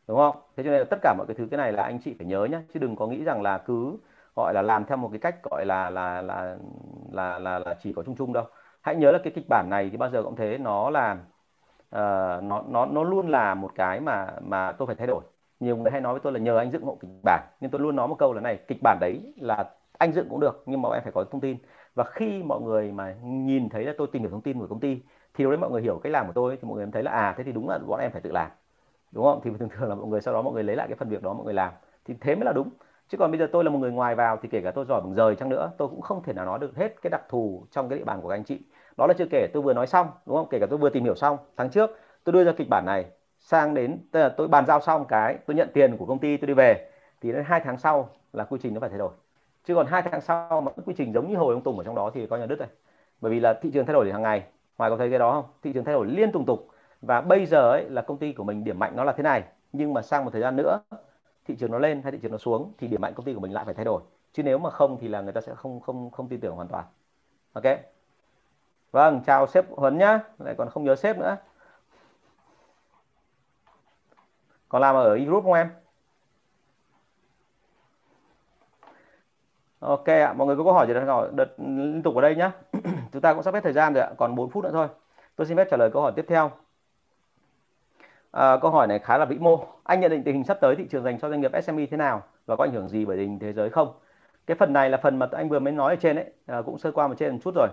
[0.08, 0.36] đúng không?
[0.58, 2.28] Thế cho nên là tất cả mọi cái thứ cái này là anh chị phải
[2.28, 3.98] nhớ nhé chứ đừng có nghĩ rằng là cứ
[4.36, 6.58] gọi là làm theo một cái cách gọi là là là
[7.12, 8.46] là là, là chỉ có chung chung đâu.
[8.82, 10.58] Hãy nhớ là cái kịch bản này thì bao giờ cũng thế.
[10.58, 11.12] Nó là
[11.96, 15.24] uh, nó nó nó luôn là một cái mà mà tôi phải thay đổi.
[15.60, 17.44] Nhiều người hay nói với tôi là nhờ anh dựng hộ kịch bản.
[17.62, 20.40] Nhưng tôi luôn nói một câu là này kịch bản đấy là anh dựng cũng
[20.40, 21.58] được nhưng mà em phải có thông tin.
[21.96, 24.80] Và khi mọi người mà nhìn thấy là tôi tìm hiểu thông tin của công
[24.80, 25.02] ty
[25.34, 27.34] thì đấy mọi người hiểu cách làm của tôi thì mọi người thấy là à
[27.38, 28.52] thế thì đúng là bọn em phải tự làm
[29.14, 29.40] đúng không?
[29.44, 31.24] Thì thường thường là mọi người sau đó mọi người lấy lại cái phần việc
[31.24, 31.74] đó mọi người làm.
[32.06, 32.70] Thì thế mới là đúng.
[33.10, 35.02] Chứ còn bây giờ tôi là một người ngoài vào thì kể cả tôi giỏi
[35.02, 37.66] bằng rời chăng nữa, tôi cũng không thể nào nói được hết cái đặc thù
[37.72, 38.60] trong cái địa bàn của các anh chị.
[38.98, 40.48] Đó là chưa kể tôi vừa nói xong, đúng không?
[40.50, 41.90] Kể cả tôi vừa tìm hiểu xong, tháng trước
[42.24, 43.06] tôi đưa ra kịch bản này
[43.40, 46.38] sang đến, tức là tôi bàn giao xong cái, tôi nhận tiền của công ty,
[46.38, 46.90] tôi đi về.
[47.22, 49.12] Thì đến hai tháng sau là quy trình nó phải thay đổi.
[49.66, 51.96] Chứ còn hai tháng sau mà quy trình giống như hồi ông Tùng ở trong
[51.96, 52.68] đó thì coi nhà đứt rồi
[53.22, 54.44] bởi vì là thị trường thay đổi hàng ngày.
[54.78, 55.46] Ngoài có thấy cái đó không?
[55.64, 56.68] Thị trường thay đổi liên tục tục
[57.08, 59.44] và bây giờ ấy là công ty của mình điểm mạnh nó là thế này.
[59.74, 60.80] Nhưng mà sang một thời gian nữa
[61.46, 63.40] thị trường nó lên hay thị trường nó xuống thì điểm mạnh công ty của
[63.40, 64.02] mình lại phải thay đổi.
[64.34, 66.68] Chứ nếu mà không thì là người ta sẽ không không không tin tưởng hoàn
[66.68, 66.86] toàn.
[67.54, 67.64] Ok?
[68.92, 70.20] Vâng chào sếp Huấn nhá.
[70.40, 71.38] Lại còn không nhớ sếp nữa.
[74.70, 75.70] Còn làm ở e-group không em?
[79.80, 82.52] Ok ạ, mọi người có câu hỏi gì đặt đợt liên tục ở đây nhá.
[83.12, 84.88] Chúng ta cũng sắp hết thời gian rồi ạ, còn 4 phút nữa thôi.
[85.36, 86.52] Tôi xin phép trả lời câu hỏi tiếp theo.
[88.34, 89.66] À, câu hỏi này khá là vĩ mô.
[89.84, 91.98] Anh nhận định tình hình sắp tới thị trường dành cho doanh nghiệp SME thế
[91.98, 93.94] nào và có ảnh hưởng gì bởi tình hình thế giới không?
[94.46, 96.78] Cái phần này là phần mà anh vừa mới nói ở trên ấy, à, cũng
[96.78, 97.68] sơ qua một trên một chút rồi.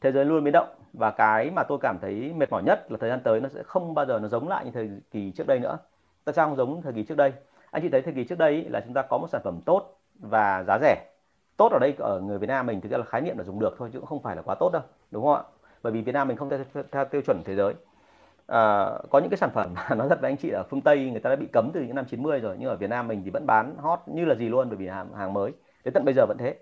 [0.00, 2.98] Thế giới luôn biến động và cái mà tôi cảm thấy mệt mỏi nhất là
[3.00, 5.46] thời gian tới nó sẽ không bao giờ nó giống lại như thời kỳ trước
[5.46, 5.78] đây nữa.
[6.24, 7.32] Tại sao không giống thời kỳ trước đây?
[7.70, 9.98] Anh chị thấy thời kỳ trước đây là chúng ta có một sản phẩm tốt
[10.18, 11.06] và giá rẻ
[11.56, 13.58] tốt ở đây ở người Việt Nam mình thực ra là khái niệm là dùng
[13.58, 15.42] được thôi chứ cũng không phải là quá tốt đâu đúng không ạ
[15.82, 17.74] bởi vì Việt Nam mình không theo, theo tiêu chuẩn thế giới
[18.52, 21.10] à, có những cái sản phẩm mà nói thật với anh chị ở phương Tây
[21.10, 23.22] người ta đã bị cấm từ những năm 90 rồi nhưng ở Việt Nam mình
[23.24, 25.52] thì vẫn bán hot như là gì luôn bởi vì hàng, hàng mới.
[25.84, 26.56] Đến tận bây giờ vẫn thế.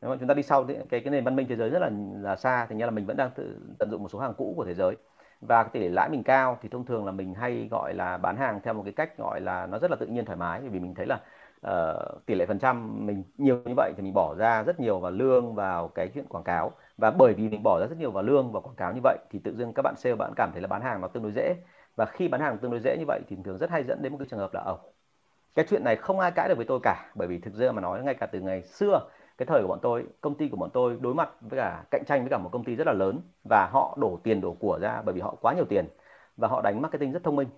[0.00, 1.90] Nếu mà chúng ta đi sau cái cái nền văn minh thế giới rất là
[2.20, 4.54] là xa thì như là mình vẫn đang tự tận dụng một số hàng cũ
[4.56, 4.96] của thế giới.
[5.40, 8.36] Và tỷ lệ lãi mình cao thì thông thường là mình hay gọi là bán
[8.36, 10.80] hàng theo một cái cách gọi là nó rất là tự nhiên thoải mái vì
[10.80, 11.20] mình thấy là
[11.66, 15.00] uh, tỷ lệ phần trăm mình nhiều như vậy thì mình bỏ ra rất nhiều
[15.00, 16.72] vào lương vào cái chuyện quảng cáo
[17.02, 19.18] và bởi vì mình bỏ ra rất nhiều vào lương và quảng cáo như vậy,
[19.30, 21.32] thì tự dưng các bạn sale bạn cảm thấy là bán hàng nó tương đối
[21.32, 21.56] dễ.
[21.96, 24.12] Và khi bán hàng tương đối dễ như vậy thì thường rất hay dẫn đến
[24.12, 24.78] một cái trường hợp là ẩu
[25.54, 27.10] cái chuyện này không ai cãi được với tôi cả.
[27.14, 29.00] Bởi vì thực ra mà nói, ngay cả từ ngày xưa,
[29.38, 32.02] cái thời của bọn tôi, công ty của bọn tôi đối mặt với cả cạnh
[32.06, 34.78] tranh với cả một công ty rất là lớn và họ đổ tiền đổ của
[34.82, 35.86] ra bởi vì họ quá nhiều tiền
[36.36, 37.48] và họ đánh marketing rất thông minh.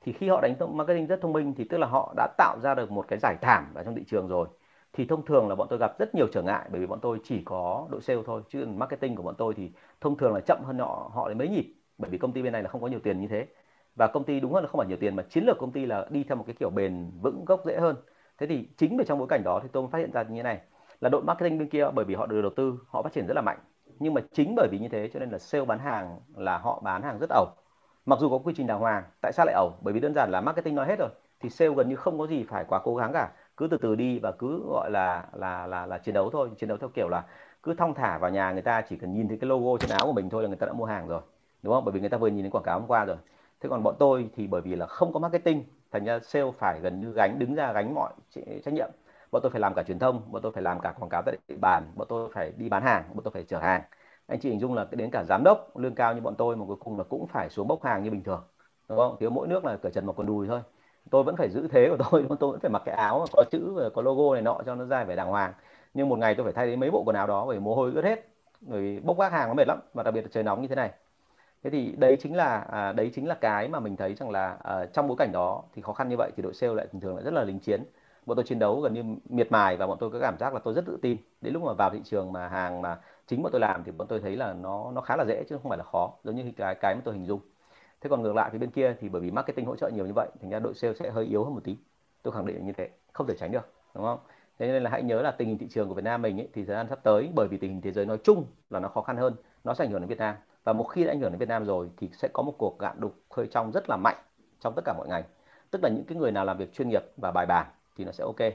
[0.00, 2.74] Thì khi họ đánh marketing rất thông minh thì tức là họ đã tạo ra
[2.74, 4.48] được một cái giải thảm ở trong thị trường rồi
[4.94, 7.18] thì thông thường là bọn tôi gặp rất nhiều trở ngại, bởi vì bọn tôi
[7.24, 10.58] chỉ có đội sale thôi, chứ marketing của bọn tôi thì thông thường là chậm
[10.64, 12.86] hơn họ họ đến mấy nhịp, bởi vì công ty bên này là không có
[12.86, 13.46] nhiều tiền như thế.
[13.96, 15.86] Và công ty đúng hơn là không phải nhiều tiền, mà chiến lược công ty
[15.86, 17.96] là đi theo một cái kiểu bền vững gốc dễ hơn.
[18.38, 20.42] Thế thì chính bởi trong bối cảnh đó thì tôi phát hiện ra như thế
[20.42, 20.60] này,
[21.00, 23.34] là đội marketing bên kia, bởi vì họ được đầu tư, họ phát triển rất
[23.34, 23.58] là mạnh.
[23.98, 26.80] Nhưng mà chính bởi vì như thế cho nên là sale bán hàng là họ
[26.84, 27.46] bán hàng rất ẩu.
[28.06, 29.72] Mặc dù có quy trình đàng hoàng, tại sao lại ẩu?
[29.82, 31.08] Bởi vì đơn giản là marketing nói hết rồi,
[31.40, 33.94] thì sale gần như không có gì phải quá cố gắng cả cứ từ từ
[33.94, 36.50] đi và cứ, gọi là là là là chiến đấu thôi.
[36.58, 37.24] Chiến đấu theo kiểu là
[37.62, 40.06] cứ thong thả vào nhà người ta, chỉ cần nhìn thấy cái logo trên áo
[40.06, 41.20] của mình thôi là người ta đã mua hàng rồi,
[41.62, 41.84] đúng không?
[41.84, 43.16] Bởi vì người ta vừa nhìn thấy quảng cáo hôm qua rồi.
[43.60, 46.80] Thế còn bọn tôi thì bởi vì là không có marketing, thành ra sale phải
[46.80, 48.12] gần như gánh, đứng ra gánh mọi
[48.64, 48.90] trách nhiệm.
[49.32, 51.36] Bọn tôi phải làm cả truyền thông, bọn tôi phải làm cả quảng cáo tại
[51.48, 53.82] địa bàn, bọn tôi phải đi bán hàng, bọn tôi phải chở hàng.
[54.26, 56.64] Anh chị hình dung là đến cả giám đốc lương cao như bọn tôi mà
[56.66, 58.42] cuối cùng là cũng phải xuống bốc hàng như bình thường,
[58.88, 59.16] đúng không?
[59.20, 60.60] Thiếu mỗi nước là cởi trần một quần đùi thôi
[61.10, 63.90] tôi vẫn phải giữ thế của tôi tôi vẫn phải mặc cái áo có chữ
[63.94, 65.52] có logo này nọ cho nó ra vẻ đàng hoàng.
[65.94, 67.92] Nhưng một ngày tôi phải thay đến mấy bộ quần áo đó bởi mồ hôi
[67.94, 68.28] ướt hết.
[68.68, 70.74] Rồi bốc vác hàng nó mệt lắm và đặc biệt là trời nóng như thế
[70.74, 70.90] này.
[71.64, 74.56] Thế thì đấy chính là à, đấy chính là cái mà mình thấy rằng là
[74.64, 77.00] à, trong bối cảnh đó thì khó khăn như vậy thì đội sale lại thường
[77.00, 77.82] thường lại rất là lính chiến.
[78.26, 80.60] Bọn tôi chiến đấu gần như miệt mài và bọn tôi có cảm giác là
[80.64, 81.16] tôi rất tự tin.
[81.40, 84.08] Đến lúc mà vào thị trường mà hàng mà chính bọn tôi làm thì bọn
[84.08, 86.52] tôi thấy là nó nó khá là dễ chứ không phải là khó giống như
[86.56, 87.40] cái cái mà tôi hình dung
[88.04, 90.12] thế còn ngược lại phía bên kia thì bởi vì marketing hỗ trợ nhiều như
[90.12, 91.76] vậy thành ra đội sale sẽ hơi yếu hơn một tí.
[92.22, 94.18] Tôi khẳng định như thế không thể tránh được đúng không?
[94.58, 96.48] Thế nên là hãy nhớ là tình hình thị trường của Việt Nam mình ấy,
[96.52, 98.88] thì thời gian sắp tới bởi vì tình hình thế giới nói chung là nó
[98.88, 99.34] khó khăn hơn
[99.64, 100.34] nó sẽ ảnh hưởng đến Việt Nam.
[100.64, 102.78] Và một khi đã ảnh hưởng đến Việt Nam rồi thì sẽ có một cuộc
[102.78, 104.16] gạn đục khơi trong rất là mạnh
[104.60, 105.24] trong tất cả mọi ngành.
[105.70, 108.12] Tức là những cái người nào làm việc chuyên nghiệp và bài bản thì nó
[108.12, 108.52] sẽ ok.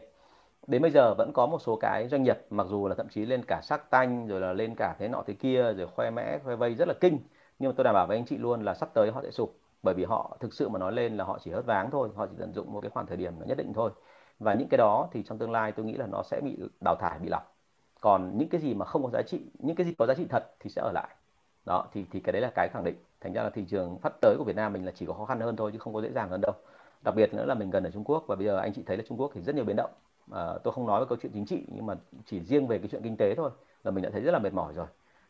[0.68, 3.26] Đến bây giờ vẫn có một số cái doanh nghiệp mặc dù là thậm chí
[3.26, 6.39] lên cả sắc tanh rồi là lên cả thế nọ thế kia rồi khoe mẽ
[6.43, 7.20] khoe vây rất là kinh
[7.60, 9.55] nhưng mà tôi đảm bảo với anh chị luôn là sắp tới họ sẽ sụp.
[9.84, 12.28] Bởi vì họ thực sự mà nói lên là họ chỉ hớt váng thôi họ
[12.28, 13.91] chỉ tận dụng một cái khoảng thời điểm nhất định thôi.
[14.39, 16.95] Và những cái đó thì trong tương lai tôi nghĩ là nó sẽ bị đào
[16.95, 17.55] thải bị lọc
[18.01, 20.26] còn những cái gì mà không có giá trị những cái gì có giá trị
[20.30, 21.10] thật thì sẽ ở lại.
[21.66, 22.95] Đó thì thì cái đấy là cái khẳng định.
[23.22, 25.26] Thành ra là thị trường phát tới của Việt Nam mình là chỉ có khó
[25.26, 26.53] khăn hơn thôi chứ không có dễ dàng hơn đâu.
[27.03, 28.97] Đặc biệt nữa là mình gần ở Trung Quốc và bây giờ anh chị thấy
[28.97, 29.91] là Trung Quốc thì rất nhiều biến động.
[30.32, 31.95] À, tôi không nói về câu chuyện chính trị nhưng mà
[32.26, 33.51] chỉ riêng về cái chuyện kinh tế thôi
[33.84, 34.88] là mình đã thấy rất là mệt mỏi rồi.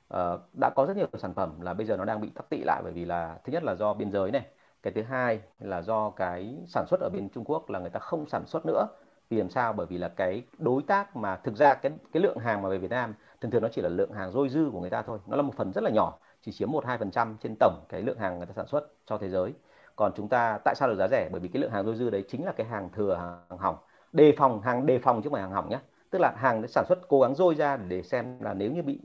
[0.10, 2.58] Ờ, đã có rất nhiều sản phẩm là bây giờ nó đang bị tắc tị
[2.64, 4.46] lại bởi vì là, thứ nhất là do biên giới này,
[4.84, 8.00] cái thứ hai là do cái sản xuất ở bên Trung Quốc là người ta
[8.00, 8.88] không sản xuất nữa.
[9.30, 9.74] Vì làm sao?
[9.74, 12.78] Bởi vì là cái đối tác mà thực ra cái cái lượng hàng mà về
[12.78, 15.20] Việt Nam thường thường nó chỉ là lượng hàng dôi dư của người ta thôi.
[15.28, 17.86] Nó là một phần rất là nhỏ, chỉ chiếm một hai phần trăm trên tổng
[17.90, 19.54] cái lượng hàng người ta sản xuất cho thế giới.
[19.96, 21.30] Còn chúng ta, tại sao được giá rẻ?
[21.32, 23.76] Bởi vì cái lượng hàng dôi dư đấy chính là cái hàng thừa, hàng hỏng.
[24.14, 25.80] Đề phòng, hàng đề phòng chứ không phải hàng hỏng nhé
[26.10, 29.00] tức là hàng sản xuất cố gắng dôi ra để xem là nếu như bị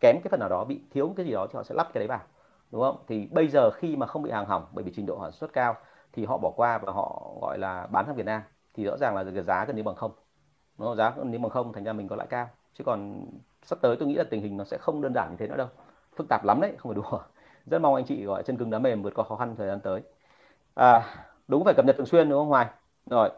[0.00, 2.00] kém cái phần nào đó bị thiếu cái gì đó thì họ sẽ lắp cái
[2.00, 2.20] đấy vào
[2.72, 2.96] đúng không?
[3.08, 5.52] Thì bây giờ khi mà không bị hàng hỏng bởi vì trình độ sản xuất
[5.52, 5.76] cao
[6.12, 8.42] thì họ bỏ qua và họ gọi là bán sang Việt Nam
[8.74, 10.12] thì rõ ràng là cái giá gần như bằng không
[10.78, 12.48] nó giá gần như bằng không thành ra mình có lãi cao.
[12.74, 13.26] Chứ còn
[13.62, 15.56] sắp tới tôi nghĩ là tình hình nó sẽ không đơn giản như thế nữa
[15.56, 15.68] đâu.
[16.16, 17.20] Phức tạp lắm đấy không phải đùa.
[17.66, 19.80] Rất mong anh chị gọi chân cứng đá mềm vượt qua khó khăn thời gian
[19.80, 20.02] tới.
[20.74, 21.02] À,
[21.48, 22.66] đúng phải cập nhật thường xuyên đúng không Hoài?
[23.10, 23.30] Rồi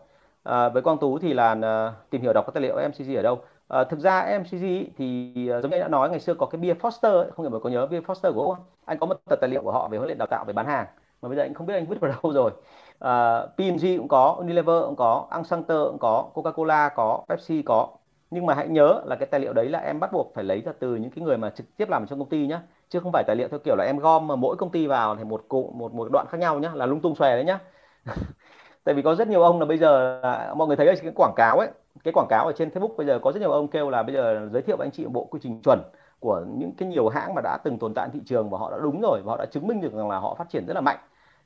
[0.42, 3.22] à, với Quang Tú thì là à, tìm hiểu đọc các tài liệu MCG ở
[3.22, 3.40] đâu?
[3.68, 6.74] À, thực ra MCG thì ờ, giống như đã nói ngày xưa có cái bia
[6.74, 8.64] Foster ấy, không hiểu mọi có nhớ bia Foster của không?
[8.84, 10.66] Anh có một tập tài liệu của họ về huấn luyện đào tạo về bán
[10.66, 10.86] hàng
[11.22, 12.50] mà bây giờ anh không biết anh vứt vào đâu rồi.
[12.98, 17.88] Ờ, à, P&G cũng có Unilever cũng có Ansanter cũng có Coca-Cola có Pepsi có.
[18.30, 20.60] Nhưng mà hãy nhớ là cái tài liệu đấy là em bắt buộc phải lấy
[20.60, 23.12] ra từ những cái người mà trực tiếp làm trong công ty nhá chứ không
[23.12, 25.44] phải tài liệu theo kiểu là em gom mà mỗi công ty vào thì một
[25.48, 27.58] cụ một một đoạn khác nhau nhá là lung tung xòe đấy nhá.
[28.84, 31.32] Tại vì có rất nhiều ông là bây giờ là, mọi người thấy cái quảng
[31.36, 31.68] cáo ấy
[32.04, 34.14] cái quảng cáo ở trên Facebook bây giờ có rất nhiều ông kêu là bây
[34.14, 35.80] giờ giới thiệu với anh chị bộ quy trình chuẩn
[36.20, 38.78] của những cái nhiều hãng mà đã từng tồn tại thị trường và họ đã
[38.82, 40.80] đúng rồi và họ đã chứng minh được rằng là họ phát triển rất là
[40.80, 40.98] mạnh.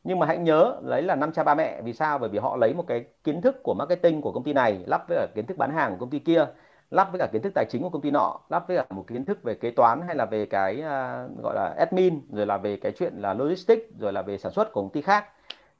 [0.04, 2.18] Nhưng mà hãy nhớ lấy là năm cha ba mẹ vì sao?
[2.18, 5.08] Bởi vì họ lấy một cái kiến thức của marketing của công ty này lắp
[5.08, 6.46] với cả kiến thức bán hàng của công ty kia
[6.90, 9.04] lắp với cả kiến thức tài chính của công ty nọ lắp với cả một
[9.06, 12.58] kiến thức về kế toán hay là về cái uh, gọi là admin rồi là
[12.58, 15.24] về cái chuyện là logistics rồi là về sản xuất của công ty khác.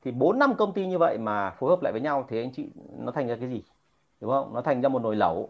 [0.02, 2.52] Thì bốn năm công ty như vậy mà phối hợp lại với nhau thì anh
[2.52, 3.62] chị nó thành ra cái gì?
[4.20, 4.54] Đúng không?
[4.54, 5.48] Nó thành ra một nồi lẩu.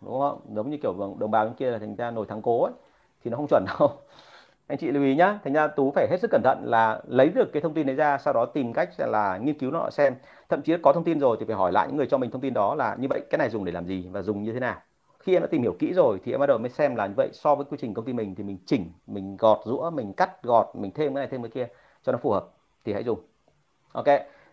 [0.00, 0.40] Đúng không?
[0.54, 2.72] Giống như kiểu đồng bào bên kia là thành ra nồi thắng cố ấy.
[3.24, 3.90] Thì nó không chuẩn đâu.
[4.68, 5.38] Anh chị lưu ý nhá.
[5.44, 7.96] Thành ra tú phải hết sức cẩn thận là lấy được cái thông tin đấy
[7.96, 10.14] ra, sau đó tìm cách là nghiên cứu nó xem.
[10.48, 12.40] Thậm chí có thông tin rồi thì phải hỏi lại những người cho mình thông
[12.40, 14.60] tin đó là như vậy, cái này dùng để làm gì và dùng như thế
[14.60, 14.76] nào.
[15.20, 17.14] Khi em đã tìm hiểu kỹ rồi thì em bắt đầu mới xem là như
[17.16, 17.30] vậy.
[17.32, 20.42] So với quy trình công ty mình thì mình chỉnh, mình gọt rũa, mình cắt
[20.42, 21.68] gọt, mình thêm cái này, thêm cái kia
[22.02, 22.46] cho nó phù hợp.
[22.84, 23.18] Thì hãy dùng.
[23.92, 24.06] Ok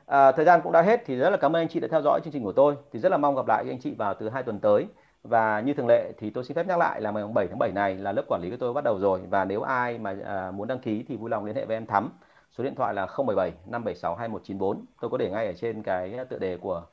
[0.06, 2.02] à, thời gian cũng đã hết thì rất là cảm ơn anh chị đã theo
[2.02, 2.76] dõi chương trình của tôi.
[2.92, 4.88] Thì rất là mong gặp lại anh chị vào từ hai tuần tới.
[5.24, 7.72] Và như thường lệ thì tôi xin phép nhắc lại là ngày 7 tháng 7
[7.72, 9.22] này là lớp quản lý của tôi bắt đầu rồi.
[9.30, 11.86] Và nếu ai mà à, muốn đăng ký thì vui lòng liên hệ với em
[11.86, 12.10] Thắm.
[12.58, 16.40] Số điện thoại là 077 576 2194 tôi có để ngay ở trên cái tựa
[16.40, 16.84] đề của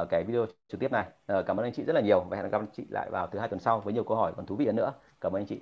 [0.00, 1.06] uh, cái video trực tiếp này.
[1.38, 3.26] Uh, cảm ơn anh chị rất là nhiều và hẹn gặp anh chị lại vào
[3.26, 4.92] thứ hai tuần sau với nhiều câu hỏi còn thú vị hơn nữa.
[5.20, 5.60] Cảm ơn anh chị.